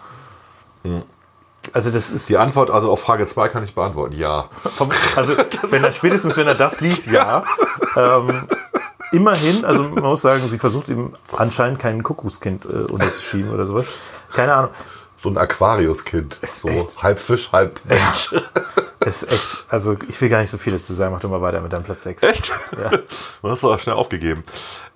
Also 1.72 1.90
das 1.90 2.10
ist 2.10 2.28
Die 2.28 2.36
Antwort 2.38 2.70
also 2.70 2.90
auf 2.92 3.00
Frage 3.00 3.26
2 3.26 3.48
kann 3.48 3.64
ich 3.64 3.74
beantworten. 3.74 4.14
Ja. 4.16 4.48
also 5.16 5.36
wenn 5.70 5.82
er 5.84 5.92
spätestens 5.92 6.36
wenn 6.36 6.46
er 6.46 6.54
das 6.54 6.80
liest, 6.80 7.08
ja. 7.08 7.44
Ähm, 7.96 8.44
immerhin, 9.10 9.64
also 9.64 9.82
man 9.82 10.04
muss 10.04 10.22
sagen, 10.22 10.42
sie 10.48 10.58
versucht 10.58 10.88
ihm 10.88 11.12
anscheinend 11.36 11.80
kein 11.80 12.02
Kuckuckskind 12.02 12.64
äh, 12.66 12.68
unterzuschieben 12.92 13.52
oder 13.52 13.66
sowas. 13.66 13.86
Keine 14.32 14.54
Ahnung. 14.54 14.70
So 15.16 15.28
ein 15.30 15.38
Aquariuskind. 15.38 16.38
So 16.44 16.68
echt- 16.68 17.02
halb 17.02 17.18
Fisch, 17.18 17.50
halb 17.50 17.80
Mensch. 17.88 18.34
Es 19.00 19.22
ist 19.22 19.32
echt, 19.32 19.64
also 19.68 19.96
ich 20.08 20.20
will 20.20 20.28
gar 20.28 20.40
nicht 20.40 20.50
so 20.50 20.58
viel 20.58 20.72
dazu 20.72 20.94
sagen. 20.94 21.12
Mach 21.12 21.20
du 21.20 21.28
mal 21.28 21.40
weiter 21.40 21.60
mit 21.60 21.72
deinem 21.72 21.84
Platz 21.84 22.02
6. 22.04 22.22
Echt? 22.22 22.52
Ja. 22.80 22.90
Du 23.42 23.48
hast 23.48 23.62
doch 23.64 23.78
schnell 23.78 23.94
aufgegeben. 23.96 24.42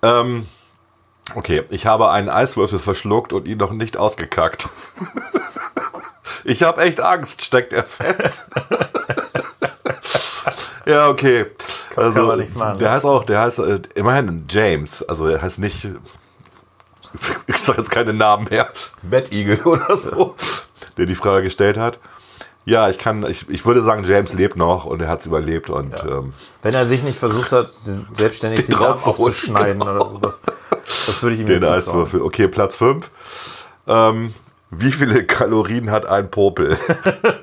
Ähm, 0.03 0.45
okay, 1.35 1.63
ich 1.69 1.85
habe 1.85 2.11
einen 2.11 2.29
Eiswürfel 2.29 2.79
verschluckt 2.79 3.33
und 3.33 3.47
ihn 3.47 3.57
noch 3.57 3.71
nicht 3.71 3.97
ausgekackt. 3.97 4.69
Ich 6.43 6.63
habe 6.63 6.81
echt 6.81 7.01
Angst, 7.01 7.43
steckt 7.43 7.73
er 7.73 7.85
fest. 7.85 8.47
ja, 10.85 11.09
okay. 11.09 11.45
Also, 11.95 12.19
kann 12.19 12.27
man 12.27 12.39
nichts 12.39 12.55
machen, 12.55 12.79
der 12.79 12.91
heißt 12.91 13.05
auch, 13.05 13.23
der 13.23 13.41
heißt 13.41 13.59
äh, 13.59 13.81
immerhin 13.95 14.45
James. 14.49 15.03
Also 15.03 15.27
er 15.27 15.41
heißt 15.41 15.59
nicht, 15.59 15.87
ich 17.47 17.57
sage 17.57 17.79
jetzt 17.79 17.91
keine 17.91 18.13
Namen 18.13 18.47
mehr, 18.49 18.69
Matt 19.03 19.31
Eagle 19.31 19.61
oder 19.65 19.95
so, 19.97 20.35
der 20.97 21.05
die 21.05 21.15
Frage 21.15 21.43
gestellt 21.43 21.77
hat. 21.77 21.99
Ja, 22.65 22.89
ich 22.89 22.99
kann, 22.99 23.25
ich, 23.27 23.49
ich 23.49 23.65
würde 23.65 23.81
sagen, 23.81 24.03
James 24.05 24.33
lebt 24.33 24.55
noch 24.55 24.85
und 24.85 25.01
er 25.01 25.07
hat 25.07 25.21
es 25.21 25.25
überlebt 25.25 25.69
und 25.69 25.93
ähm, 26.03 26.33
Wenn 26.61 26.73
er 26.75 26.85
sich 26.85 27.01
nicht 27.01 27.17
versucht 27.17 27.51
hat, 27.51 27.69
selbstständig 28.13 28.59
die 28.65 28.71
Den 28.71 28.79
Darm 28.79 28.99
aufzuschneiden 29.03 29.79
genau. 29.79 29.95
oder 29.95 30.11
sowas. 30.11 30.41
Das 30.85 31.23
würde 31.23 31.35
ich 31.35 31.41
ihm 31.41 31.47
Den 31.47 31.55
jetzt 31.55 31.63
zutrauen. 31.63 31.79
Eiswürfel. 31.79 32.21
Okay, 32.21 32.47
Platz 32.47 32.75
5. 32.75 33.09
Ähm, 33.87 34.33
wie 34.69 34.91
viele 34.91 35.23
Kalorien 35.25 35.89
hat 35.89 36.05
ein 36.05 36.29
Popel? 36.29 36.77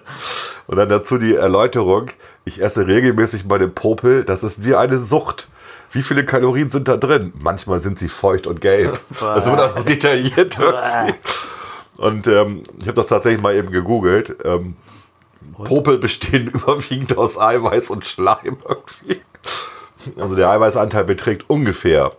Und 0.67 0.77
dann 0.77 0.89
dazu 0.89 1.19
die 1.19 1.35
Erläuterung. 1.35 2.07
Ich 2.45 2.63
esse 2.63 2.87
regelmäßig 2.87 3.47
meine 3.47 3.69
Popel. 3.69 4.23
Das 4.25 4.45
ist 4.45 4.65
wie 4.65 4.75
eine 4.75 4.99
Sucht. 4.99 5.49
Wie 5.91 6.03
viele 6.03 6.25
Kalorien 6.25 6.69
sind 6.69 6.89
da 6.89 6.97
drin? 6.99 7.33
Manchmal 7.39 7.81
sind 7.81 7.99
sie 7.99 8.11
feucht 8.11 8.47
und 8.47 8.61
gelb. 8.61 9.01
Das 9.19 9.47
wird 9.47 9.59
auch 9.59 9.83
detailliert. 9.85 10.59
Und 11.97 12.27
ähm, 12.27 12.63
ich 12.81 12.87
habe 12.87 12.97
das 12.97 13.07
tatsächlich 13.07 13.43
mal 13.43 13.55
eben 13.55 13.71
gegoogelt. 13.71 14.37
Ähm, 14.45 14.77
Popel 15.65 15.99
bestehen 15.99 16.49
überwiegend 16.55 17.17
aus 17.17 17.39
Eiweiß 17.39 17.91
und 17.91 18.05
Schleim 18.07 18.59
irgendwie. 18.69 19.23
Also 20.21 20.37
der 20.37 20.51
Eiweißanteil 20.51 21.05
beträgt 21.05 21.49
ungefähr 21.51 22.13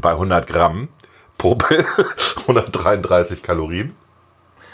bei 0.00 0.10
100 0.12 0.46
Gramm 0.46 0.88
Popel 1.38 1.84
133 2.42 3.42
Kalorien. 3.42 3.94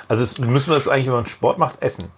Also 0.08 0.42
müssen 0.42 0.70
wir 0.70 0.74
das 0.74 0.88
eigentlich, 0.88 1.06
wenn 1.06 1.14
man 1.14 1.26
Sport 1.26 1.58
macht, 1.58 1.80
essen. 1.80 2.10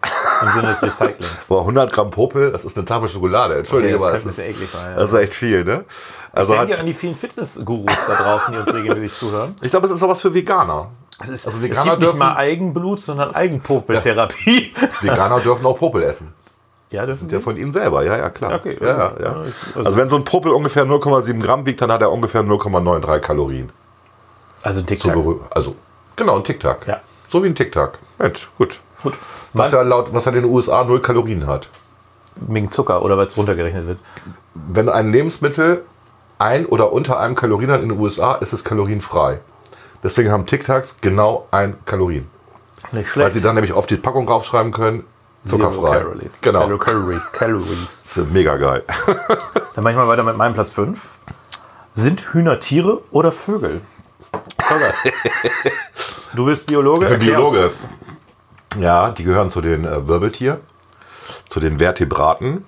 Im 0.43 0.49
Sinne 0.49 0.69
des 0.69 0.83
Recyclings. 0.83 1.47
Boah, 1.49 1.61
100 1.61 1.93
Gramm 1.93 2.11
Popel, 2.11 2.51
das 2.51 2.65
ist 2.65 2.77
eine 2.77 2.85
Tafel 2.85 3.09
Schokolade. 3.09 3.57
Entschuldige 3.59 3.95
Okay, 3.95 4.05
das 4.05 4.15
ein 4.15 4.27
Das 4.27 4.39
ist, 4.39 4.45
eklig 4.45 4.71
sein. 4.71 4.91
Ja. 4.91 4.97
das 4.97 5.13
ist 5.13 5.19
echt 5.19 5.35
viel, 5.35 5.65
ne? 5.65 5.85
Also 6.33 6.55
ich 6.55 6.59
denke 6.59 6.75
hat, 6.75 6.81
an 6.81 6.87
die 6.87 6.95
vielen 6.95 7.15
Fitnessgurus 7.15 7.93
da 8.09 8.15
draußen, 8.17 8.53
die 8.53 8.61
uns 8.61 8.75
regelmäßig 8.75 9.17
zuhören. 9.17 9.55
ich 9.63 9.71
glaube, 9.71 9.87
es 9.87 9.93
ist 9.93 10.03
auch 10.03 10.09
was 10.09 10.21
für 10.21 10.35
Veganer. 10.35 10.91
Es, 11.23 11.31
ist, 11.31 11.47
Also 11.47 11.59
es 11.59 11.63
Veganer 11.63 11.83
gibt 11.85 11.99
nicht 12.01 12.03
dürfen- 12.09 12.19
mal 12.19 12.37
Eigenblut, 12.37 13.01
sondern 13.01 13.35
Eigenpopeltherapie. 13.35 14.73
Veganer 15.01 15.41
dürfen 15.41 15.65
auch 15.67 15.79
Popel 15.79 16.03
essen. 16.03 16.33
Ja, 16.91 17.07
dürfen 17.07 17.29
Der 17.29 17.39
sie? 17.41 17.43
von 17.45 17.57
ihnen 17.57 17.73
selber, 17.73 18.05
ja, 18.05 18.17
ja, 18.17 18.31
klar. 18.31 18.55
Okay, 18.55 18.77
ja, 18.81 18.87
ja, 18.87 18.97
ja, 18.97 19.13
ja. 19.21 19.25
Ja, 19.25 19.45
ich- 19.47 19.87
Also 19.87 19.99
wenn 19.99 20.09
so 20.09 20.17
ein 20.17 20.25
Popel 20.25 20.53
ungefähr 20.53 20.85
0,7 20.85 21.41
Gramm 21.41 21.67
wiegt, 21.67 21.81
dann 21.81 21.91
hat 21.91 22.03
er 22.03 22.13
ungefähr 22.13 22.43
0,93 22.43 23.19
Kalorien. 23.21 23.71
Also 24.63 24.81
ein 24.81 24.87
berüh- 24.87 25.41
also, 25.51 25.75
genau, 26.17 26.37
ein 26.37 26.45
Tic-Tac. 26.45 26.87
Ja. 26.87 27.01
So 27.27 27.43
wie 27.43 27.49
ein 27.49 27.55
Tic-Tac. 27.55 27.99
Mensch, 28.19 28.49
gut. 28.59 28.81
Gut. 29.03 29.15
Was 29.53 29.73
ja 29.73 29.83
laut, 29.83 30.13
was 30.13 30.25
ja 30.25 30.33
in 30.33 30.43
den 30.43 30.51
USA 30.51 30.85
0 30.85 31.01
Kalorien 31.01 31.47
hat. 31.47 31.69
Wegen 32.37 32.71
Zucker 32.73 33.03
oder 33.03 33.17
weil 33.17 33.27
es 33.27 33.37
runtergerechnet 33.37 33.87
wird. 33.87 33.99
wenn 34.55 34.89
ein 34.89 35.13
Lebensmittel 35.13 35.85
ein 36.39 36.67
oder 36.67 36.93
unter 36.93 37.19
einem 37.21 37.35
Kalorien 37.35 37.71
hat 37.71 37.83
in 37.83 37.89
den 37.91 37.99
USA, 37.99 38.35
ist 38.37 38.53
es 38.53 38.65
kalorienfrei. 38.65 39.39
Deswegen 40.05 40.31
haben 40.31 40.47
Tic 40.47 40.65
Tacs 40.67 40.99
genau 41.01 41.49
ein 41.51 41.77
Kalorien. 41.87 42.29
Nicht 42.93 42.95
Weil 42.95 43.05
schlecht. 43.07 43.33
sie 43.33 43.41
dann 43.41 43.55
nämlich 43.57 43.73
auf 43.73 43.87
die 43.89 43.97
Packung 43.97 44.29
raufschreiben 44.29 44.71
können, 44.71 45.05
Zero 45.47 45.57
zuckerfrei. 45.71 45.99
Calories. 45.99 46.41
Genau. 46.43 46.61
Calo- 46.61 46.79
Calories. 46.79 47.33
Calories. 47.33 48.03
Das 48.05 48.17
ist 48.19 48.31
mega 48.33 48.57
geil. 48.57 48.83
Dann 49.75 49.83
mache 49.83 49.93
ich 49.93 49.97
mal 49.99 50.07
weiter 50.09 50.23
mit 50.25 50.37
meinem 50.37 50.55
Platz 50.55 50.71
5. 50.71 51.01
Sind 51.95 52.33
Hühner 52.33 52.61
Tiere 52.61 53.03
oder 53.11 53.33
Vögel? 53.33 53.81
Du 56.35 56.47
bist 56.47 56.67
Biologe. 56.67 57.07
erklär 57.09 57.37
Biologe. 57.37 57.65
uns 57.65 57.87
das. 58.71 58.81
Ja, 58.81 59.11
die 59.11 59.25
gehören 59.25 59.51
zu 59.51 59.61
den 59.61 59.85
äh, 59.85 60.09
Wirbeltier, 60.09 60.61
zu 61.49 61.61
den 61.61 61.79
Vertebraten. 61.79 62.65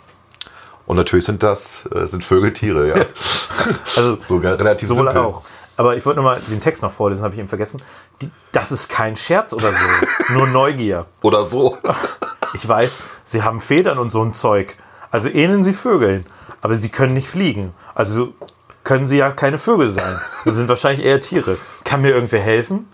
Und 0.86 0.96
natürlich 0.96 1.24
sind 1.24 1.42
das 1.42 1.86
äh, 1.92 2.06
sind 2.06 2.24
Vögeltiere, 2.24 2.88
ja. 2.88 3.04
Also 3.96 4.18
So 4.28 4.36
relativ 4.38 4.88
sowohl 4.88 5.06
simpel. 5.06 5.22
auch. 5.22 5.42
Aber 5.76 5.96
ich 5.96 6.06
wollte 6.06 6.20
noch 6.20 6.24
mal 6.24 6.40
den 6.48 6.60
Text 6.60 6.82
noch 6.82 6.92
vorlesen, 6.92 7.22
habe 7.22 7.34
ich 7.34 7.40
eben 7.40 7.48
vergessen. 7.48 7.82
Die, 8.22 8.30
das 8.52 8.72
ist 8.72 8.88
kein 8.88 9.16
Scherz 9.16 9.52
oder 9.52 9.72
so, 9.72 10.34
nur 10.34 10.46
Neugier. 10.46 11.06
Oder 11.22 11.44
so. 11.44 11.78
Ich 12.54 12.66
weiß, 12.66 13.02
sie 13.24 13.42
haben 13.42 13.60
Federn 13.60 13.98
und 13.98 14.10
so 14.10 14.22
ein 14.22 14.32
Zeug. 14.32 14.76
Also 15.10 15.28
ähneln 15.28 15.62
sie 15.62 15.74
Vögeln. 15.74 16.26
Aber 16.62 16.74
sie 16.76 16.88
können 16.88 17.14
nicht 17.14 17.28
fliegen. 17.28 17.74
Also 17.94 18.32
können 18.84 19.06
sie 19.06 19.18
ja 19.18 19.30
keine 19.30 19.58
Vögel 19.58 19.90
sein. 19.90 20.20
Sie 20.44 20.52
sind 20.52 20.68
wahrscheinlich 20.68 21.04
eher 21.04 21.20
Tiere. 21.20 21.58
Kann 21.84 22.02
mir 22.02 22.10
irgendwer 22.10 22.40
helfen? 22.40 22.88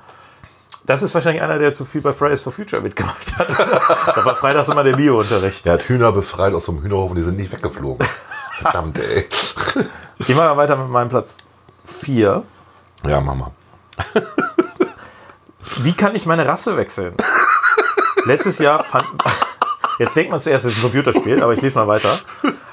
Das 0.84 1.02
ist 1.02 1.14
wahrscheinlich 1.14 1.42
einer, 1.42 1.58
der 1.58 1.72
zu 1.72 1.84
viel 1.84 2.00
bei 2.00 2.12
Fridays 2.12 2.42
for 2.42 2.52
Future 2.52 2.82
mitgemacht 2.82 3.38
hat. 3.38 3.48
da 4.16 4.24
war 4.24 4.34
freitags 4.34 4.68
immer 4.68 4.82
der 4.82 4.92
Bio-Unterricht. 4.92 5.64
Er 5.66 5.74
hat 5.74 5.82
Hühner 5.82 6.10
befreit 6.10 6.54
aus 6.54 6.64
so 6.64 6.72
einem 6.72 6.82
Hühnerhof 6.82 7.10
und 7.10 7.16
die 7.16 7.22
sind 7.22 7.36
nicht 7.36 7.52
weggeflogen. 7.52 8.06
Verdammt, 8.60 8.98
ey. 8.98 9.28
Ich 10.18 10.28
mache 10.30 10.48
mal 10.48 10.56
weiter 10.56 10.76
mit 10.76 10.88
meinem 10.88 11.08
Platz 11.08 11.36
4. 11.84 12.42
Ja, 13.06 13.20
Mama. 13.20 13.50
Wie 15.78 15.92
kann 15.92 16.14
ich 16.14 16.26
meine 16.26 16.46
Rasse 16.46 16.76
wechseln? 16.76 17.14
Letztes 18.24 18.58
Jahr 18.58 18.82
fand. 18.84 19.04
Jetzt 19.98 20.16
denkt 20.16 20.30
man 20.30 20.40
zuerst, 20.40 20.64
es 20.64 20.72
ist 20.72 20.78
ein 20.78 20.82
Computerspiel, 20.82 21.42
aber 21.42 21.52
ich 21.52 21.60
lese 21.60 21.78
mal 21.78 21.86
weiter. 21.86 22.18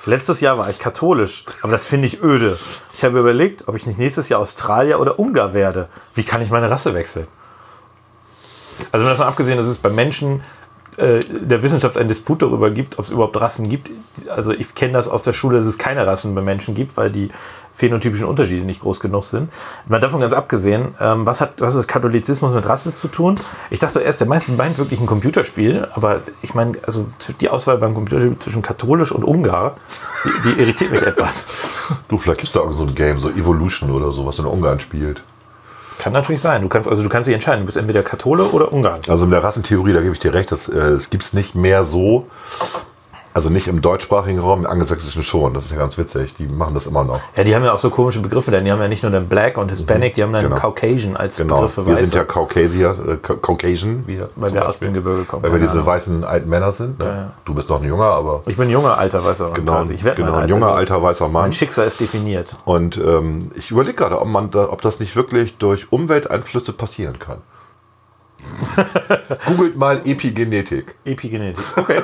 Letztes 0.06 0.42
Jahr 0.42 0.58
war 0.58 0.70
ich 0.70 0.80
katholisch, 0.80 1.46
aber 1.62 1.72
das 1.72 1.86
finde 1.86 2.08
ich 2.08 2.24
öde. 2.24 2.58
Ich 2.94 3.04
habe 3.04 3.20
überlegt, 3.20 3.68
ob 3.68 3.76
ich 3.76 3.86
nicht 3.86 4.00
nächstes 4.00 4.30
Jahr 4.30 4.40
Australier 4.40 5.00
oder 5.00 5.20
Ungar 5.20 5.54
werde. 5.54 5.90
Wie 6.16 6.24
kann 6.24 6.42
ich 6.42 6.50
meine 6.50 6.70
Rasse 6.70 6.94
wechseln? 6.94 7.28
Also 8.92 9.06
davon 9.06 9.26
abgesehen, 9.26 9.58
dass 9.58 9.68
es 9.68 9.78
bei 9.78 9.90
Menschen 9.90 10.44
äh, 11.00 11.20
der 11.20 11.64
Wissenschaft 11.64 11.98
einen 11.98 12.10
Disput 12.10 12.42
darüber 12.42 12.72
gibt, 12.72 13.00
ob 13.00 13.06
es 13.06 13.12
überhaupt 13.12 13.40
Rassen 13.40 13.70
gibt. 13.70 13.90
Also 14.30 14.52
ich 14.52 14.76
kenne 14.76 14.94
das 14.94 15.08
aus 15.08 15.24
der 15.24 15.34
Schule, 15.34 15.58
dass 15.58 15.66
es 15.66 15.78
keine 15.78 16.06
Rassen 16.06 16.36
bei 16.36 16.42
Menschen 16.42 16.76
gibt, 16.76 16.98
weil 16.98 17.10
die 17.10 17.30
phänotypischen 17.74 18.28
Unterschiede 18.28 18.66
nicht 18.66 18.82
groß 18.82 19.00
genug 19.00 19.24
sind. 19.24 19.50
Mal 19.88 20.02
davon 20.02 20.20
ganz 20.20 20.34
abgesehen, 20.34 20.90
ähm, 21.00 21.26
was 21.26 21.40
hat 21.40 21.62
was 21.62 21.76
hat 21.76 21.88
Katholizismus 21.88 22.54
mit 22.54 22.68
Rasse 22.68 22.94
zu 22.94 23.08
tun? 23.08 23.40
Ich 23.70 23.80
dachte 23.80 24.02
erst, 24.02 24.20
der 24.20 24.28
meisten 24.28 24.58
meint 24.58 24.78
wirklich 24.78 25.00
ein 25.00 25.06
Computerspiel, 25.06 25.88
aber 25.94 26.22
ich 26.42 26.54
meine, 26.54 26.74
also 26.86 27.08
die 27.40 27.50
Auswahl 27.50 27.78
beim 27.78 27.94
Computerspiel 27.94 28.38
zwischen 28.40 28.62
katholisch 28.62 29.14
und 29.14 29.24
Ungar, 29.24 29.78
die, 30.26 30.50
die 30.50 30.62
irritiert 30.62 30.92
mich 30.92 31.02
etwas. 31.02 31.48
Du, 32.08 32.18
vielleicht 32.18 32.40
gibt 32.40 32.48
es 32.50 32.54
da 32.54 32.62
irgend 32.62 32.76
so 32.76 32.84
ein 32.84 32.96
Game, 32.96 33.20
so 33.20 33.30
Evolution 33.30 33.92
oder 33.92 34.12
so, 34.12 34.26
was 34.26 34.40
in 34.40 34.46
Ungarn 34.46 34.80
spielt. 34.80 35.22
Kann 36.00 36.14
natürlich 36.14 36.40
sein. 36.40 36.62
Du 36.62 36.70
kannst 36.70 36.88
also 36.88 37.04
du 37.04 37.10
kannst 37.10 37.28
dich 37.28 37.36
entscheiden, 37.36 37.60
du 37.60 37.66
bist 37.66 37.78
entweder 37.78 38.02
Kathole 38.04 38.46
oder 38.46 38.72
Ungarn. 38.72 39.02
Also 39.10 39.26
in 39.26 39.32
der 39.32 39.44
Rassentheorie, 39.44 39.92
da 39.92 40.00
gebe 40.00 40.14
ich 40.14 40.20
dir 40.20 40.34
recht, 40.34 40.50
das, 40.52 40.70
äh, 40.70 40.78
es 40.78 41.10
gibt 41.10 41.24
es 41.24 41.34
nicht 41.34 41.56
mehr 41.56 41.84
so, 41.84 42.26
also 43.34 43.50
nicht 43.50 43.68
im 43.68 43.82
deutschsprachigen 43.82 44.40
Raum, 44.40 44.62
im 44.62 44.66
angelsächsischen 44.68 45.24
schon. 45.24 45.54
Das 45.54 45.66
ist 45.66 45.72
ja 45.72 45.78
ganz 45.78 45.98
witzig. 45.98 46.36
Die 46.38 46.48
machen 46.48 46.74
das 46.74 46.88
immer 46.88 47.04
noch. 47.04 47.20
Ja, 47.36 47.44
die 47.44 47.56
haben 47.56 47.64
ja 47.64 47.72
auch 47.74 47.78
so 47.78 47.90
komische 47.90 48.20
Begriffe, 48.20 48.52
denn 48.52 48.66
die 48.66 48.72
haben 48.72 48.82
ja 48.82 48.88
nicht 48.88 49.04
nur 49.04 49.12
den 49.12 49.28
Black 49.28 49.58
und 49.58 49.70
Hispanic, 49.70 50.16
die 50.16 50.24
haben 50.24 50.34
dann 50.34 50.44
Genau. 50.46 50.56
Caucasian 50.58 51.16
als 51.16 51.38
Genau. 51.38 51.56
Begriff 51.58 51.74
für 51.74 51.86
wir 51.86 51.94
Weiße, 51.94 52.06
sind 52.06 52.16
ja 52.16 52.24
Caucasier, 52.24 52.96
äh, 53.08 53.16
Ca- 53.18 53.36
Caucasian, 53.36 54.04
wir, 54.08 54.30
weil 54.36 54.54
wir 54.54 54.62
aus 54.62 54.68
Beispiel. 54.80 54.88
dem 54.90 54.94
Gebirge 54.96 55.24
kommen. 55.26 55.44
Weil 55.44 55.54
wir 55.54 55.60
diese 55.60 55.86
weißen 55.86 56.24
alten 56.24 56.50
Männer 56.50 56.72
sind. 56.72 57.00
Ne? 57.00 57.06
ja. 57.06 57.32
Du 57.46 57.54
bist 57.54 57.70
noch 57.70 57.82
ein 57.82 57.88
junger, 57.88 58.06
aber 58.06 58.42
Ich 58.48 58.58
bin 58.58 58.68
ein 58.68 58.72
junger 58.72 58.98
alter 58.98 59.24
weißer 59.24 59.46
Mann 59.46 59.54
genau, 59.54 59.72
quasi. 59.74 59.94
Ich 59.94 60.04
werd 60.04 60.16
genau 60.16 60.36
ein 60.36 60.50
junger 60.50 60.68
Also, 60.68 60.78
alter 60.78 61.02
weißer 61.04 61.28
Mann. 61.28 61.44
Mein 61.44 61.52
Schicksal 61.54 61.88
ist 61.88 62.00
definiert. 62.00 62.54
Und 62.66 62.98
ähm, 62.98 63.50
ich 63.56 63.72
überlege 63.72 63.96
gerade, 63.96 64.20
ob, 64.20 64.28
man 64.28 64.50
da, 64.52 64.70
ob 64.70 64.82
das 64.82 65.00
nicht 65.00 65.16
wirklich 65.16 65.58
durch 65.58 65.92
Umwelteinflüsse 65.92 66.74
passieren 66.74 67.20
kann. 67.20 67.38
Googelt 69.46 69.76
mal 69.76 70.02
Epigenetik. 70.06 70.96
Epigenetik. 71.06 71.64
Okay. 71.78 72.02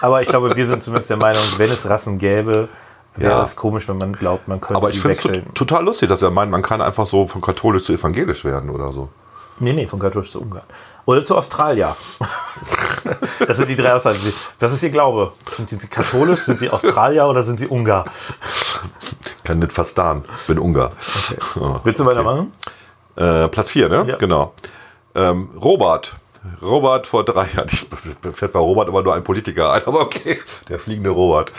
Aber 0.00 0.22
ich 0.22 0.28
glaube, 0.28 0.54
wir 0.54 0.66
sind 0.66 0.82
zumindest 0.82 1.10
der 1.10 1.16
Meinung, 1.16 1.42
wenn 1.56 1.70
es 1.70 1.88
Rassen 1.88 2.18
gäbe, 2.18 2.68
wäre 3.16 3.32
Ja. 3.32 3.42
es 3.42 3.56
komisch, 3.56 3.88
wenn 3.88 3.98
man 3.98 4.12
glaubt, 4.12 4.48
man 4.48 4.60
könnte 4.60 4.76
Aber 4.76 4.90
ich 4.90 5.00
finde 5.00 5.16
es 5.16 5.54
total 5.54 5.84
lustig, 5.84 6.08
dass 6.08 6.22
er 6.22 6.30
meint, 6.30 6.50
man 6.50 6.62
kann 6.62 6.80
einfach 6.80 7.06
so 7.06 7.26
von 7.26 7.40
katholisch 7.40 7.84
zu 7.84 7.92
evangelisch 7.92 8.44
werden 8.44 8.70
oder 8.70 8.92
so. 8.92 9.08
Nee, 9.58 9.72
nee, 9.72 9.86
von 9.86 9.98
katholisch 9.98 10.30
zu 10.30 10.42
Ungarn. 10.42 10.66
Oder 11.06 11.24
zu 11.24 11.36
Australier. 11.36 11.96
das 13.46 13.56
sind 13.56 13.70
die 13.70 13.76
drei 13.76 13.94
Aussagen. 13.94 14.18
Was 14.58 14.72
ist 14.72 14.82
Ihr 14.82 14.90
Glaube? 14.90 15.32
Sind 15.56 15.70
Sie 15.70 15.78
katholisch, 15.88 16.40
sind 16.40 16.58
Sie 16.58 16.68
Australier 16.68 17.26
oder 17.26 17.42
sind 17.42 17.58
Sie 17.58 17.66
Ungar? 17.66 18.04
Kann 19.44 19.60
nicht 19.60 19.72
verstehen. 19.72 20.24
Bin 20.46 20.58
Ungar. 20.58 20.90
Oh, 21.58 21.76
Willst 21.84 22.00
du 22.00 22.04
weitermachen? 22.04 22.52
Äh, 23.14 23.48
Platz 23.48 23.70
4, 23.70 23.88
ne? 23.88 24.04
Ja. 24.08 24.16
Genau. 24.16 24.52
Ähm, 25.16 25.48
Robert, 25.56 26.16
Robert 26.60 27.06
vor 27.06 27.24
drei 27.24 27.46
Jahren, 27.48 27.68
ich, 27.72 27.86
fällt 28.32 28.52
bei 28.52 28.58
Robert 28.58 28.88
immer 28.88 29.02
nur 29.02 29.14
ein 29.14 29.24
Politiker 29.24 29.72
ein, 29.72 29.82
aber 29.86 30.02
okay, 30.02 30.38
der 30.68 30.78
fliegende 30.78 31.10
Robert. 31.10 31.50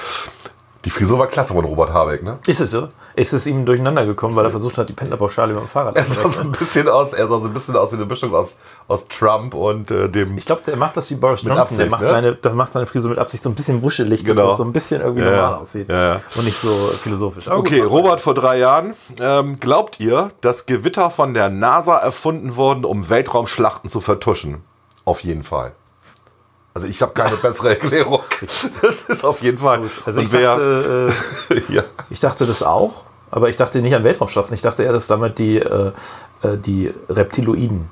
Die 0.88 0.92
Frisur 0.92 1.20
war 1.20 1.28
klasse 1.28 1.54
von 1.54 1.66
Robert 1.66 1.92
Habeck, 1.92 2.24
ne? 2.24 2.40
Ist 2.48 2.62
es 2.62 2.72
so? 2.72 2.88
Ist 3.14 3.34
es 3.34 3.46
ihm 3.46 3.66
durcheinander 3.66 4.06
gekommen, 4.06 4.38
weil 4.38 4.46
er 4.46 4.52
versucht 4.52 4.78
hat, 4.78 4.88
die 4.88 4.94
Pendlerpauschale 4.94 5.52
mit 5.54 5.62
dem 5.64 5.68
Fahrrad 5.68 5.98
Er 5.98 6.06
sah 6.08 6.26
so 6.30 6.40
ein 6.40 6.54
bisschen 6.54 6.88
aus, 6.88 7.12
er 7.12 7.28
sah 7.28 7.42
so 7.42 7.48
ein 7.48 7.54
bisschen 7.54 7.76
aus 7.76 7.92
wie 7.92 7.98
eine 7.98 8.06
Mischung 8.06 8.34
aus, 8.34 8.56
aus 8.88 9.06
Trump 9.10 9.54
und 9.54 9.92
äh, 9.92 10.08
dem. 10.08 10.38
Ich 10.38 10.46
glaube, 10.46 10.62
der 10.66 10.78
macht 10.78 10.96
das 10.96 11.10
wie 11.12 11.16
Boris 11.16 11.42
Johnson. 11.42 11.56
der, 11.56 11.62
Absicht, 11.64 11.90
macht 11.92 12.02
ne? 12.04 12.08
seine, 12.08 12.36
der 12.36 12.54
macht 12.54 12.72
seine 12.72 12.86
Frisur 12.86 13.10
mit 13.10 13.20
Absicht 13.20 13.44
so 13.44 13.50
ein 13.50 13.56
bisschen 13.56 13.82
wuschelig, 13.82 14.24
dass 14.24 14.38
Genau. 14.38 14.48
das 14.48 14.58
so 14.60 14.64
ein 14.64 14.72
bisschen 14.72 15.02
irgendwie 15.02 15.26
Ja, 15.26 15.32
normal 15.32 15.54
aussieht. 15.56 15.90
Ja. 15.90 16.22
Und 16.36 16.46
nicht 16.46 16.58
so 16.58 16.70
philosophisch. 16.70 17.50
Aber 17.50 17.58
Okay, 17.60 17.82
gut, 17.82 17.92
Robert 17.92 18.22
vor 18.22 18.34
drei 18.34 18.58
Jahren. 18.58 18.94
Ähm, 19.20 19.60
glaubt 19.60 20.00
ihr, 20.00 20.32
dass 20.40 20.68
Gewitter 20.68 21.12
von 21.12 21.34
der 21.34 21.50
NASA 21.50 21.98
erfunden 21.98 22.56
wurden, 22.56 22.86
um 22.86 23.10
Weltraumschlachten 23.10 23.90
zu 23.90 24.00
vertuschen? 24.00 24.64
Auf 25.04 25.20
jeden 25.20 25.44
Fall. 25.44 25.74
Also 26.78 26.86
ich 26.90 27.02
habe 27.02 27.12
keine 27.14 27.36
bessere 27.38 27.70
Erklärung. 27.70 28.20
Das 28.84 29.02
ist 29.06 29.26
auf 29.26 29.42
jeden 29.42 29.58
Fall. 29.58 29.82
Also 30.06 30.22
ich 30.22 30.32
wer- 30.32 30.56
dachte, 30.58 31.12
äh, 31.50 31.62
ja. 31.74 31.84
ich 32.12 32.20
dachte 32.20 32.46
das 32.46 32.62
auch, 32.62 33.06
aber 33.32 33.50
ich 33.50 33.56
dachte 33.58 33.82
nicht 33.82 33.96
an 33.96 34.04
Weltraumschlachten. 34.04 34.54
Ich 34.54 34.62
dachte 34.62 34.84
eher, 34.84 34.92
dass 34.94 35.08
damit 35.08 35.40
die, 35.40 35.58
äh, 35.58 35.92
äh, 36.44 36.56
die 36.56 36.94
Reptiloiden. 37.10 37.90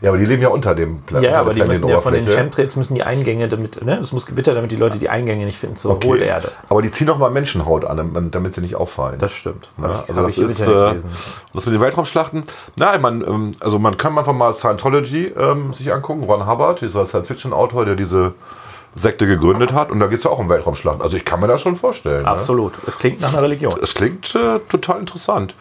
Ja, 0.00 0.10
aber 0.10 0.18
die 0.18 0.26
leben 0.26 0.42
ja 0.42 0.48
unter 0.48 0.74
dem 0.74 1.00
Pla 1.02 1.20
Ja, 1.20 1.40
aber 1.40 1.54
die 1.54 1.62
müssen 1.62 1.88
ja 1.88 2.00
von 2.00 2.12
den. 2.12 2.26
Chemtrails 2.26 2.76
müssen 2.76 2.94
die 2.94 3.02
Eingänge 3.02 3.48
damit, 3.48 3.84
ne? 3.84 3.98
Es 3.98 4.12
muss 4.12 4.26
Gewitter, 4.26 4.54
damit 4.54 4.70
die 4.70 4.76
Leute 4.76 4.98
die 4.98 5.08
Eingänge 5.08 5.44
nicht 5.46 5.58
finden 5.58 5.76
zur 5.76 5.92
Okay. 5.92 6.08
Hohlerde. 6.08 6.52
Aber 6.68 6.82
die 6.82 6.90
ziehen 6.90 7.08
auch 7.10 7.18
mal 7.18 7.30
Menschenhaut 7.30 7.84
an, 7.84 8.30
damit- 8.30 8.54
sie 8.54 8.60
nicht 8.60 8.76
auffallen. 8.76 9.18
Das 9.18 9.32
stimmt. 9.32 9.70
Ja, 9.80 10.02
ich- 10.04 10.08
also 10.10 10.22
das 10.22 10.38
ist 10.38 10.60
äh, 10.66 10.94
das 11.54 11.66
mit 11.66 11.74
den 11.74 11.80
Weltraumschlachten. 11.80 12.44
Nein, 12.78 13.00
man, 13.00 13.20
ähm, 13.26 13.52
also 13.60 13.78
man 13.78 13.96
kann 13.96 14.16
einfach 14.16 14.32
mal 14.32 14.52
Scientology 14.54 15.32
ähm, 15.36 15.72
sich 15.74 15.92
angucken. 15.92 16.22
Ron 16.24 16.46
Hubbard, 16.46 16.80
dieser 16.80 17.06
Science-Fiction-Autor, 17.06 17.84
der 17.84 17.96
diese 17.96 18.34
Sekte 18.94 19.26
gegründet 19.26 19.72
hat. 19.74 19.90
Und 19.90 20.00
da 20.00 20.06
geht 20.06 20.18
es 20.18 20.24
ja 20.24 20.30
auch 20.30 20.38
um 20.38 20.48
Weltraumschlachten. 20.48 21.02
Also 21.02 21.16
ich 21.16 21.24
kann 21.24 21.40
mir 21.40 21.48
das 21.48 21.60
schon 21.60 21.76
vorstellen. 21.76 22.22
Ne? 22.22 22.28
Absolut. 22.28 22.72
Es 22.86 22.96
klingt 22.98 23.20
nach 23.20 23.32
einer 23.32 23.42
Religion. 23.42 23.74
Es 23.82 23.94
klingt 23.94 24.34
äh, 24.34 24.58
total 24.60 25.00
interessant. 25.00 25.54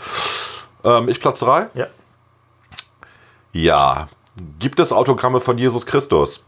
Ähm, 0.83 1.09
ich 1.09 1.19
Platz 1.19 1.39
3? 1.39 1.67
Ja. 1.73 1.87
Ja. 3.51 4.07
Gibt 4.59 4.79
es 4.79 4.91
Autogramme 4.91 5.39
von 5.39 5.57
Jesus 5.57 5.85
Christus? 5.85 6.43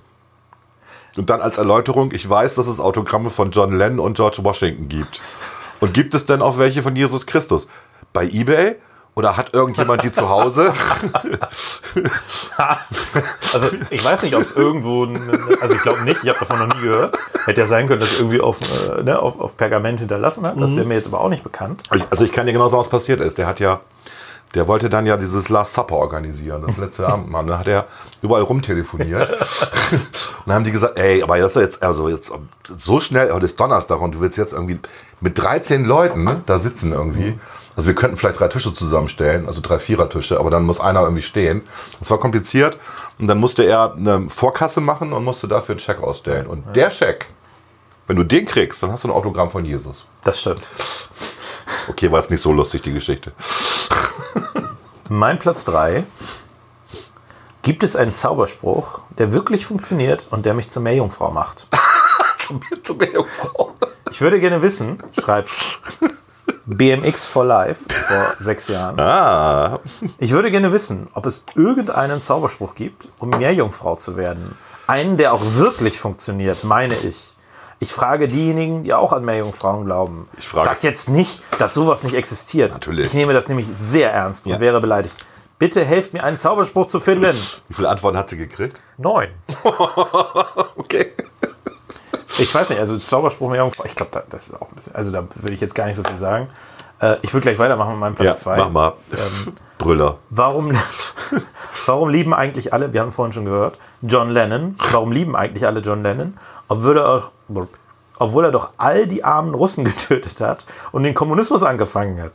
Und 1.18 1.30
dann 1.30 1.42
als 1.42 1.58
Erläuterung, 1.58 2.12
ich 2.12 2.30
weiß, 2.30 2.56
dass 2.56 2.68
es 2.68 2.80
Autogramme 2.80 3.30
von 3.30 3.52
John 3.52 3.76
Lennon 3.76 4.00
und 4.00 4.16
George 4.16 4.40
Washington 4.42 4.88
gibt. 4.88 5.20
Und 5.80 5.94
gibt 5.94 6.14
es 6.14 6.26
denn 6.26 6.42
auch 6.42 6.58
welche 6.58 6.84
von 6.84 6.96
Jesus 6.96 7.26
Christus? 7.26 7.68
Bei 8.14 8.26
eBay? 8.26 8.76
Oder 9.16 9.36
hat 9.36 9.56
irgendjemand 9.56 10.04
die 10.04 10.12
zu 10.12 10.30
Hause? 10.30 10.74
Also 13.54 13.70
ich 13.90 14.04
weiß 14.04 14.24
nicht, 14.24 14.36
ob 14.36 14.42
es 14.42 14.52
irgendwo, 14.52 15.08
also 15.62 15.76
ich 15.76 15.82
glaube 15.82 16.04
nicht, 16.04 16.24
ich 16.24 16.30
habe 16.30 16.40
davon 16.40 16.60
noch 16.60 16.76
nie 16.76 16.82
gehört. 16.82 17.18
Hätte 17.46 17.62
ja 17.62 17.68
sein 17.68 17.88
können, 17.88 18.02
dass 18.02 18.12
es 18.12 18.20
irgendwie 18.20 18.42
auf, 18.42 18.58
äh, 18.90 19.04
ne, 19.04 19.20
auf, 19.20 19.40
auf 19.40 19.58
Pergament 19.58 20.00
hinterlassen 20.00 20.46
hat. 20.46 20.60
Das 20.60 20.76
wäre 20.76 20.86
mir 20.86 20.96
jetzt 20.96 21.08
aber 21.08 21.22
auch 21.22 21.30
nicht 21.30 21.44
bekannt. 21.44 21.82
Ich, 21.96 22.04
also 22.10 22.26
ich 22.26 22.32
kann 22.32 22.46
dir 22.46 22.54
genau 22.54 22.68
sagen, 22.68 22.80
was 22.80 22.90
passiert 22.90 23.22
ist. 23.22 23.38
Der 23.38 23.48
hat 23.48 23.60
ja, 23.60 23.80
der 24.56 24.68
wollte 24.68 24.90
dann 24.90 25.06
ja 25.06 25.18
dieses 25.18 25.50
Last 25.50 25.74
Supper 25.74 25.96
organisieren, 25.96 26.64
das 26.66 26.78
letzte 26.78 27.08
Abendmahl. 27.08 27.46
Da 27.46 27.60
hat 27.60 27.68
er 27.68 27.86
überall 28.22 28.44
rumtelefoniert. 28.44 29.30
und 29.92 30.00
dann 30.46 30.56
haben 30.56 30.64
die 30.64 30.72
gesagt, 30.72 30.98
ey, 31.00 31.22
aber 31.22 31.38
das 31.38 31.56
ist 31.56 31.62
jetzt, 31.62 31.84
also 31.84 32.10
jetzt 32.10 32.32
so 32.64 33.00
schnell, 33.00 33.32
heute 33.32 33.46
ist 33.46 33.60
Donnerstag 33.60 34.02
und 34.02 34.16
du 34.16 34.22
willst 34.22 34.38
jetzt 34.38 34.54
irgendwie 34.54 34.80
mit 35.20 35.38
13 35.38 35.86
Leuten 35.86 36.44
da 36.46 36.60
sitzen 36.60 36.94
irgendwie. 36.94 37.38
Also 37.76 37.90
wir 37.90 37.96
könnten 37.96 38.18
vielleicht 38.18 38.40
drei 38.40 38.48
Tische 38.48 38.74
zusammenstellen, 38.74 39.48
also 39.48 39.62
drei 39.62 39.78
Vierertische, 39.78 40.40
aber 40.40 40.50
dann 40.50 40.64
muss 40.64 40.80
einer 40.80 41.02
irgendwie 41.02 41.22
stehen. 41.22 41.62
Das 42.00 42.10
war 42.10 42.18
kompliziert. 42.18 42.78
Und 43.20 43.28
dann 43.28 43.40
musste 43.40 43.64
er 43.64 43.94
eine 43.94 44.30
Vorkasse 44.30 44.82
machen 44.82 45.14
und 45.14 45.24
musste 45.24 45.48
dafür 45.48 45.74
einen 45.74 45.80
Scheck 45.80 46.02
ausstellen. 46.02 46.48
Und 46.48 46.76
der 46.76 46.90
Scheck, 46.90 47.28
wenn 48.08 48.16
du 48.16 48.24
den 48.24 48.46
kriegst, 48.46 48.82
dann 48.82 48.92
hast 48.92 49.04
du 49.04 49.10
ein 49.10 49.14
Autogramm 49.14 49.52
von 49.52 49.64
Jesus. 49.64 50.06
Das 50.24 50.40
stimmt. 50.42 50.62
Okay, 51.88 52.12
war 52.12 52.20
jetzt 52.20 52.32
nicht 52.32 52.42
so 52.42 52.52
lustig, 52.52 52.82
die 52.82 52.94
Geschichte. 52.94 53.32
Mein 55.10 55.40
Platz 55.40 55.66
3. 55.66 56.04
Gibt 57.62 57.84
es 57.84 57.96
einen 57.96 58.14
Zauberspruch, 58.14 59.02
der 59.18 59.32
wirklich 59.34 59.66
funktioniert 59.66 60.28
und 60.32 60.46
der 60.46 60.54
mich 60.54 60.70
zur 60.70 60.82
Meerjungfrau 60.82 61.32
macht? 61.32 61.68
zum, 62.40 62.62
zum 62.82 62.98
Meerjungfrau. 62.98 63.74
Ich 64.12 64.22
würde 64.22 64.40
gerne 64.40 64.62
wissen, 64.62 65.02
schreibt 65.20 65.50
BMX 66.66 67.26
for 67.26 67.46
Life 67.46 67.86
vor 67.90 68.34
sechs 68.40 68.68
Jahren. 68.68 69.00
Ah, 69.00 69.80
Ich 70.18 70.32
würde 70.32 70.52
gerne 70.52 70.72
wissen, 70.72 71.08
ob 71.14 71.26
es 71.26 71.44
irgendeinen 71.56 72.22
Zauberspruch 72.22 72.76
gibt, 72.76 73.10
um 73.20 73.30
Meerjungfrau 73.30 73.96
zu 73.96 74.16
werden. 74.16 74.58
Einen, 74.88 75.18
der 75.18 75.34
auch 75.34 75.42
wirklich 75.56 76.00
funktioniert, 76.00 76.64
meine 76.64 76.96
ich. 76.96 77.37
Ich 77.80 77.94
frage 77.94 78.28
diejenigen, 78.28 78.84
die 78.84 78.94
auch 78.94 79.14
an 79.14 79.24
Meerjungfrauen 79.24 79.86
glauben. 79.86 80.28
Ich 80.38 80.48
frage- 80.48 80.66
Sagt 80.66 80.84
jetzt 80.84 81.10
nicht, 81.10 81.44
dass 81.60 81.74
sowas 81.76 82.04
nicht 82.04 82.16
existiert. 82.16 82.72
Natürlich. 82.74 83.06
Ich 83.08 83.14
nehme 83.14 83.34
das 83.34 83.48
nämlich 83.48 83.68
sehr 83.68 84.12
ernst 84.12 84.46
und 84.48 84.54
Ja. 84.54 84.60
wäre 84.60 84.82
beleidigt. 84.82 85.16
Bitte 85.60 85.84
helft 85.86 86.14
mir, 86.14 86.24
einen 86.24 86.38
Zauberspruch 86.40 86.86
zu 86.88 87.00
finden. 87.00 87.34
wie 87.68 87.74
viele 87.74 87.90
Antworten 87.90 88.18
hat 88.18 88.30
sie 88.30 88.38
gekriegt? 88.38 88.80
Neun. 88.98 89.30
Okay. 90.76 91.12
Ich 92.40 92.54
weiß 92.54 92.70
nicht, 92.70 92.80
also 92.80 92.98
Zauberspruch 93.00 93.50
Meerjungfrau, 93.50 93.86
ich 93.86 93.96
glaube, 93.96 94.12
da, 94.12 94.24
das 94.30 94.48
ist 94.50 94.54
auch 94.62 94.70
ein 94.70 94.76
bisschen, 94.76 94.94
also 94.96 95.12
da 95.12 95.24
würde 95.36 95.54
ich 95.54 95.60
jetzt 95.62 95.74
gar 95.74 95.86
nicht 95.88 95.96
so 95.96 96.04
viel 96.04 96.18
sagen. 96.18 96.48
Äh, 97.00 97.16
ich 97.24 97.34
würde 97.34 97.44
gleich 97.44 97.58
weitermachen 97.58 97.92
mit 97.94 98.00
meinem 98.00 98.14
Ja, 98.16 98.22
Platz 98.24 98.40
zwei. 98.42 98.58
mach 98.58 98.70
mal. 98.70 98.94
Brüller. 99.80 100.18
Warum, 100.30 100.72
warum 101.88 102.10
lieben 102.10 102.34
eigentlich 102.36 102.74
alle, 102.74 102.94
wir 102.94 103.02
haben 103.02 103.12
vorhin 103.12 103.34
schon 103.34 103.46
gehört, 103.46 103.78
John 104.04 104.30
Lennon, 104.30 104.76
warum 104.92 105.12
lieben 105.12 105.36
eigentlich 105.36 105.66
alle 105.66 105.80
John 105.80 106.04
Lennon, 106.04 106.38
obwohl 106.68 106.98
er, 106.98 107.08
auch, 107.10 107.32
obwohl 108.20 108.46
er 108.46 108.52
doch 108.52 108.72
all 108.78 109.08
die 109.08 109.24
armen 109.24 109.54
Russen 109.54 109.84
getötet 109.92 110.40
hat 110.42 110.66
und 110.92 111.04
den 111.04 111.14
Kommunismus 111.14 111.64
angefangen 111.64 112.22
hat? 112.22 112.34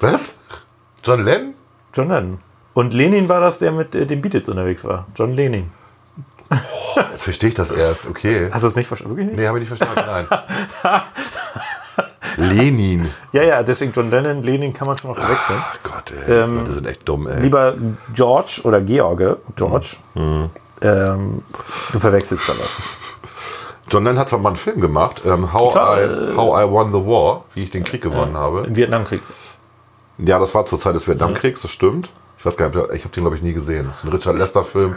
Was? 0.00 0.38
John 1.04 1.24
Lennon? 1.24 1.54
John 1.94 2.08
Lennon. 2.08 2.38
Und 2.74 2.92
Lenin 2.92 3.28
war 3.28 3.40
das, 3.40 3.58
der 3.58 3.72
mit 3.72 3.94
äh, 3.94 4.04
den 4.06 4.20
Beatles 4.20 4.48
unterwegs 4.48 4.84
war. 4.84 5.06
John 5.16 5.32
Lenin. 5.34 5.70
Jetzt 7.12 7.24
verstehe 7.24 7.48
ich 7.48 7.54
das 7.54 7.70
erst. 7.70 8.06
Okay. 8.06 8.50
Hast 8.52 8.62
du 8.62 8.68
es 8.68 8.76
nicht 8.76 8.86
verstanden? 8.86 9.16
Wirklich 9.16 9.30
nicht? 9.32 9.40
Nee, 9.40 9.48
habe 9.48 9.58
ich 9.58 9.68
nicht 9.68 9.78
verstanden. 9.78 10.02
Nein. 10.06 10.26
Lenin. 12.36 13.08
Ja, 13.32 13.42
ja, 13.42 13.62
deswegen 13.62 13.92
John 13.92 14.10
Lennon, 14.10 14.42
Lenin 14.42 14.72
kann 14.74 14.86
man 14.86 14.98
schon 14.98 15.10
noch 15.10 15.16
verwechseln. 15.18 15.58
Ach 15.62 15.78
Gott, 15.82 16.12
ey. 16.12 16.32
Ähm, 16.42 16.56
Leute 16.58 16.70
sind 16.72 16.86
echt 16.86 17.08
dumm, 17.08 17.26
ey. 17.28 17.40
Lieber 17.40 17.74
George 18.14 18.60
oder 18.64 18.80
George, 18.80 19.38
George, 19.56 19.96
Mhm. 20.14 20.50
ähm, 20.82 21.42
du 21.92 21.98
verwechselst 21.98 22.48
da 22.48 22.52
was. 22.52 22.98
John 23.90 24.04
Lennon 24.04 24.18
hat 24.18 24.28
zwar 24.28 24.38
mal 24.40 24.50
einen 24.50 24.56
Film 24.56 24.80
gemacht, 24.80 25.22
ähm, 25.24 25.52
How, 25.52 25.72
Klar, 25.72 26.02
I, 26.02 26.36
How 26.36 26.60
I 26.64 26.70
Won 26.70 26.92
the 26.92 26.98
War, 26.98 27.44
wie 27.54 27.62
ich 27.64 27.70
den 27.70 27.84
Krieg 27.84 28.02
gewonnen 28.02 28.36
habe. 28.36 28.64
Im 28.66 28.74
Vietnamkrieg. 28.76 29.22
Ja, 30.18 30.38
das 30.38 30.54
war 30.54 30.64
zur 30.64 30.78
Zeit 30.80 30.94
des 30.94 31.06
Vietnamkriegs, 31.06 31.62
das 31.62 31.70
stimmt. 31.70 32.10
Ich 32.38 32.44
weiß 32.44 32.56
gar 32.56 32.68
nicht, 32.68 32.76
ich 32.94 33.04
habe 33.04 33.14
den 33.14 33.22
glaube 33.22 33.36
ich 33.36 33.42
nie 33.42 33.52
gesehen. 33.52 33.86
Das 33.88 33.98
ist 33.98 34.04
ein 34.04 34.10
Richard 34.10 34.36
Lester-Film 34.36 34.96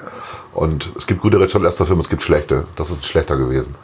und 0.54 0.92
es 0.98 1.08
gibt 1.08 1.22
gute 1.22 1.40
Richard 1.40 1.64
Lester-Filme, 1.64 2.02
es 2.02 2.10
gibt 2.10 2.22
schlechte. 2.22 2.66
Das 2.76 2.90
ist 2.90 3.00
ein 3.00 3.04
schlechter 3.04 3.38
gewesen. 3.38 3.76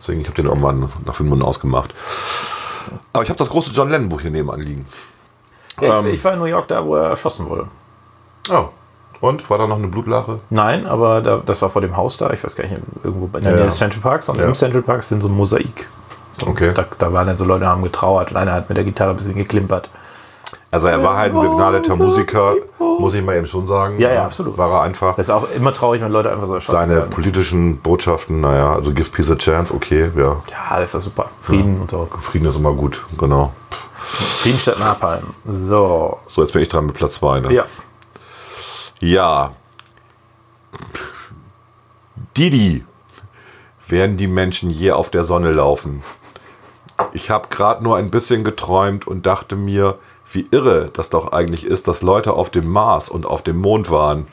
Deswegen, 0.00 0.20
ich 0.20 0.26
habe 0.26 0.36
den 0.36 0.46
irgendwann 0.46 0.80
nach 0.80 1.14
fünf 1.14 1.30
Minuten 1.30 1.42
ausgemacht. 1.42 1.94
Aber 3.12 3.22
ich 3.22 3.28
habe 3.28 3.38
das 3.38 3.50
große 3.50 3.70
John 3.70 3.90
Lennon-Buch 3.90 4.20
hier 4.22 4.30
nebenan 4.30 4.60
liegen. 4.60 4.86
Ja, 5.80 6.00
Ähm. 6.00 6.06
ich, 6.08 6.14
ich 6.14 6.24
war 6.24 6.32
in 6.34 6.38
New 6.40 6.44
York 6.46 6.68
da, 6.68 6.84
wo 6.84 6.96
er 6.96 7.10
erschossen 7.10 7.48
wurde. 7.48 7.68
Oh. 8.50 8.66
Und? 9.22 9.48
War 9.48 9.56
da 9.56 9.66
noch 9.66 9.76
eine 9.78 9.86
Blutlache? 9.88 10.40
Nein, 10.50 10.86
aber 10.86 11.22
da, 11.22 11.40
das 11.46 11.62
war 11.62 11.70
vor 11.70 11.80
dem 11.80 11.96
Haus 11.96 12.16
da, 12.18 12.30
ich 12.32 12.42
weiß 12.44 12.56
gar 12.56 12.64
nicht, 12.64 12.76
irgendwo 13.02 13.26
in 13.26 13.32
der 13.32 13.42
Ja, 13.42 13.50
Nähe 13.52 13.58
ja. 13.60 13.64
des 13.64 13.76
Central 13.76 14.02
Parks. 14.02 14.28
Und 14.28 14.36
Ja. 14.38 14.44
im 14.44 14.54
Central 14.54 14.82
Park 14.82 15.02
sind 15.04 15.22
so 15.22 15.28
ein 15.28 15.34
Mosaik. 15.34 15.88
So, 16.40 16.48
Okay. 16.48 16.72
Da, 16.74 16.84
da 16.98 17.12
waren 17.12 17.26
dann 17.28 17.38
so 17.38 17.44
Leute, 17.44 17.66
haben 17.66 17.82
getrauert 17.82 18.32
und 18.32 18.36
einer 18.36 18.52
hat 18.52 18.68
mit 18.68 18.76
der 18.76 18.84
Gitarre 18.84 19.10
ein 19.12 19.16
bisschen 19.16 19.36
geklimpert. 19.36 19.88
Also 20.72 20.88
er 20.88 21.02
war 21.02 21.18
halt 21.18 21.34
ein 21.34 21.40
begnadeter 21.40 21.96
Musiker, 21.96 22.54
muss 22.98 23.12
ich 23.14 23.22
mal 23.22 23.36
eben 23.36 23.46
schon 23.46 23.66
sagen. 23.66 23.98
Ja, 24.00 24.10
ja, 24.10 24.24
absolut. 24.24 24.56
War 24.56 24.70
er 24.72 24.80
einfach. 24.82 25.16
Das 25.16 25.26
ist 25.26 25.30
auch 25.30 25.46
immer 25.54 25.72
traurig, 25.72 26.00
wenn 26.00 26.10
Leute 26.10 26.30
einfach 26.32 26.46
so 26.46 26.54
erschossen 26.54 26.76
Seine 26.78 26.94
werden. 26.96 27.10
politischen 27.10 27.76
Botschaften, 27.78 28.40
naja, 28.40 28.72
also 28.74 28.92
Give 28.92 29.08
Peace 29.10 29.30
a 29.30 29.36
Chance, 29.36 29.72
okay, 29.74 30.10
ja. 30.16 30.22
Ja, 30.22 30.78
das 30.78 30.86
ist 30.86 30.94
doch 30.94 31.00
super. 31.02 31.26
Frieden 31.42 31.78
und 31.80 31.90
so. 31.90 32.08
Frieden 32.20 32.46
ist 32.48 32.56
immer 32.56 32.72
gut, 32.72 33.04
genau. 33.18 33.52
Frieden 33.98 34.58
statt 34.58 34.78
Napalm. 34.80 35.22
So. 35.44 36.18
So, 36.26 36.40
jetzt 36.42 36.52
bin 36.54 36.62
ich 36.62 36.68
dran 36.68 36.86
mit 36.86 36.94
Platz 36.94 37.14
2. 37.14 37.40
Ne? 37.40 37.52
Ja. 37.52 37.64
Ja. 39.02 39.52
Didi. 42.36 42.84
Werden 43.88 44.16
die 44.16 44.28
Menschen 44.28 44.70
je 44.70 44.92
auf 44.92 45.10
der 45.10 45.24
Sonne 45.24 45.50
laufen? 45.50 46.04
Ich 47.12 47.28
habe 47.28 47.48
gerade 47.48 47.82
nur 47.82 47.96
ein 47.96 48.12
bisschen 48.12 48.44
geträumt 48.44 49.08
und 49.08 49.26
dachte 49.26 49.56
mir, 49.56 49.98
wie 50.32 50.46
irre 50.52 50.88
das 50.92 51.10
doch 51.10 51.32
eigentlich 51.32 51.64
ist, 51.64 51.88
dass 51.88 52.02
Leute 52.02 52.34
auf 52.34 52.50
dem 52.50 52.70
Mars 52.70 53.08
und 53.08 53.26
auf 53.26 53.42
dem 53.42 53.60
Mond 53.60 53.90
waren. 53.90 54.28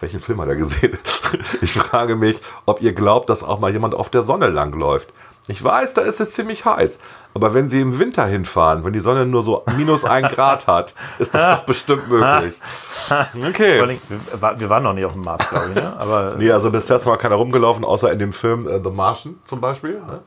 Welchen 0.00 0.20
Film 0.20 0.40
hat 0.40 0.48
er 0.48 0.56
gesehen? 0.56 0.96
Ich 1.60 1.72
frage 1.72 2.16
mich, 2.16 2.36
ob 2.64 2.80
ihr 2.80 2.94
glaubt, 2.94 3.28
dass 3.28 3.42
auch 3.42 3.58
mal 3.58 3.72
jemand 3.72 3.94
auf 3.94 4.08
der 4.08 4.22
Sonne 4.22 4.48
langläuft. 4.48 5.10
Ich 5.46 5.62
weiß, 5.62 5.92
da 5.92 6.00
ist 6.02 6.20
es 6.20 6.32
ziemlich 6.32 6.64
heiß. 6.64 7.00
Aber 7.34 7.52
wenn 7.52 7.68
Sie 7.68 7.80
im 7.80 7.98
Winter 7.98 8.24
hinfahren, 8.24 8.82
wenn 8.84 8.94
die 8.94 9.00
Sonne 9.00 9.26
nur 9.26 9.42
so 9.42 9.62
minus 9.76 10.04
ein 10.06 10.22
Grad 10.24 10.66
hat, 10.66 10.94
ist 11.18 11.34
das 11.34 11.56
doch 11.56 11.64
bestimmt 11.64 12.08
möglich. 12.08 12.54
Okay. 13.48 13.80
allem, 13.80 13.98
wir, 14.08 14.40
war- 14.40 14.68
waren 14.70 14.82
noch 14.84 14.94
nicht 14.94 15.04
auf 15.04 15.12
dem 15.12 15.20
Mars, 15.22 15.46
glaube 15.50 15.68
ich. 15.70 15.74
Ne? 15.74 15.92
Aber 15.98 16.34
Nee, 16.38 16.50
also 16.50 16.70
bisher 16.70 16.96
ist 16.96 17.04
noch 17.04 17.18
keiner 17.18 17.34
rumgelaufen, 17.34 17.84
außer 17.84 18.10
in 18.10 18.18
dem 18.18 18.32
Film 18.32 18.66
äh, 18.66 18.80
The 18.82 18.88
Martian 18.90 19.34
zum 19.44 19.60
Beispiel. 19.60 19.96
Ne? 20.00 20.20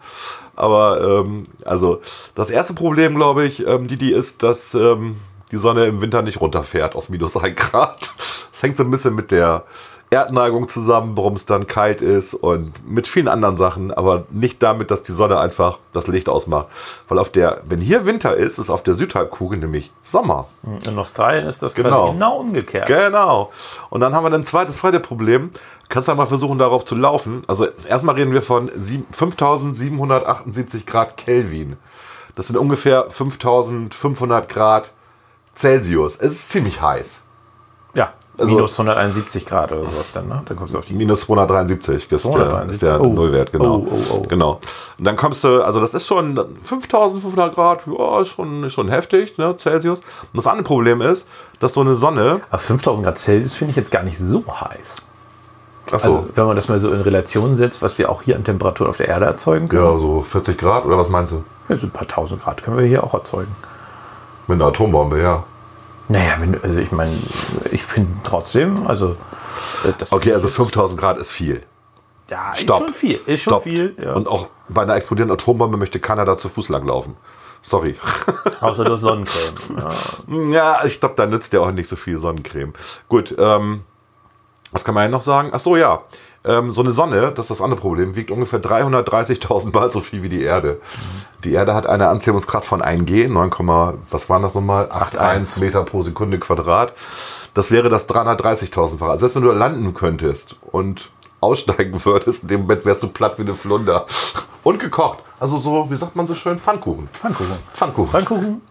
Aber 0.55 1.01
ähm, 1.01 1.43
also 1.65 2.01
das 2.35 2.51
erste 2.51 2.75
Problem, 2.75 3.15
glaube 3.15 3.45
ich, 3.45 3.65
ähm, 3.65 3.87
die 3.87 4.11
ist, 4.11 4.43
dass 4.43 4.75
ähm, 4.75 5.15
die 5.51 5.57
Sonne 5.57 5.85
im 5.85 6.01
Winter 6.01 6.21
nicht 6.21 6.39
runterfährt 6.39 6.93
auf 6.93 7.09
minus 7.09 7.35
ein 7.37 7.55
Grad. 7.55 8.13
Das 8.51 8.61
hängt 8.61 8.77
so 8.77 8.83
ein 8.83 8.91
bisschen 8.91 9.15
mit 9.15 9.31
der 9.31 9.63
Erdneigung 10.09 10.69
zusammen, 10.69 11.17
warum 11.17 11.33
es 11.33 11.45
dann 11.45 11.67
kalt 11.67 12.01
ist 12.01 12.33
und 12.33 12.71
mit 12.89 13.09
vielen 13.09 13.27
anderen 13.27 13.57
Sachen, 13.57 13.93
aber 13.93 14.23
nicht 14.31 14.63
damit, 14.63 14.89
dass 14.89 15.03
die 15.03 15.11
Sonne 15.11 15.37
einfach 15.39 15.79
das 15.91 16.07
Licht 16.07 16.29
ausmacht. 16.29 16.67
Weil 17.09 17.19
auf 17.19 17.29
der, 17.29 17.61
wenn 17.65 17.81
hier 17.81 18.05
Winter 18.05 18.33
ist, 18.35 18.57
ist 18.57 18.69
auf 18.69 18.83
der 18.83 18.95
Südhalbkugel 18.95 19.59
nämlich 19.59 19.91
Sommer. 20.01 20.47
in 20.85 20.97
Australien 20.97 21.45
ist 21.45 21.61
das 21.61 21.75
Genau. 21.75 22.13
genau 22.13 22.37
umgekehrt. 22.37 22.87
Genau. 22.87 23.51
Und 23.89 23.99
dann 23.99 24.15
haben 24.15 24.23
wir 24.23 24.33
ein 24.33 24.45
zweites, 24.45 24.77
zweite 24.77 25.01
Problem. 25.01 25.49
Kannst 25.89 26.07
du 26.09 26.15
mal 26.15 26.25
versuchen, 26.25 26.57
darauf 26.57 26.85
zu 26.85 26.95
laufen. 26.95 27.41
Also 27.47 27.67
erstmal 27.87 28.15
reden 28.15 28.31
wir 28.31 28.41
von 28.41 28.69
sieben- 28.73 29.05
5778 29.11 30.85
Grad 30.85 31.17
Kelvin. 31.17 31.75
Das 32.35 32.47
sind 32.47 32.55
ungefähr 32.57 33.09
5500 33.09 34.47
Grad 34.47 34.91
Celsius. 35.55 36.15
Es 36.17 36.33
ist 36.33 36.49
ziemlich 36.49 36.81
heiß. 36.81 37.21
Ja, 37.93 38.13
Also- 38.37 38.53
minus 38.55 38.77
171 38.77 39.45
Grad 39.45 39.71
oder 39.71 39.83
sowas 39.83 40.11
dann, 40.13 40.27
ne? 40.27 40.41
Dann 40.45 40.55
kommst 40.57 40.73
du 40.73 40.77
auf 40.77 40.85
die 40.85 40.93
Minus 40.93 41.21
273 41.21 41.95
ist 41.95 42.11
der, 42.11 42.19
273. 42.19 42.71
ist 42.73 42.81
der 42.83 43.01
Oh. 43.01 43.07
Nullwert, 43.13 43.51
genau. 43.51 43.77
Oh, 43.77 43.87
oh, 43.91 43.99
oh. 44.13 44.21
Genau. 44.29 44.59
Und 44.99 45.05
dann 45.05 45.15
kommst 45.15 45.43
du, 45.43 45.61
also 45.63 45.79
das 45.79 45.93
ist 45.95 46.05
schon 46.05 46.39
5500 46.63 47.55
Grad, 47.55 47.81
ja, 47.87 48.21
ist 48.21 48.29
schon, 48.29 48.63
ist 48.63 48.73
schon 48.73 48.89
heftig, 48.89 49.37
ne, 49.37 49.55
Celsius. 49.57 49.99
Und 49.99 50.05
das 50.37 50.45
andere 50.47 50.63
Problem 50.65 51.01
ist, 51.01 51.27
dass 51.59 51.73
so 51.73 51.81
eine 51.81 51.95
Sonne, 51.95 52.41
Aber 52.49 52.59
5000 52.59 53.05
Grad 53.05 53.17
Celsius 53.17 53.53
finde 53.55 53.71
ich 53.71 53.75
jetzt 53.77 53.91
gar 53.91 54.03
nicht 54.03 54.19
so 54.19 54.43
heiß. 54.47 54.97
achso, 55.91 55.95
Also, 55.95 56.29
wenn 56.35 56.45
man 56.45 56.55
das 56.55 56.67
mal 56.67 56.77
so 56.79 56.91
in 56.91 57.01
Relation 57.01 57.55
setzt, 57.55 57.81
was 57.81 57.97
wir 57.97 58.09
auch 58.11 58.21
hier 58.21 58.35
an 58.35 58.43
Temperatur 58.43 58.89
auf 58.89 58.97
der 58.97 59.07
Erde 59.07 59.25
erzeugen 59.25 59.67
können, 59.67 59.83
ja, 59.83 59.97
so 59.97 60.21
40 60.21 60.57
Grad, 60.57 60.85
oder 60.85 60.97
was 60.97 61.09
meinst 61.09 61.31
du? 61.31 61.43
ja, 61.69 61.75
so 61.75 61.87
ein 61.87 61.91
paar 61.91 62.07
tausend 62.07 62.41
Grad 62.43 62.61
können 62.61 62.77
wir 62.77 62.85
hier 62.85 63.03
auch 63.03 63.13
erzeugen. 63.13 63.55
Mit 64.47 64.61
einer 64.61 64.69
Atombombe, 64.69 65.21
ja. 65.21 65.43
Naja, 66.09 66.35
wenn, 66.39 66.61
also 66.61 66.77
ich 66.77 66.91
meine, 66.91 67.11
ich 67.71 67.83
finde 67.83 68.11
trotzdem, 68.23 68.87
also. 68.87 69.11
äh, 69.83 69.93
Das 69.97 70.11
Okay, 70.11 70.33
also 70.33 70.47
5000 70.47 70.99
Grad 70.99 71.17
ist 71.17 71.31
viel. 71.31 71.61
Ja, 72.29 72.53
Stopp. 72.55 72.81
ist 72.81 72.85
schon 72.87 72.93
viel. 72.93 73.19
Ist 73.25 73.41
schon 73.43 73.51
Stopp. 73.53 73.63
viel. 73.63 73.95
Ja. 74.01 74.13
Und 74.13 74.27
auch 74.27 74.47
bei 74.69 74.81
einer 74.83 74.95
explodierenden 74.95 75.35
Atombombe 75.37 75.77
möchte 75.77 75.99
keiner 75.99 76.25
da 76.25 76.35
zu 76.37 76.49
Fuß 76.49 76.69
langlaufen. 76.69 77.15
Sorry. 77.61 77.95
Außer 78.61 78.83
du 78.85 78.93
hast 78.93 79.01
Sonnencreme. 79.01 79.55
Ja. 79.77 80.51
ja, 80.51 80.85
ich 80.85 80.99
glaube, 80.99 81.15
da 81.15 81.25
nützt 81.25 81.51
ja 81.53 81.59
auch 81.61 81.71
nicht 81.71 81.87
so 81.89 81.95
viel 81.95 82.17
Sonnencreme. 82.17 82.73
Gut, 83.09 83.35
ähm, 83.37 83.83
was 84.71 84.83
kann 84.85 84.93
man 84.95 85.03
ja 85.03 85.09
noch 85.09 85.21
sagen? 85.21 85.49
Ach 85.53 85.59
so, 85.59 85.75
ja. 85.75 86.03
Ähm, 86.47 86.71
so 86.71 86.81
eine 86.81 86.91
Sonne, 86.91 87.31
das 87.35 87.45
ist 87.45 87.59
das 87.59 87.61
andere 87.61 87.79
Problem, 87.79 88.15
wiegt 88.15 88.31
ungefähr 88.31 88.61
330.000 88.61 89.73
Mal 89.73 89.91
so 89.91 89.99
viel 89.99 90.23
wie 90.23 90.29
die 90.29 90.43
Erde. 90.43 90.79
Die 91.43 91.53
Erde 91.53 91.73
hat 91.75 91.85
eine 91.87 92.07
Anziehungsgrad 92.07 92.65
von 92.65 92.81
1G, 92.81 93.27
9, 93.29 93.51
was 94.09 94.29
waren 94.29 94.41
das 94.41 94.55
nochmal? 94.55 94.89
81 94.91 95.61
Meter 95.61 95.83
pro 95.83 96.03
Sekunde 96.03 96.39
Quadrat. 96.39 96.93
Das 97.53 97.71
wäre 97.71 97.89
das 97.89 98.07
330.000-fache. 98.09 99.09
Also 99.09 99.19
selbst 99.21 99.35
wenn 99.35 99.43
du 99.43 99.51
landen 99.51 99.93
könntest 99.93 100.55
und 100.71 101.09
aussteigen 101.41 102.03
würdest, 102.05 102.43
in 102.43 102.49
dem 102.49 102.61
Moment 102.61 102.85
wärst 102.85 103.03
du 103.03 103.07
platt 103.07 103.37
wie 103.37 103.43
eine 103.43 103.53
Flunder. 103.53 104.05
Und 104.63 104.79
gekocht. 104.79 105.19
Also 105.39 105.57
so, 105.59 105.89
wie 105.89 105.95
sagt 105.95 106.15
man 106.15 106.27
so 106.27 106.33
schön, 106.33 106.57
Pfannkuchen. 106.57 107.09
Pfannkuchen. 107.13 107.55
Pfannkuchen. 107.73 108.09
Pfannkuchen, 108.11 108.61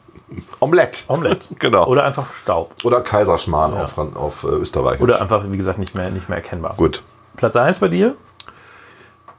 Omelette. 0.60 1.00
Omelette. 1.08 1.54
Genau. 1.58 1.86
Oder 1.86 2.04
einfach 2.04 2.32
Staub. 2.32 2.74
Oder 2.84 3.00
Kaiserschmarrn 3.00 3.74
auf, 3.74 3.92
Fran- 3.92 4.16
auf 4.16 4.42
äh, 4.44 4.48
Österreichisch. 4.48 5.00
Oder 5.00 5.20
einfach, 5.20 5.44
wie 5.50 5.56
gesagt, 5.56 5.78
nicht 5.78 5.94
mehr, 5.94 6.10
nicht 6.10 6.28
mehr 6.28 6.38
erkennbar. 6.38 6.74
Gut. 6.76 7.02
Platz 7.36 7.56
1 7.56 7.78
bei 7.78 7.88
dir? 7.88 8.16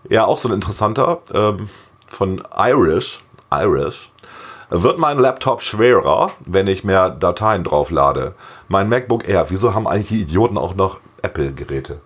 Ja, 0.10 0.26
auch 0.26 0.38
so 0.38 0.48
ein 0.50 0.54
interessanter 0.54 1.22
ähm, 1.34 1.70
von 2.08 2.44
Irish. 2.58 3.20
Irish. 3.52 4.12
Wird 4.70 5.00
mein 5.00 5.18
Laptop 5.18 5.62
schwerer, 5.62 6.32
wenn 6.46 6.68
ich 6.68 6.84
mehr 6.84 7.10
Dateien 7.10 7.64
drauflade? 7.64 8.36
Mein 8.68 8.90
MacBook 8.90 9.28
Air. 9.28 9.46
Wieso 9.50 9.74
haben 9.74 9.88
eigentlich 9.88 10.10
die 10.10 10.22
Idioten 10.22 10.58
auch 10.58 10.76
noch 10.76 10.98
Apple-Geräte? 11.22 12.02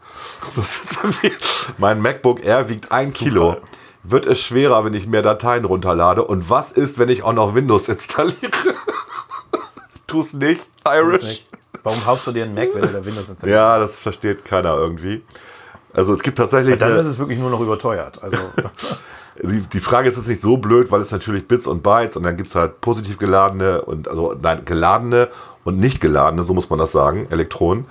Mein 1.77 2.01
MacBook 2.01 2.43
Air 2.43 2.69
wiegt 2.69 2.91
ein 2.91 3.13
Kilo. 3.13 3.57
Wird 4.03 4.25
es 4.25 4.41
schwerer, 4.41 4.85
wenn 4.85 4.93
ich 4.93 5.07
mehr 5.07 5.21
Dateien 5.21 5.65
runterlade? 5.65 6.23
Und 6.23 6.49
was 6.49 6.71
ist, 6.71 6.97
wenn 6.97 7.09
ich 7.09 7.23
auch 7.23 7.33
noch 7.33 7.55
Windows 7.55 7.87
installiere? 7.89 8.35
Tu's 10.07 10.33
nicht, 10.33 10.69
Irish. 10.87 11.45
Warum 11.83 12.05
haust 12.05 12.27
du 12.27 12.31
dir 12.31 12.43
einen 12.43 12.53
Mac, 12.53 12.69
wenn 12.73 12.81
du 12.81 12.87
da 12.87 13.05
Windows 13.05 13.29
installierst? 13.29 13.45
Ja, 13.55 13.79
das 13.79 13.97
versteht 13.99 14.45
keiner 14.45 14.75
irgendwie. 14.75 15.23
Also 15.93 16.13
es 16.13 16.21
gibt 16.23 16.37
tatsächlich. 16.37 16.77
Dann 16.77 16.91
eine- 16.91 17.01
ist 17.01 17.07
es 17.07 17.19
wirklich 17.19 17.39
nur 17.39 17.49
noch 17.49 17.61
überteuert. 17.61 18.21
Also, 18.23 18.37
Die, 19.43 19.61
die 19.61 19.79
Frage 19.79 20.07
ist 20.09 20.17
jetzt 20.17 20.27
nicht 20.27 20.41
so 20.41 20.57
blöd, 20.57 20.91
weil 20.91 20.99
es 21.01 21.11
natürlich 21.11 21.47
Bits 21.47 21.65
und 21.65 21.81
Bytes 21.81 22.17
und 22.17 22.23
dann 22.23 22.35
gibt 22.35 22.49
es 22.49 22.55
halt 22.55 22.81
positiv 22.81 23.17
geladene 23.17 23.81
und 23.81 24.07
also 24.09 24.35
nein, 24.39 24.63
geladene 24.65 25.29
und 25.63 25.79
nicht 25.79 26.01
geladene, 26.01 26.43
so 26.43 26.53
muss 26.53 26.69
man 26.69 26.77
das 26.77 26.91
sagen, 26.91 27.27
Elektronen. 27.31 27.85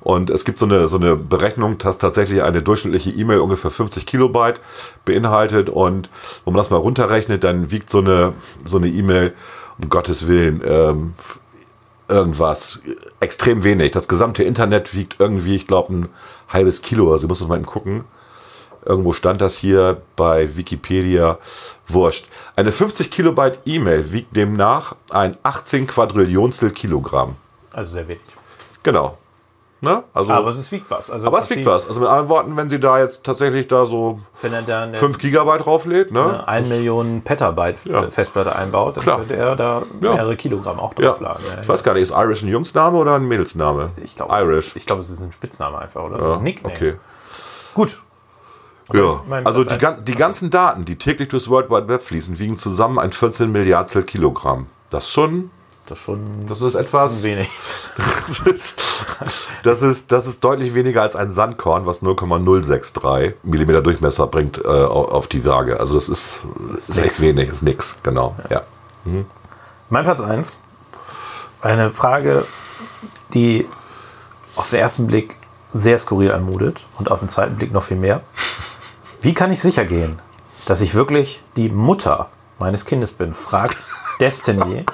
Und 0.00 0.30
es 0.30 0.44
gibt 0.44 0.58
so 0.58 0.66
eine, 0.66 0.88
so 0.88 0.98
eine 0.98 1.16
Berechnung, 1.16 1.78
dass 1.78 1.98
tatsächlich 1.98 2.42
eine 2.42 2.60
durchschnittliche 2.62 3.10
E-Mail 3.10 3.38
ungefähr 3.38 3.70
50 3.70 4.04
Kilobyte 4.04 4.60
beinhaltet 5.04 5.70
und 5.70 6.10
wenn 6.44 6.52
man 6.52 6.58
das 6.60 6.70
mal 6.70 6.76
runterrechnet, 6.76 7.42
dann 7.42 7.70
wiegt 7.70 7.88
so 7.88 7.98
eine 7.98 8.34
so 8.64 8.76
eine 8.76 8.88
E-Mail 8.88 9.32
um 9.82 9.88
Gottes 9.88 10.28
Willen 10.28 10.60
ähm, 10.64 11.14
irgendwas 12.08 12.80
extrem 13.22 13.64
wenig. 13.64 13.92
Das 13.92 14.08
gesamte 14.08 14.42
Internet 14.42 14.94
wiegt 14.94 15.16
irgendwie, 15.18 15.56
ich 15.56 15.66
glaube, 15.66 15.94
ein 15.94 16.08
halbes 16.48 16.82
Kilo. 16.82 17.12
Also 17.12 17.24
ich 17.24 17.28
muss 17.28 17.38
das 17.38 17.48
mal 17.48 17.56
eben 17.56 17.66
gucken. 17.66 18.04
Irgendwo 18.84 19.12
stand 19.12 19.40
das 19.40 19.56
hier 19.56 20.02
bei 20.16 20.56
Wikipedia. 20.56 21.38
Wurscht. 21.86 22.26
Eine 22.56 22.72
50 22.72 23.10
Kilobyte 23.10 23.60
E-Mail 23.64 24.12
wiegt 24.12 24.34
demnach 24.36 24.96
ein 25.10 25.36
18 25.42 25.86
Quadrillionstel 25.86 26.70
Kilogramm. 26.72 27.36
also 27.72 27.92
sehr 27.92 28.08
wenig. 28.08 28.22
Genau. 28.82 29.18
Ne? 29.84 30.04
Also, 30.14 30.32
Aber 30.32 30.48
es 30.48 30.70
wiegt 30.70 30.88
was. 30.92 31.10
Also 31.10 31.26
aber 31.26 31.40
es 31.40 31.50
wiegt 31.50 31.66
was. 31.66 31.88
Also 31.88 32.00
mit 32.00 32.08
anderen 32.08 32.28
Worten, 32.28 32.56
wenn 32.56 32.70
sie 32.70 32.78
da 32.78 33.00
jetzt 33.00 33.24
tatsächlich 33.24 33.66
da 33.66 33.84
so 33.84 34.20
Wenn 34.40 34.52
er 34.52 34.62
da 34.62 34.84
eine, 34.84 34.94
5 34.96 35.18
Gigabyte 35.18 35.66
drauflädt, 35.66 36.12
ne? 36.12 36.22
eine 36.22 36.46
1 36.46 36.68
Million 36.68 37.22
Petabyte 37.22 37.84
Ja. 37.86 38.08
Festplatte 38.08 38.54
einbaut, 38.54 38.96
dann 38.96 39.02
Klar. 39.02 39.18
könnte 39.18 39.34
er 39.34 39.56
da 39.56 39.82
Ja. 40.00 40.12
mehrere 40.14 40.36
Kilogramm 40.36 40.78
auch 40.78 40.94
Ja. 40.98 41.08
draufladen. 41.10 41.44
Ja, 41.56 41.62
Ich 41.62 41.68
weiß 41.68 41.82
gar 41.82 41.94
nicht, 41.94 42.04
ist 42.04 42.12
Irish 42.12 42.42
ein 42.44 42.48
Jungsname 42.48 42.96
oder 42.96 43.16
ein 43.16 43.26
Mädelsname? 43.26 43.90
Ich 44.04 44.14
glaube, 44.14 44.32
Irish. 44.36 44.76
Ich 44.76 44.86
glaube, 44.86 45.02
es 45.02 45.10
ist 45.10 45.20
ein 45.20 45.32
Spitzname 45.32 45.78
einfach 45.78 46.04
oder 46.04 46.22
so. 46.22 46.30
Ja, 46.30 46.36
Ein 46.36 46.44
Nickname. 46.44 46.74
okay. 46.76 46.94
Gut. 47.74 48.00
Ja, 48.92 49.20
mein 49.26 49.44
also 49.46 49.64
Platz 49.64 49.80
die, 49.98 50.12
die 50.12 50.16
ganzen 50.18 50.50
Daten, 50.50 50.84
die 50.84 50.94
täglich 50.96 51.28
durchs 51.28 51.48
World 51.50 51.70
Wide 51.70 51.88
Web 51.88 52.02
fließen, 52.02 52.38
wiegen 52.38 52.56
zusammen 52.56 53.00
ein 53.00 53.10
14 53.10 53.50
Milliardstel 53.50 54.04
Kilogramm. 54.04 54.66
Das 54.90 55.10
schon, 55.10 55.50
Das 55.92 55.98
ist 55.98 56.04
schon 56.06 56.46
das 56.48 56.62
ist 56.62 56.74
etwas, 56.74 57.22
wenig. 57.22 57.50
das 58.26 58.38
ist, 58.40 58.80
das 59.62 59.82
ist, 59.82 60.10
das 60.10 60.26
ist 60.26 60.42
deutlich 60.42 60.72
weniger 60.72 61.02
als 61.02 61.16
ein 61.16 61.30
Sandkorn, 61.30 61.84
was 61.84 62.00
0,063 62.00 63.34
Millimeter 63.42 63.82
Durchmesser 63.82 64.26
bringt 64.26 64.56
äh, 64.64 64.68
au- 64.68 65.08
auf 65.10 65.28
die 65.28 65.44
Waage. 65.44 65.78
Also 65.78 65.94
das 65.96 66.08
ist, 66.08 66.44
ist 66.88 66.96
echt 66.98 67.20
wenig, 67.20 67.50
ist 67.50 67.62
nix, 67.62 67.94
genau, 68.02 68.34
ja. 68.48 68.62
Mein 69.90 70.04
Platz 70.04 70.20
1. 70.20 70.56
Eine 71.60 71.90
Frage, 71.90 72.46
die 73.34 73.68
auf 74.56 74.70
den 74.70 74.78
ersten 74.78 75.06
Blick 75.06 75.36
sehr 75.74 75.98
skurril 75.98 76.32
anmutet 76.32 76.84
und 76.98 77.10
auf 77.10 77.18
den 77.18 77.28
zweiten 77.28 77.56
Blick 77.56 77.70
noch 77.72 77.82
viel 77.82 77.98
mehr. 77.98 78.22
Wie 79.20 79.34
kann 79.34 79.52
ich 79.52 79.60
sicher 79.60 79.84
gehen, 79.84 80.20
dass 80.64 80.80
ich 80.80 80.94
wirklich 80.94 81.42
die 81.56 81.68
Mutter 81.68 82.30
meines 82.58 82.86
Kindes 82.86 83.12
bin? 83.12 83.34
Fragt 83.34 83.76
Destiny 84.20 84.84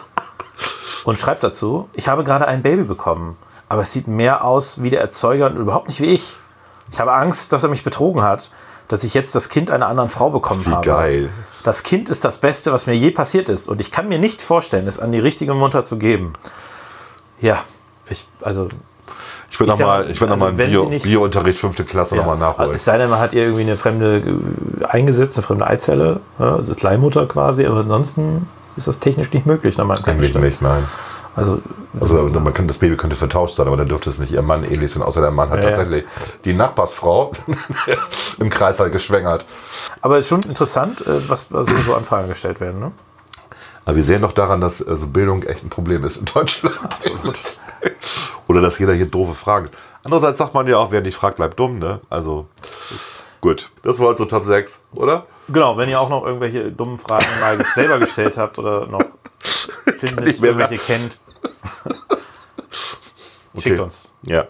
und 1.05 1.19
schreibt 1.19 1.43
dazu, 1.43 1.89
ich 1.95 2.09
habe 2.09 2.25
gerade 2.25 2.47
ein 2.47 2.63
Baby 2.63 2.85
bekommen, 2.85 3.37
aber 3.69 3.83
es 3.83 3.93
sieht 3.93 4.09
mehr 4.09 4.45
aus 4.45 4.83
wie 4.83 4.91
der 4.91 5.01
Erzeuger 5.01 5.47
und 5.47 5.57
überhaupt 5.57 5.89
nicht 5.89 6.01
wie 6.01 6.07
ich. 6.07 6.37
Ich 6.93 7.01
habe 7.01 7.13
Angst, 7.13 7.53
dass 7.53 7.63
er 7.63 7.69
mich 7.69 7.85
betrogen 7.85 8.23
hat, 8.23 8.51
dass 8.89 9.05
ich 9.05 9.13
jetzt 9.13 9.35
das 9.35 9.49
Kind 9.51 9.71
einer 9.71 9.89
anderen 9.89 10.09
Frau 10.09 10.31
bekommen 10.31 10.65
Wie 10.65 10.71
habe. 10.71 10.87
geil. 10.87 11.31
Das 11.65 11.83
Kind 11.83 12.09
ist 12.09 12.25
das 12.25 12.39
Beste, 12.39 12.73
was 12.73 12.87
mir 12.87 12.95
je 12.97 13.11
passiert 13.11 13.51
ist. 13.51 13.69
Und 13.69 13.81
ich 13.83 13.91
kann 13.93 14.09
mir 14.09 14.19
nicht 14.19 14.41
vorstellen, 14.41 14.87
es 14.87 14.99
an 14.99 15.13
die 15.13 15.19
richtige 15.19 15.53
Mutter 15.53 15.85
zu 15.85 15.99
geben. 15.99 16.33
Ja, 17.41 17.59
ich, 18.09 18.27
also. 18.43 18.69
Ich 19.51 19.59
würde 19.61 19.73
nochmal 19.73 20.07
würd 20.09 20.21
noch 20.21 20.31
also 20.31 20.45
mal 20.45 20.49
einen 20.49 20.57
Bio, 20.57 20.85
nicht- 20.85 21.03
Biounterricht 21.05 21.59
fünfte 21.59 21.85
Klasse 21.85 22.17
Ja, 22.17 22.23
nochmal 22.23 22.39
nachholen. 22.39 22.73
Es 22.75 22.85
sei 22.85 22.97
denn, 22.99 23.09
man 23.11 23.19
hat 23.19 23.33
ihr 23.33 23.43
irgendwie 23.45 23.63
eine 23.63 23.77
fremde 23.77 24.19
äh, 24.19 24.85
eingesetzt, 24.87 25.37
eine 25.37 25.43
fremde 25.43 25.67
Eizelle. 25.67 26.21
Ja, 26.39 26.57
das 26.59 26.69
ist 26.69 26.83
Leihmutter 26.83 27.27
quasi, 27.27 27.65
aber 27.67 27.79
ansonsten 27.81 28.47
ist 28.79 28.87
das 28.87 28.99
technisch 28.99 29.33
nicht 29.33 29.45
möglich, 29.47 29.77
nach 29.77 29.85
meinem 29.85 30.03
Eigentlich 30.05 30.35
nicht, 30.35 30.63
nein. 30.63 30.83
Also, 31.37 31.61
Also 32.01 32.17
man 32.29 32.53
kann, 32.55 32.67
das 32.67 32.79
Baby 32.79 32.97
könnte 32.97 33.15
vertauscht 33.15 33.57
sein, 33.57 33.67
aber 33.69 33.77
dann 33.77 33.87
dürfte 33.89 34.11
es 34.11 34.19
nicht 34.19 34.33
ihr 34.33 34.43
Mann 34.43 34.65
ähnlich 34.65 34.93
sein, 34.93 35.03
außer 35.03 35.21
der 35.21 35.31
Mann 35.31 35.51
hat 35.51 35.59
Ja, 35.63 35.71
ja. 35.71 35.77
tatsächlich 35.77 36.05
die 36.45 36.55
Nachbarsfrau 36.55 37.31
im 38.39 38.51
Kreis 38.51 38.81
halt 38.81 38.93
geschwängert. 38.93 39.45
aber 40.01 40.17
es 40.19 40.25
ist 40.25 40.29
schon 40.31 40.43
interessant, 40.43 41.01
äh, 41.07 41.29
was, 41.29 41.53
was 41.53 41.69
so 41.87 41.95
an 41.95 42.05
Fragen 42.05 42.29
gestellt 42.29 42.61
werden. 42.61 42.81
Ne? 42.81 42.93
Aber 43.85 43.97
wir 43.97 44.03
sehen 44.05 44.23
doch 44.23 44.33
daran, 44.33 44.61
dass 44.61 44.87
also 44.87 45.07
Bildung 45.07 45.43
echt 45.45 45.63
ein 45.65 45.69
Problem 45.71 46.05
ist 46.05 46.17
in 46.17 46.25
Deutschland. 46.25 46.77
Oder 48.49 48.61
dass 48.61 48.79
jeder 48.79 48.95
hier 48.95 49.07
doofe 49.07 49.35
Fragen. 49.35 49.69
Andererseits 50.03 50.39
sagt 50.39 50.55
man 50.55 50.67
ja 50.67 50.77
auch, 50.79 50.91
wer 50.91 51.01
nicht 51.03 51.15
fragt, 51.17 51.37
bleibt 51.37 51.59
dumm. 51.59 51.79
Ne? 51.79 52.01
Also 52.11 52.47
gut, 53.41 53.71
das 53.83 53.99
war 53.99 54.09
also 54.09 54.25
Top 54.25 54.45
6, 54.45 54.83
oder? 54.95 55.27
Genau, 55.49 55.77
wenn 55.77 55.89
ihr 55.89 56.01
auch 56.01 56.11
noch 56.11 56.25
irgendwelche 56.25 56.71
dummen 56.71 56.99
Fragen 56.99 57.27
mal 57.41 57.65
selber 57.75 57.99
gestellt 57.99 58.37
habt 58.37 58.59
oder 58.59 58.87
noch 58.87 59.05
findet, 59.99 60.43
irgendwelche 60.43 60.79
kennt, 60.79 61.19
schickt 63.59 63.81
uns. 63.81 64.09
Ja. 64.27 64.47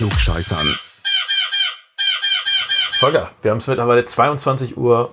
Klugscheißern. 0.00 0.66
Volker, 3.00 3.30
wir 3.42 3.50
haben 3.50 3.58
es 3.58 3.66
mittlerweile 3.66 4.06
22 4.06 4.78
Uhr, 4.78 5.12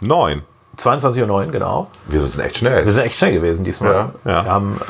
Neun. 0.00 0.44
22 0.76 1.22
Uhr 1.22 1.26
9, 1.26 1.50
genau. 1.50 1.90
Wir 2.06 2.24
sind 2.24 2.44
echt 2.44 2.58
schnell. 2.58 2.84
Wir 2.84 2.92
sind 2.92 3.02
echt 3.02 3.16
schnell 3.16 3.32
gewesen 3.32 3.64
diesmal. 3.64 3.92
Ja, 3.92 4.12
ja. 4.24 4.44
Wir 4.44 4.52
haben 4.52 4.80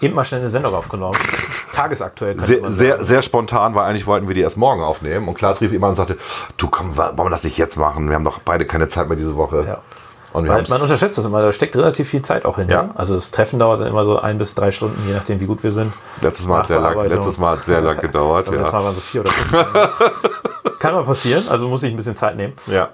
äh, 0.00 0.04
eben 0.04 0.14
mal 0.14 0.22
schnell 0.22 0.42
eine 0.42 0.50
Sendung 0.50 0.72
aufgenommen. 0.72 1.18
Tagesaktuell. 1.74 2.38
Sehr, 2.38 2.70
sehr, 2.70 3.02
sehr 3.02 3.22
spontan, 3.22 3.74
weil 3.74 3.88
eigentlich 3.90 4.06
wollten 4.06 4.28
wir 4.28 4.36
die 4.36 4.42
erst 4.42 4.56
morgen 4.56 4.80
aufnehmen. 4.80 5.26
Und 5.26 5.34
Klaas 5.34 5.60
rief 5.60 5.72
immer 5.72 5.88
und 5.88 5.96
sagte, 5.96 6.16
du 6.56 6.68
komm, 6.68 6.96
wollen 6.96 7.16
wir 7.18 7.30
das 7.30 7.42
nicht 7.42 7.58
jetzt 7.58 7.76
machen? 7.76 8.06
Wir 8.08 8.14
haben 8.14 8.24
doch 8.24 8.38
beide 8.38 8.66
keine 8.66 8.86
Zeit 8.86 9.08
mehr 9.08 9.16
diese 9.16 9.34
Woche. 9.34 9.64
Ja. 9.66 9.78
Und 10.34 10.48
man 10.48 10.82
unterschätzt 10.82 11.16
das 11.16 11.24
immer, 11.24 11.40
da 11.42 11.52
steckt 11.52 11.76
relativ 11.76 12.08
viel 12.08 12.20
Zeit 12.22 12.44
auch 12.44 12.56
hin. 12.56 12.68
Ja. 12.68 12.90
Also 12.96 13.14
das 13.14 13.30
Treffen 13.30 13.60
dauert 13.60 13.80
dann 13.80 13.86
immer 13.86 14.04
so 14.04 14.18
ein 14.18 14.36
bis 14.36 14.56
drei 14.56 14.72
Stunden, 14.72 15.00
je 15.06 15.14
nachdem, 15.14 15.38
wie 15.38 15.46
gut 15.46 15.62
wir 15.62 15.70
sind. 15.70 15.92
letztes 16.20 16.48
Mal 16.48 16.58
hat 16.58 16.66
sehr 16.66 16.80
lang, 16.80 17.06
letztes 17.06 17.38
Mal 17.38 17.56
hat 17.56 17.64
sehr 17.64 17.80
lang 17.80 18.00
gedauert. 18.00 18.48
Ja. 18.54 18.60
Mal 18.60 18.72
waren 18.72 18.94
so 18.94 19.00
vier 19.00 19.20
oder 19.20 19.30
fünf. 19.32 20.78
Kann 20.80 20.94
mal 20.94 21.04
passieren, 21.04 21.44
also 21.48 21.68
muss 21.68 21.82
ich 21.84 21.92
ein 21.92 21.96
bisschen 21.96 22.16
Zeit 22.16 22.36
nehmen. 22.36 22.52
ja. 22.66 22.90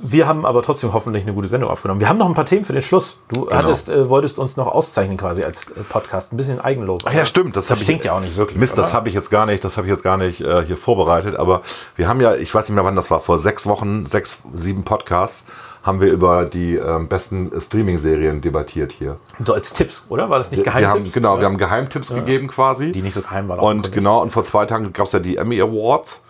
Wir 0.00 0.28
haben 0.28 0.46
aber 0.46 0.62
trotzdem 0.62 0.92
hoffentlich 0.92 1.24
eine 1.24 1.32
gute 1.34 1.48
Sendung 1.48 1.70
aufgenommen. 1.70 2.00
Wir 2.00 2.08
haben 2.08 2.18
noch 2.18 2.26
ein 2.28 2.34
paar 2.34 2.46
Themen 2.46 2.64
für 2.64 2.72
den 2.72 2.82
Schluss. 2.82 3.22
Du 3.32 3.46
Genau. 3.46 3.56
hattest, 3.56 3.88
äh, 3.88 4.08
wolltest 4.08 4.38
uns 4.38 4.56
noch 4.56 4.66
auszeichnen 4.68 5.16
quasi 5.16 5.42
als 5.42 5.70
äh, 5.70 5.80
Podcast. 5.88 6.32
Ein 6.32 6.36
bisschen 6.36 6.60
Eigenlob. 6.60 7.02
Ach 7.04 7.12
ja, 7.12 7.26
stimmt. 7.26 7.56
Das, 7.56 7.66
Das 7.66 7.80
stinkt 7.80 8.02
ich, 8.02 8.06
ja 8.06 8.12
auch 8.16 8.20
nicht 8.20 8.36
wirklich. 8.36 8.58
Mist, 8.58 8.78
das 8.78 8.88
oder? 8.88 8.94
habe 8.96 9.08
ich 9.08 9.14
jetzt 9.14 9.30
gar 9.30 9.46
nicht, 9.46 9.64
das 9.64 9.76
habe 9.76 9.86
ich 9.86 9.90
jetzt 9.90 10.02
gar 10.04 10.16
nicht 10.16 10.40
äh, 10.40 10.64
hier 10.64 10.76
vorbereitet. 10.76 11.36
Aber 11.36 11.62
wir 11.96 12.08
haben 12.08 12.20
ja, 12.20 12.34
ich 12.34 12.54
weiß 12.54 12.68
nicht 12.68 12.74
mehr, 12.76 12.84
wann 12.84 12.96
das 12.96 13.10
war, 13.10 13.20
vor 13.20 13.38
sechs 13.38 13.66
Wochen, 13.66 14.06
sechs, 14.06 14.38
sieben 14.54 14.84
Podcasts, 14.84 15.44
haben 15.82 16.00
wir 16.00 16.12
über 16.12 16.44
die 16.44 16.76
ähm, 16.76 17.08
besten 17.08 17.50
Streaming-Serien 17.58 18.40
debattiert 18.40 18.92
hier. 18.92 19.16
So 19.44 19.54
als 19.54 19.72
Tipps, 19.72 20.04
oder? 20.10 20.28
War 20.30 20.38
das 20.38 20.50
nicht 20.50 20.64
Wir 20.64 20.72
haben, 20.74 20.80
Geheimtipps? 20.82 21.14
genau, 21.14 21.34
Ja. 21.36 21.40
wir 21.40 21.46
haben 21.46 21.56
Geheimtipps 21.58 22.08
gegeben 22.08 22.46
quasi. 22.48 22.92
Die 22.92 23.02
nicht 23.02 23.14
so 23.14 23.22
geheim 23.22 23.48
waren. 23.48 23.58
Und 23.60 23.90
genau, 23.92 24.22
und 24.22 24.30
vor 24.32 24.44
zwei 24.44 24.66
Tagen 24.66 24.92
gab 24.92 25.06
es 25.06 25.12
ja 25.12 25.18
die 25.18 25.36
Emmy 25.38 25.60
Awards. 25.60 26.20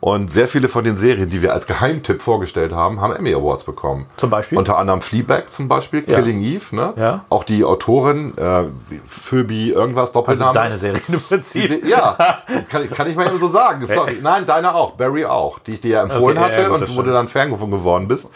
Und 0.00 0.30
sehr 0.30 0.46
viele 0.46 0.68
von 0.68 0.84
den 0.84 0.96
Serien, 0.96 1.28
die 1.28 1.42
wir 1.42 1.52
als 1.52 1.66
Geheimtipp 1.66 2.22
vorgestellt 2.22 2.72
haben, 2.72 3.00
haben 3.00 3.16
Emmy 3.16 3.34
Awards 3.34 3.64
bekommen. 3.64 4.06
Zum 4.16 4.30
Beispiel? 4.30 4.56
Unter 4.56 4.78
anderem 4.78 5.02
Fleabag 5.02 5.50
zum 5.50 5.66
Beispiel, 5.66 6.04
Ja. 6.06 6.20
Killing 6.20 6.38
Eve. 6.38 6.76
Ne? 6.76 6.92
Ja. 6.96 7.24
Auch 7.28 7.42
die 7.42 7.64
Autorin, 7.64 8.32
äh, 8.38 8.64
Phoebe 9.06 9.54
irgendwas, 9.54 10.10
also 10.10 10.20
Doppelname. 10.20 10.54
deine 10.54 10.78
Serie 10.78 11.00
im 11.08 11.20
Prinzip. 11.28 11.84
Ja, 11.84 12.16
kann, 12.70 12.88
kann 12.90 13.10
ich 13.10 13.16
mal 13.16 13.26
eben 13.26 13.38
so 13.40 13.48
sagen. 13.48 13.84
Sorry. 13.86 14.18
Nein, 14.22 14.46
deine 14.46 14.72
auch. 14.74 14.92
Barry 14.92 15.24
auch, 15.24 15.58
die 15.58 15.72
ich 15.74 15.80
dir 15.80 15.90
ja 15.90 16.02
empfohlen 16.02 16.38
Okay, 16.38 16.46
hatte 16.46 16.62
ja, 16.62 16.68
und 16.70 16.96
wo 16.96 17.02
du 17.02 17.10
dann 17.10 17.26
Fan 17.26 17.50
davon 17.50 17.70
geworden 17.72 18.06
bist. 18.06 18.30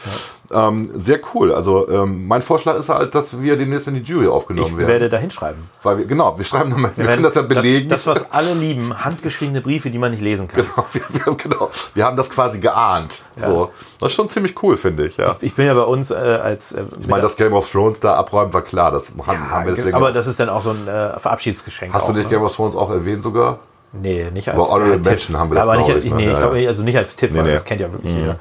Ähm, 0.53 0.91
sehr 0.93 1.21
cool. 1.35 1.53
Also 1.53 1.89
ähm, 1.89 2.27
mein 2.27 2.43
Vorschlag 2.43 2.77
ist 2.79 2.89
halt, 2.89 3.15
dass 3.15 3.41
wir 3.41 3.57
demnächst 3.57 3.89
in 3.89 3.95
die 3.95 4.01
Jury 4.03 4.27
aufgenommen 4.29 4.67
Ich 4.69 4.77
werden. 4.77 4.89
werde 4.89 5.09
da 5.09 5.17
hinschreiben. 5.17 5.69
Weil 5.83 5.99
wir, 5.99 6.05
genau, 6.07 6.37
wir 6.37 6.45
schreiben 6.45 6.71
nochmal, 6.71 6.91
wir, 6.97 7.05
werden 7.07 7.15
können 7.15 7.23
das 7.25 7.35
ja 7.35 7.43
belegen. 7.43 7.89
Das, 7.89 8.05
das, 8.05 8.23
was 8.23 8.33
alle 8.33 8.55
lieben, 8.55 8.93
handgeschriebene 9.05 9.61
Briefe, 9.61 9.91
die 9.91 9.99
man 9.99 10.11
nicht 10.11 10.23
lesen 10.23 10.49
kann. 10.49 10.65
Genau, 10.65 10.87
wir, 10.93 11.03
wir, 11.11 11.27
haben- 11.27 11.37
genau, 11.37 11.71
wir 11.95 12.05
haben 12.05 12.17
das 12.17 12.31
quasi 12.31 12.59
geahnt. 12.61 13.23
So. 13.37 13.71
Das 14.01 14.11
ist 14.11 14.17
schon 14.17 14.29
ziemlich 14.29 14.55
cool, 14.63 14.77
finde 14.77 15.07
ich. 15.07 15.17
Ja. 15.17 15.37
Ich 15.41 15.55
bin 15.55 15.67
ja 15.67 15.75
bei 15.75 15.83
uns 15.83 16.11
äh, 16.11 16.15
als. 16.15 16.73
Äh, 16.73 16.83
Ich 17.01 17.07
meine, 17.09 17.23
dass 17.23 17.37
Game 17.37 17.53
of 17.55 17.71
Thrones 17.71 18.01
da 18.01 18.15
abräumt, 18.15 18.53
war 18.53 18.63
klar. 18.63 18.91
Das 18.93 19.13
haben, 19.27 19.51
haben 19.51 19.67
wir 19.67 19.75
deswegen. 19.75 19.95
aber 19.97 20.13
das 20.13 20.27
ist 20.27 20.39
dann 20.39 20.49
auch 20.49 20.63
so 20.63 20.71
ein 20.71 20.87
äh, 20.89 21.19
Verabschiedsgeschenk. 21.19 21.95
hast 21.95 22.09
du 22.09 22.13
auch, 22.13 22.17
nicht 22.17 22.25
ne? 22.31 22.37
Game 22.37 22.43
of 22.45 22.55
Thrones 22.55 22.77
auch 22.77 22.91
erwähnt 22.91 23.23
sogar? 23.23 23.59
Nee, 23.95 24.31
nicht 24.33 24.49
als 24.49 24.57
Aber 24.59 24.71
Honorable 24.71 25.13
äh, 25.13 25.19
haben 25.19 25.51
wir 25.51 25.55
das, 25.57 25.69
aber 25.69 25.77
nicht, 25.77 25.89
ich, 25.91 26.11
ne? 26.11 26.17
Nee, 26.17 26.31
ich 26.33 26.39
glaube, 26.39 26.61
ja. 26.61 26.69
also 26.69 26.83
nicht 26.83 26.97
als 26.97 27.15
Tipp, 27.15 27.35
weil 27.35 27.43
nee. 27.43 27.51
Mhm, 27.51 27.53
das 27.53 27.65
kennt 27.67 27.81
ja 27.83 27.93
wirklich 27.93 28.15
jeder. 28.15 28.37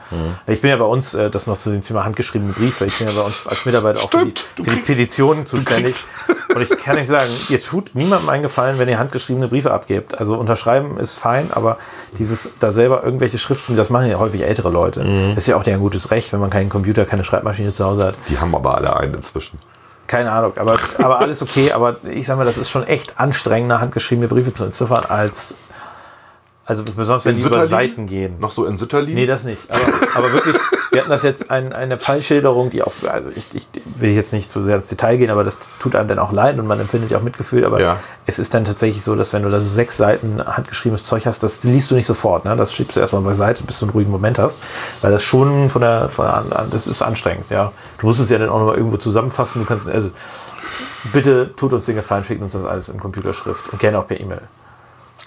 Ich 0.47 0.61
bin 0.61 0.69
ja 0.69 0.77
bei 0.77 0.85
uns, 0.85 1.13
äh, 1.13 1.29
das 1.29 1.45
noch 1.45 1.57
zu 1.57 1.71
dem 1.71 1.81
Thema 1.81 2.05
handgeschriebene 2.05 2.53
Briefe, 2.53 2.85
ich 2.85 2.97
bin 2.97 3.07
ja 3.07 3.13
bei 3.13 3.21
uns 3.25 3.45
als 3.47 3.65
Mitarbeiter 3.65 3.99
auch 3.99 4.09
für 4.09 4.25
die, 4.25 4.33
für 4.55 4.61
die 4.63 4.69
kriegst- 4.69 4.87
Petitionen 4.87 5.45
zuständig. 5.45 5.93
Und 6.55 6.61
ich 6.61 6.69
kann 6.77 6.97
euch 6.97 7.07
sagen, 7.07 7.29
ihr 7.49 7.59
tut 7.61 7.95
niemandem 7.95 8.29
einen 8.29 8.43
Gefallen, 8.43 8.79
wenn 8.79 8.87
ihr 8.87 8.97
handgeschriebene 8.99 9.47
Briefe 9.49 9.71
abgebt. 9.71 10.17
Also 10.17 10.35
unterschreiben 10.35 10.97
ist 10.97 11.17
fein, 11.17 11.49
aber 11.51 11.77
dieses 12.17 12.51
da 12.59 12.71
selber 12.71 13.03
irgendwelche 13.03 13.37
Schriften, 13.37 13.75
das 13.75 13.89
machen 13.89 14.07
ja 14.09 14.19
häufig 14.19 14.41
ältere 14.43 14.69
Leute. 14.69 15.03
Mhm. 15.03 15.37
Ist 15.37 15.47
ja 15.47 15.57
auch 15.57 15.63
deren 15.63 15.79
gutes 15.81 16.11
Recht, 16.11 16.31
wenn 16.33 16.39
man 16.39 16.49
keinen 16.49 16.69
Computer, 16.69 17.05
keine 17.05 17.23
Schreibmaschine 17.25 17.73
zu 17.73 17.85
Hause 17.85 18.07
hat. 18.07 18.15
Die 18.29 18.37
haben 18.39 18.55
aber 18.55 18.75
alle 18.75 18.95
einen 18.97 19.15
inzwischen. 19.15 19.59
Keine 20.11 20.29
Ahnung, 20.29 20.51
aber, 20.57 20.77
aber 20.97 21.19
alles 21.19 21.41
okay. 21.41 21.71
Aber 21.71 21.95
ich 22.03 22.25
sag 22.25 22.35
mal, 22.35 22.43
das 22.43 22.57
ist 22.57 22.69
schon 22.69 22.85
echt 22.85 23.17
anstrengender, 23.17 23.79
handgeschriebene 23.79 24.27
Briefe 24.27 24.51
zu 24.51 24.65
entziffern, 24.65 25.05
als. 25.05 25.55
Also 26.71 26.83
besonders 26.95 27.25
wenn 27.25 27.33
In 27.35 27.41
die 27.41 27.45
über 27.45 27.63
Sütterlin? 27.63 27.69
Seiten 27.69 28.05
gehen. 28.07 28.39
Noch 28.39 28.51
so 28.53 28.63
in 28.63 28.77
Sütterlin? 28.77 29.13
Nee, 29.13 29.25
das 29.25 29.43
nicht. 29.43 29.61
Aber, 29.69 29.81
aber 30.15 30.31
wirklich, 30.31 30.55
wir 30.91 31.01
hatten 31.01 31.09
das 31.09 31.21
jetzt 31.21 31.51
ein, 31.51 31.73
eine 31.73 31.97
Fallschilderung, 31.99 32.69
die 32.69 32.81
auch, 32.81 32.93
also 33.11 33.29
ich, 33.35 33.53
ich 33.53 33.67
will 33.97 34.11
jetzt 34.11 34.31
nicht 34.31 34.49
zu 34.49 34.63
sehr 34.63 34.77
ins 34.77 34.87
Detail 34.87 35.17
gehen, 35.17 35.29
aber 35.31 35.43
das 35.43 35.57
tut 35.79 35.97
einem 35.97 36.07
dann 36.07 36.17
auch 36.17 36.31
leid 36.31 36.57
und 36.59 36.67
man 36.67 36.79
empfindet 36.79 37.11
ja 37.11 37.17
auch 37.17 37.23
Mitgefühl. 37.23 37.65
Aber 37.65 37.81
Ja. 37.81 37.97
es 38.25 38.39
ist 38.39 38.53
dann 38.53 38.63
tatsächlich 38.63 39.03
so, 39.03 39.17
dass 39.17 39.33
wenn 39.33 39.43
du 39.43 39.49
da 39.49 39.59
so 39.59 39.67
sechs 39.67 39.97
Seiten 39.97 40.41
handgeschriebenes 40.45 41.03
Zeug 41.03 41.25
hast, 41.25 41.43
das 41.43 41.61
liest 41.63 41.91
du 41.91 41.95
nicht 41.95 42.05
sofort. 42.05 42.45
Ne? 42.45 42.55
Das 42.55 42.73
schiebst 42.73 42.95
du 42.95 43.01
erstmal 43.01 43.21
beiseite, 43.23 43.63
bis 43.63 43.79
du 43.79 43.87
einen 43.87 43.91
ruhigen 43.91 44.11
Moment 44.11 44.39
hast. 44.39 44.59
Weil 45.01 45.11
das 45.11 45.23
schon 45.25 45.69
von 45.69 45.81
der, 45.81 46.07
von 46.07 46.25
der 46.25 46.67
das 46.71 46.87
ist 46.87 47.01
anstrengend, 47.01 47.49
ja. 47.49 47.73
Du 47.97 48.05
musst 48.07 48.21
es 48.21 48.29
ja 48.29 48.37
dann 48.37 48.47
auch 48.47 48.59
nochmal 48.59 48.77
irgendwo 48.77 48.95
zusammenfassen. 48.95 49.61
Du 49.63 49.67
kannst, 49.67 49.89
also 49.89 50.09
bitte 51.11 51.53
tut 51.53 51.73
uns 51.73 51.85
den 51.85 51.95
Gefallen, 51.97 52.23
schickt 52.23 52.41
uns 52.41 52.53
das 52.53 52.63
alles 52.63 52.87
in 52.87 52.97
Computerschrift 52.97 53.73
und 53.73 53.79
gerne 53.79 53.99
auch 53.99 54.07
per 54.07 54.17
E-Mail. 54.21 54.39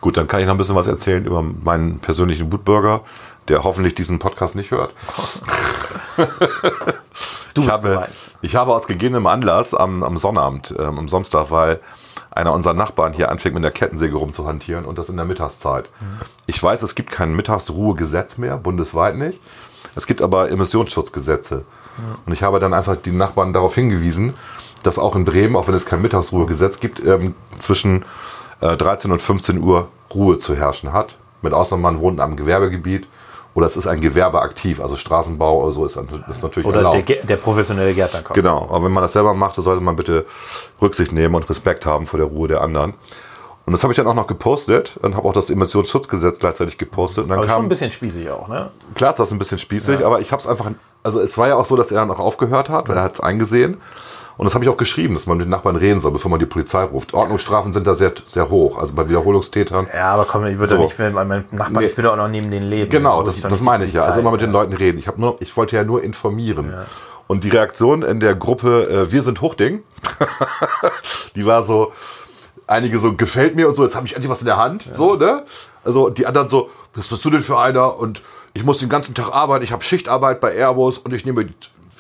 Gut, 0.05 0.19
dann 0.19 0.29
kann 0.29 0.41
ich 0.41 0.45
noch 0.45 0.53
ein 0.53 0.59
bisschen 0.59 0.75
was 0.75 0.87
erzählen 0.87 1.25
über 1.25 1.41
meinen 1.41 1.99
persönlichen 1.99 2.53
Wutbürger, 2.53 3.01
der 3.49 3.65
hoffentlich 3.65 3.95
diesen 3.95 4.19
Podcast 4.19 4.55
nicht 4.55 4.71
hört. 4.71 4.93
Du 7.55 7.63
ich, 7.63 7.69
habe, 7.71 8.09
ich 8.43 8.55
habe 8.55 8.75
aus 8.75 8.87
gegebenem 8.87 9.27
Anlass 9.27 9.73
am, 9.73 10.03
am 10.03 10.19
Sonnabend, 10.19 10.75
ähm, 10.79 10.99
am 10.99 11.09
Samstag, 11.09 11.51
weil 11.51 11.81
einer 12.33 12.53
unserer 12.53 12.75
Nachbarn 12.75 13.15
hier 13.15 13.31
anfängt, 13.31 13.55
mit 13.55 13.65
der 13.65 13.71
Kettensäge 13.71 14.17
rumzuhantieren 14.17 14.85
und 14.85 14.99
das 14.99 15.09
in 15.09 15.17
der 15.17 15.25
Mittagszeit. 15.25 15.89
Ich 16.47 16.63
weiß, 16.63 16.83
es 16.83 16.97
gibt 16.97 17.11
kein 17.11 17.35
Mittagsruhegesetz 17.35 18.37
mehr, 18.37 18.59
bundesweit 18.59 19.17
nicht. 19.17 19.41
Es 19.95 20.07
gibt 20.07 20.21
aber 20.21 20.51
Emissionsschutzgesetze. 20.51 21.65
Und 22.27 22.33
ich 22.33 22.43
habe 22.43 22.59
dann 22.59 22.75
einfach 22.75 22.97
die 22.97 23.13
Nachbarn 23.13 23.55
darauf 23.55 23.75
hingewiesen, 23.75 24.35
dass 24.83 24.99
auch 24.99 25.17
in 25.17 25.25
Bremen, 25.25 25.57
auch 25.57 25.69
wenn 25.69 25.75
es 25.75 25.87
kein 25.87 26.03
Mittagsruhegesetz 26.03 26.81
gibt, 26.81 27.03
ähm, 27.07 27.35
zwischen 27.59 28.05
äh, 28.61 28.77
13 28.77 29.11
und 29.13 29.21
15 29.23 29.63
Uhr 29.63 29.89
Ruhe 30.15 30.39
zu 30.39 30.55
herrschen 30.55 30.93
hat. 30.93 31.17
Mit 31.43 31.53
Ausnahme, 31.53 31.83
man 31.83 32.01
wohnt 32.01 32.21
am 32.21 32.37
Gewerbegebiet 32.37 33.07
oder 33.55 33.67
es 33.67 33.77
ist 33.77 33.87
ein 33.87 34.01
Gewerbe 34.01 34.41
aktiv, 34.43 34.81
also 34.81 34.97
Straßenbau 34.97 35.63
oder 35.63 35.73
so 35.73 35.85
ist, 35.85 35.97
ist 35.97 36.43
natürlich 36.43 36.67
Oder 36.67 36.79
erlaubt. 36.79 37.09
der, 37.09 37.17
Gär- 37.23 37.27
der 37.27 37.37
professionelle 37.37 37.93
Gärtner 37.95 38.23
kommt. 38.23 38.35
Genau, 38.35 38.67
aber 38.71 38.85
wenn 38.87 38.93
man 38.93 39.03
das 39.03 39.13
selber 39.13 39.35
macht, 39.35 39.57
dann 39.59 39.65
sollte 39.65 39.83
man 39.83 39.95
bitte 39.95 40.25
Rücksicht 40.83 41.13
nehmen 41.13 41.35
und 41.35 41.49
Respekt 41.49 41.87
haben 41.87 42.07
vor 42.07 42.19
der 42.19 42.29
Ruhe 42.29 42.49
der 42.49 42.63
anderen. 42.63 42.95
Und 43.67 43.73
das 43.73 43.83
habe 43.83 43.93
ich 43.93 43.97
dann 43.97 44.07
auch 44.07 44.15
noch 44.15 44.27
gepostet 44.27 44.99
und 45.03 45.17
habe 45.17 45.27
auch 45.29 45.33
das 45.33 45.49
Emissionsschutzgesetz 45.51 46.39
gleichzeitig 46.39 46.77
gepostet. 46.79 47.25
Und 47.25 47.31
dann 47.31 47.39
Aber 47.39 47.47
schon 47.49 47.57
kam, 47.57 47.65
ein 47.67 47.69
bisschen 47.71 47.91
spießig 47.93 48.29
auch, 48.31 48.49
ne? 48.49 48.67
klar 48.95 49.11
ist 49.11 49.19
das 49.19 49.33
ein 49.33 49.39
bisschen 49.39 49.59
spießig, 49.59 50.05
aber 50.05 50.21
ich 50.21 50.33
habe 50.33 50.41
es 50.41 50.47
einfach, 50.47 50.71
also 51.03 51.21
es 51.21 51.39
war 51.39 51.49
ja 51.49 51.55
auch 51.57 51.65
so, 51.65 51.77
dass 51.77 51.91
er 51.91 51.97
dann 52.01 52.11
auch 52.11 52.21
aufgehört 52.21 52.69
hat, 52.69 52.89
weil 52.89 52.97
er 52.97 53.05
hat 53.05 53.15
es 53.15 53.21
eingesehen. 53.21 53.81
Und 54.37 54.45
das 54.47 54.55
habe 54.55 54.65
ich 54.65 54.71
auch 54.71 54.77
geschrieben, 54.77 55.15
dass 55.15 55.27
man 55.27 55.37
mit 55.39 55.47
den 55.47 55.51
Nachbarn 55.51 55.77
reden 55.77 56.01
soll, 56.01 56.11
bevor 56.11 56.31
man 56.31 56.41
die 56.41 56.47
Polizei 56.47 56.83
ruft. 56.83 57.15
Ordnungsstrafen 57.15 57.73
sind 57.73 57.87
da 57.87 57.95
sehr, 57.95 58.13
sehr 58.27 58.49
hoch, 58.51 58.79
also 58.79 58.93
bei 58.93 59.09
Wiederholungstätern. 59.09 59.87
Ja, 59.95 60.13
aber 60.15 60.25
komm, 60.25 60.47
ich 60.47 60.59
würde 60.59 60.75
So. 60.77 60.83
nicht, 60.83 60.99
wenn 60.99 61.13
mein 61.13 61.45
Nachbar, 61.53 61.83
Nee. 61.83 61.87
ich 61.87 61.97
würde 61.97 62.11
auch 62.13 62.17
noch 62.17 62.29
neben 62.29 62.51
denen 62.51 62.69
leben. 62.69 62.91
Genau, 62.91 63.23
das, 63.23 63.41
das 63.41 63.61
meine 63.61 63.85
ich 63.85 63.93
ja. 63.93 64.03
Also 64.05 64.19
immer 64.21 64.33
mit 64.33 64.41
den 64.41 64.51
Leuten 64.51 64.73
reden. 64.73 64.99
Ich, 64.99 65.09
nur, 65.17 65.37
ich 65.41 65.57
wollte 65.57 65.77
ja 65.77 65.85
nur 65.85 66.03
informieren. 66.03 66.75
Und 67.27 67.45
die 67.45 67.49
Reaktion 67.49 68.03
in 68.03 68.21
der 68.21 68.35
Gruppe 68.35 68.89
äh, 69.07 69.13
Wir 69.13 69.23
sind 69.23 69.41
Hochding, 69.41 69.83
die 71.37 71.47
war 71.47 71.63
so, 71.63 71.93
einige 72.67 72.99
so, 72.99 73.15
gefällt 73.15 73.57
mir 73.57 73.69
und 73.69 73.75
so, 73.77 73.85
jetzt 73.85 73.95
habe 73.97 74.07
ich 74.07 74.15
endlich 74.15 74.31
was 74.31 74.41
in 74.41 74.47
der 74.47 74.57
Hand. 74.57 74.85
So, 74.95 75.15
ne? 75.17 75.45
Also 75.85 76.11
die 76.11 76.27
anderen 76.27 76.49
so, 76.49 76.71
was 76.95 77.09
bist 77.09 77.25
du 77.25 77.31
denn 77.31 77.41
für 77.41 77.59
einer? 77.59 77.99
Und 77.99 78.23
ich 78.53 78.65
muss 78.65 78.79
den 78.79 78.89
ganzen 78.89 79.15
Tag 79.15 79.33
arbeiten, 79.33 79.65
ich 79.65 79.73
habe 79.73 79.83
Schichtarbeit 79.83 80.41
bei 80.41 80.55
Airbus 80.55 80.99
und 80.99 81.13
ich 81.15 81.25
nehme 81.25 81.47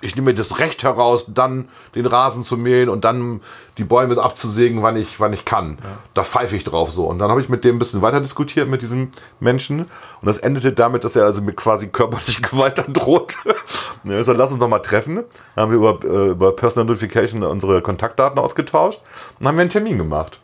ich 0.04 0.16
nehme 0.16 0.26
mir 0.26 0.34
das 0.34 0.58
Recht 0.58 0.82
heraus, 0.82 1.26
dann 1.28 1.68
den 1.94 2.06
Rasen 2.06 2.44
zu 2.44 2.56
mähen 2.56 2.88
und 2.88 3.04
dann 3.04 3.40
die 3.78 3.84
Bäume 3.84 4.16
abzusägen, 4.22 4.82
wann 4.82 4.96
ich, 4.96 5.18
wann 5.18 5.32
ich 5.32 5.44
kann. 5.44 5.78
Da 6.12 6.24
pfeife 6.24 6.54
ich 6.54 6.64
drauf 6.64 6.92
so. 6.92 7.06
Und 7.06 7.18
dann 7.18 7.30
habe 7.30 7.40
ich 7.40 7.48
mit 7.48 7.64
dem 7.64 7.76
ein 7.76 7.78
bisschen 7.78 8.02
weiter 8.02 8.20
diskutiert, 8.20 8.68
mit 8.68 8.82
diesem 8.82 9.10
Menschen. 9.40 9.80
Und 9.80 9.88
das 10.26 10.38
endete 10.38 10.72
damit, 10.72 11.04
dass 11.04 11.16
er 11.16 11.24
also 11.24 11.40
mit 11.40 11.56
quasi 11.56 11.88
körperlich 11.88 12.42
Gewalt 12.50 12.78
androht. 12.78 13.36
ja, 14.04 14.22
so, 14.22 14.32
lass 14.32 14.52
uns 14.52 14.60
doch 14.60 14.68
mal 14.68 14.80
treffen. 14.80 15.16
Dann 15.54 15.62
haben 15.62 15.70
wir 15.70 15.78
über, 15.78 15.98
äh, 16.04 16.30
über 16.30 16.52
Personal 16.54 16.86
Notification 16.86 17.42
unsere 17.42 17.80
Kontaktdaten 17.80 18.38
ausgetauscht. 18.38 19.00
Und 19.00 19.40
dann 19.40 19.48
haben 19.48 19.56
wir 19.56 19.62
einen 19.62 19.70
Termin 19.70 19.98
gemacht. 19.98 20.38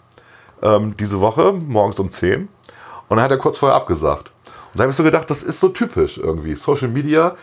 Ähm, 0.63 0.97
diese 0.97 1.21
Woche, 1.21 1.53
morgens 1.53 1.99
um 2.01 2.11
10. 2.11 2.49
Und 3.09 3.17
dann 3.17 3.21
hat 3.21 3.31
er 3.31 3.39
kurz 3.39 3.59
vorher 3.59 3.77
abgesagt. 3.77 4.31
Und 4.73 4.79
da 4.79 4.83
habe 4.83 4.91
ich 4.91 4.97
so 4.97 5.03
gedacht, 5.03 5.29
das 5.29 5.43
ist 5.43 5.61
so 5.61 5.69
typisch 5.69 6.17
irgendwie. 6.17 6.55
Social 6.55 6.89
Media, 6.89 7.37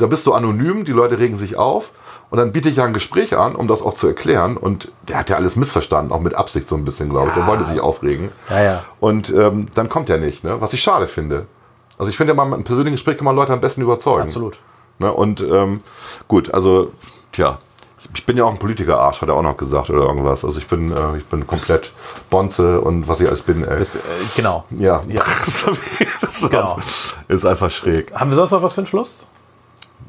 da 0.00 0.06
bist 0.06 0.26
du 0.26 0.32
anonym, 0.32 0.84
die 0.84 0.92
Leute 0.92 1.18
regen 1.18 1.36
sich 1.36 1.56
auf 1.56 1.90
und 2.30 2.38
dann 2.38 2.52
biete 2.52 2.68
ich 2.68 2.76
ja 2.76 2.84
ein 2.84 2.92
Gespräch 2.92 3.36
an, 3.36 3.54
um 3.56 3.68
das 3.68 3.82
auch 3.82 3.94
zu 3.94 4.06
erklären. 4.06 4.56
Und 4.56 4.92
der 5.08 5.18
hat 5.18 5.30
ja 5.30 5.36
alles 5.36 5.56
missverstanden, 5.56 6.12
auch 6.12 6.20
mit 6.20 6.34
Absicht 6.34 6.68
so 6.68 6.76
ein 6.76 6.84
bisschen, 6.84 7.08
glaube 7.10 7.28
ich. 7.28 7.34
Der 7.34 7.46
wollte 7.46 7.64
sich 7.64 7.80
aufregen. 7.80 8.30
Ja, 8.48 8.62
ja. 8.62 8.84
Und 9.00 9.30
ähm, 9.30 9.66
dann 9.74 9.88
kommt 9.88 10.10
er 10.10 10.18
nicht, 10.18 10.44
ne? 10.44 10.60
was 10.60 10.72
ich 10.72 10.80
schade 10.80 11.06
finde. 11.06 11.46
Also 11.98 12.08
ich 12.10 12.16
finde 12.16 12.32
ja 12.32 12.36
mal 12.36 12.44
mit 12.46 12.54
einem 12.54 12.64
persönlichen 12.64 12.94
Gespräch 12.94 13.16
kann 13.18 13.24
man 13.24 13.36
Leute 13.36 13.52
am 13.52 13.60
besten 13.60 13.82
überzeugen. 13.82 14.22
Absolut. 14.22 14.58
Ne? 14.98 15.12
Und 15.12 15.40
ähm, 15.40 15.80
gut, 16.28 16.54
also 16.54 16.92
tja, 17.32 17.58
ich 18.14 18.24
bin 18.24 18.36
ja 18.36 18.44
auch 18.44 18.50
ein 18.50 18.58
Politiker-Arsch, 18.58 19.20
hat 19.20 19.28
er 19.28 19.34
auch 19.34 19.42
noch 19.42 19.56
gesagt 19.56 19.90
oder 19.90 20.04
irgendwas. 20.04 20.44
Also 20.44 20.58
ich 20.58 20.66
bin, 20.66 20.90
äh, 20.90 21.18
ich 21.18 21.26
bin 21.26 21.46
komplett 21.46 21.92
Bonze 22.30 22.80
und 22.80 23.08
was 23.08 23.20
ich 23.20 23.28
alles 23.28 23.42
bin, 23.42 23.64
ey. 23.64 23.78
Das, 23.78 23.96
äh, 23.96 24.00
genau. 24.36 24.64
ja, 24.70 25.02
Ja. 25.08 25.22
das 25.44 26.42
ist, 26.42 26.50
Genau. 26.50 26.78
ist 27.28 27.44
einfach 27.44 27.70
schräg. 27.70 28.12
Haben 28.14 28.30
wir 28.30 28.36
sonst 28.36 28.52
noch 28.52 28.62
was 28.62 28.74
für 28.74 28.80
einen 28.80 28.86
Schluss? 28.86 29.26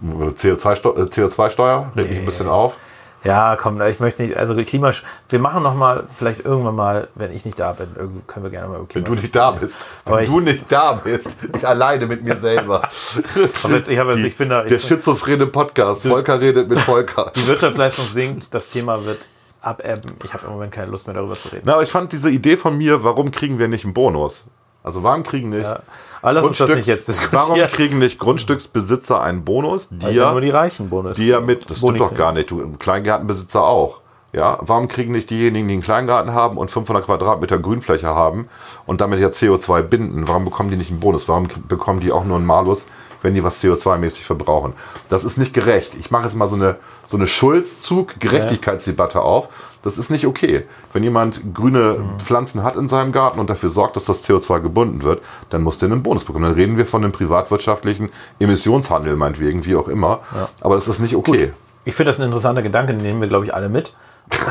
CO2-Steuer, 0.03 0.97
äh, 0.97 1.01
CO2 1.09 1.95
regt 1.95 2.09
mich 2.09 2.19
ein 2.19 2.25
bisschen 2.25 2.49
auf. 2.49 2.77
Ja, 3.23 3.55
komm, 3.55 3.79
ich 3.83 3.99
möchte 3.99 4.23
nicht, 4.23 4.35
also 4.35 4.55
Klima, 4.55 4.91
wir 5.29 5.37
machen 5.39 5.61
noch 5.61 5.75
mal, 5.75 6.05
vielleicht 6.11 6.43
irgendwann 6.43 6.73
mal, 6.73 7.07
wenn 7.13 7.31
ich 7.31 7.45
nicht 7.45 7.59
da 7.59 7.73
bin, 7.73 7.89
können 8.25 8.43
wir 8.45 8.49
gerne 8.49 8.67
mal 8.67 8.79
über 8.79 8.87
Wenn 8.95 9.03
Klima 9.03 9.07
du 9.09 9.21
nicht 9.21 9.35
da 9.35 9.51
bist. 9.51 9.77
Wenn 10.05 10.13
Aber 10.13 10.23
ich- 10.23 10.29
du 10.29 10.39
nicht 10.39 10.71
da 10.71 10.93
bist. 10.93 11.37
Ich 11.55 11.67
alleine 11.67 12.07
mit 12.07 12.23
mir 12.23 12.35
selber. 12.35 12.81
Aber 13.63 13.75
jetzt, 13.75 13.89
ich, 13.89 13.99
habe 13.99 14.13
jetzt, 14.13 14.23
Die, 14.23 14.27
ich 14.27 14.37
bin 14.37 14.49
da, 14.49 14.63
der 14.63 14.77
ich, 14.77 14.83
schizophrene 14.87 15.45
Podcast. 15.45 16.01
Volker 16.07 16.39
redet 16.41 16.67
mit 16.67 16.79
Volker. 16.81 17.31
die 17.35 17.45
Wirtschaftsleistung 17.47 18.05
sinkt, 18.05 18.51
das 18.55 18.69
Thema 18.69 19.05
wird 19.05 19.19
abebben. 19.61 20.13
Ich 20.23 20.33
habe 20.33 20.47
im 20.47 20.53
Moment 20.53 20.71
keine 20.73 20.89
Lust 20.89 21.05
mehr 21.05 21.13
darüber 21.15 21.37
zu 21.37 21.49
reden. 21.49 21.61
Na, 21.65 21.73
aber 21.73 21.83
ich 21.83 21.91
fand 21.91 22.11
diese 22.11 22.31
Idee 22.31 22.57
von 22.57 22.75
mir, 22.75 23.03
warum 23.03 23.29
kriegen 23.29 23.59
wir 23.59 23.67
nicht 23.67 23.85
einen 23.85 23.93
Bonus? 23.93 24.45
Also 24.81 25.03
warum 25.03 25.21
kriegen 25.21 25.49
nicht 25.49 25.61
Ja. 25.61 25.77
Aber 26.21 26.33
lass 26.33 26.45
uns 26.45 26.57
das 26.57 26.69
nicht 26.69 26.87
jetzt 26.87 27.07
Warum 27.31 27.55
diskutieren. 27.55 27.71
kriegen 27.71 27.99
nicht 27.99 28.19
Grundstücksbesitzer 28.19 29.21
einen 29.21 29.43
Bonus, 29.43 29.89
die 29.89 30.11
ja 30.11 30.31
nur 30.31 30.41
die 30.41 30.49
Reichen 30.49 30.89
Bonus. 30.89 31.17
die 31.17 31.27
ja 31.27 31.39
mit, 31.39 31.69
das 31.69 31.79
stimmt 31.79 31.99
doch 31.99 32.13
gar 32.13 32.31
nicht, 32.31 32.51
du 32.51 32.75
Kleingartenbesitzer 32.77 33.63
auch. 33.63 34.01
Ja, 34.33 34.59
warum 34.61 34.87
kriegen 34.87 35.11
nicht 35.11 35.29
diejenigen, 35.29 35.67
die 35.67 35.73
einen 35.73 35.83
Kleingarten 35.83 36.33
haben 36.33 36.57
und 36.57 36.71
500 36.71 37.05
Quadratmeter 37.05 37.57
Grünfläche 37.57 38.07
haben 38.07 38.47
und 38.85 39.01
damit 39.01 39.19
ja 39.19 39.27
CO2 39.27 39.81
binden, 39.81 40.27
warum 40.27 40.45
bekommen 40.45 40.69
die 40.69 40.77
nicht 40.77 40.89
einen 40.89 41.01
Bonus? 41.01 41.27
Warum 41.27 41.49
bekommen 41.67 41.99
die 41.99 42.13
auch 42.13 42.23
nur 42.23 42.37
einen 42.37 42.45
Malus, 42.45 42.85
wenn 43.21 43.33
die 43.33 43.43
was 43.43 43.61
CO2-mäßig 43.61 44.23
verbrauchen? 44.23 44.71
Das 45.09 45.25
ist 45.25 45.37
nicht 45.37 45.53
gerecht. 45.53 45.95
Ich 45.99 46.11
mache 46.11 46.23
jetzt 46.23 46.35
mal 46.35 46.47
so 46.47 46.55
eine, 46.55 46.77
so 47.09 47.17
eine 47.17 47.27
Schulzzug-Gerechtigkeitsdebatte 47.27 49.21
auf. 49.21 49.49
Das 49.83 49.97
ist 49.97 50.11
nicht 50.11 50.27
okay. 50.27 50.65
Wenn 50.93 51.03
jemand 51.03 51.53
grüne 51.55 51.97
Pflanzen 52.19 52.63
hat 52.63 52.75
in 52.75 52.87
seinem 52.87 53.11
Garten 53.11 53.39
und 53.39 53.49
dafür 53.49 53.69
sorgt, 53.69 53.95
dass 53.95 54.05
das 54.05 54.23
CO2 54.27 54.59
gebunden 54.61 55.03
wird, 55.03 55.21
dann 55.49 55.63
muss 55.63 55.79
der 55.79 55.89
einen 55.89 56.03
Bonus 56.03 56.23
bekommen. 56.23 56.45
Dann 56.45 56.53
reden 56.53 56.77
wir 56.77 56.85
von 56.85 57.03
einem 57.03 57.11
privatwirtschaftlichen 57.11 58.09
Emissionshandel, 58.39 59.15
meinetwegen, 59.15 59.65
wie 59.65 59.75
auch 59.75 59.87
immer. 59.87 60.19
Aber 60.61 60.75
das 60.75 60.87
ist 60.87 60.99
nicht 60.99 61.15
okay. 61.15 61.53
Ich 61.83 61.95
finde 61.95 62.11
das 62.11 62.19
ein 62.19 62.25
interessanter 62.25 62.61
Gedanke, 62.61 62.93
den 62.93 63.01
nehmen 63.01 63.21
wir, 63.21 63.27
glaube 63.27 63.45
ich, 63.45 63.53
alle 63.53 63.69
mit. 63.69 63.93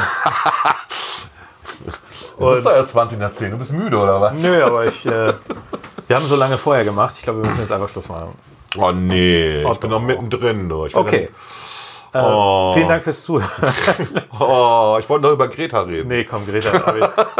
Es 2.42 2.58
ist 2.58 2.64
doch 2.66 2.72
erst 2.72 2.90
20 2.90 3.18
nach 3.18 3.32
10. 3.32 3.50
Du 3.50 3.58
bist 3.58 3.72
müde, 3.72 3.98
oder 3.98 4.18
was? 4.20 4.42
Nö, 4.42 4.62
aber 4.64 4.86
ich, 4.86 5.04
äh, 5.04 5.34
wir 6.06 6.16
haben 6.16 6.24
so 6.24 6.36
lange 6.36 6.56
vorher 6.56 6.84
gemacht. 6.84 7.14
Ich 7.18 7.22
glaube, 7.22 7.42
wir 7.42 7.48
müssen 7.50 7.60
jetzt 7.60 7.72
einfach 7.72 7.88
Schluss 7.88 8.08
machen. 8.08 8.30
Oh 8.78 8.92
nee, 8.92 9.62
Oh, 9.64 9.72
ich 9.72 9.78
bin 9.78 9.90
noch 9.90 10.00
mittendrin. 10.00 10.68
Du. 10.68 10.86
Ich 10.86 10.94
will 10.94 11.28
Äh, 12.12 12.74
Vielen 12.74 12.88
Dank 12.88 13.02
fürs 13.02 13.22
Zuhören. 13.22 13.48
Oh, 14.38 14.96
ich 14.98 15.08
wollte 15.08 15.26
noch 15.26 15.32
über 15.34 15.48
Greta 15.48 15.82
reden. 15.82 16.08
nee, 16.08 16.24
komm, 16.24 16.46
Greta. 16.46 16.94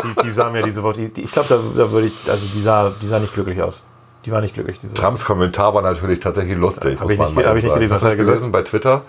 Die, 0.05 0.23
die 0.23 0.31
sah 0.31 0.51
mir 0.51 0.63
diese 0.63 0.83
Woche, 0.83 0.95
die, 0.99 1.13
die, 1.13 1.23
ich 1.23 1.33
glaube, 1.33 1.49
da, 1.49 1.57
da 1.85 1.91
würde 1.91 2.09
ich, 2.09 2.31
also 2.31 2.45
die 2.55 2.61
sah, 2.61 2.93
die 3.01 3.07
sah 3.07 3.19
nicht 3.19 3.33
glücklich 3.33 3.61
aus. 3.63 3.87
Die 4.27 4.33
war 4.33 4.43
nicht 4.43 4.53
glücklich 4.53 4.79
diese. 4.79 4.93
Trumps 4.95 5.25
Kommentar 5.25 5.73
war 5.75 5.81
natürlich 5.81 6.21
tatsächlich 6.21 6.59
lustig. 6.59 6.97
Hab 7.01 7.05
muss 7.05 7.13
ich 7.13 7.19
nicht- 7.19 7.47
hab 7.47 7.57
ich 7.57 7.65
nicht 7.65 7.73
gelesen, 7.75 7.91
das 7.93 8.01
gesagt? 8.03 8.19
gelesen 8.19 8.53
bei 8.53 8.63
Twitter? 8.63 9.01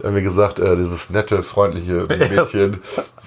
Da 0.00 0.08
haben 0.08 0.14
wir 0.14 0.22
gesagt, 0.22 0.58
äh, 0.58 0.74
dieses 0.76 1.10
nette, 1.10 1.42
freundliche 1.42 2.04
Mädchen 2.08 2.80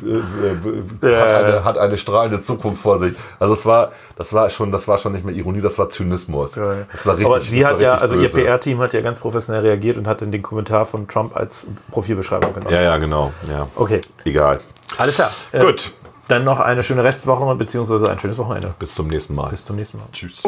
äh, 0.03 1.07
äh, 1.07 1.15
hat, 1.15 1.45
eine, 1.45 1.63
hat 1.63 1.77
eine 1.77 1.97
strahlende 1.97 2.41
Zukunft 2.41 2.81
vor 2.81 2.97
sich. 2.99 3.13
Also 3.39 3.53
es 3.53 3.65
war, 3.67 3.91
das 4.17 4.33
war 4.33 4.49
schon, 4.49 4.71
das 4.71 4.87
war 4.87 4.97
schon 4.97 5.13
nicht 5.13 5.25
mehr 5.25 5.35
Ironie, 5.35 5.61
das 5.61 5.77
war 5.77 5.89
Zynismus. 5.89 6.51
Das 6.53 7.05
war 7.05 7.13
richtig. 7.13 7.25
aber 7.27 7.39
sie 7.39 7.65
hat 7.65 7.81
ja, 7.81 7.95
also 7.95 8.15
ihr 8.15 8.29
böse. 8.29 8.41
PR-Team 8.41 8.79
hat 8.79 8.93
ja 8.93 9.01
ganz 9.01 9.19
professionell 9.19 9.61
reagiert 9.61 9.97
und 9.97 10.07
hat 10.07 10.21
in 10.23 10.31
den 10.31 10.41
Kommentar 10.41 10.85
von 10.87 11.07
Trump 11.07 11.35
als 11.35 11.67
Profilbeschreibung 11.91 12.53
genommen. 12.53 12.73
Ja, 12.73 12.81
ja, 12.81 12.97
genau. 12.97 13.31
Ja. 13.47 13.67
Okay, 13.75 14.01
Egal. 14.25 14.57
alles 14.97 15.15
klar. 15.15 15.29
Äh, 15.51 15.59
Gut. 15.65 15.91
Dann 16.27 16.43
noch 16.43 16.59
eine 16.59 16.83
schöne 16.83 17.03
Restwoche 17.03 17.55
beziehungsweise 17.55 18.09
ein 18.09 18.19
schönes 18.19 18.37
Wochenende. 18.37 18.73
Bis 18.79 18.93
zum 18.93 19.07
nächsten 19.07 19.35
Mal. 19.35 19.49
Bis 19.49 19.63
zum 19.63 19.75
nächsten 19.75 19.97
Mal. 19.97 20.07
Tschüss. 20.11 20.43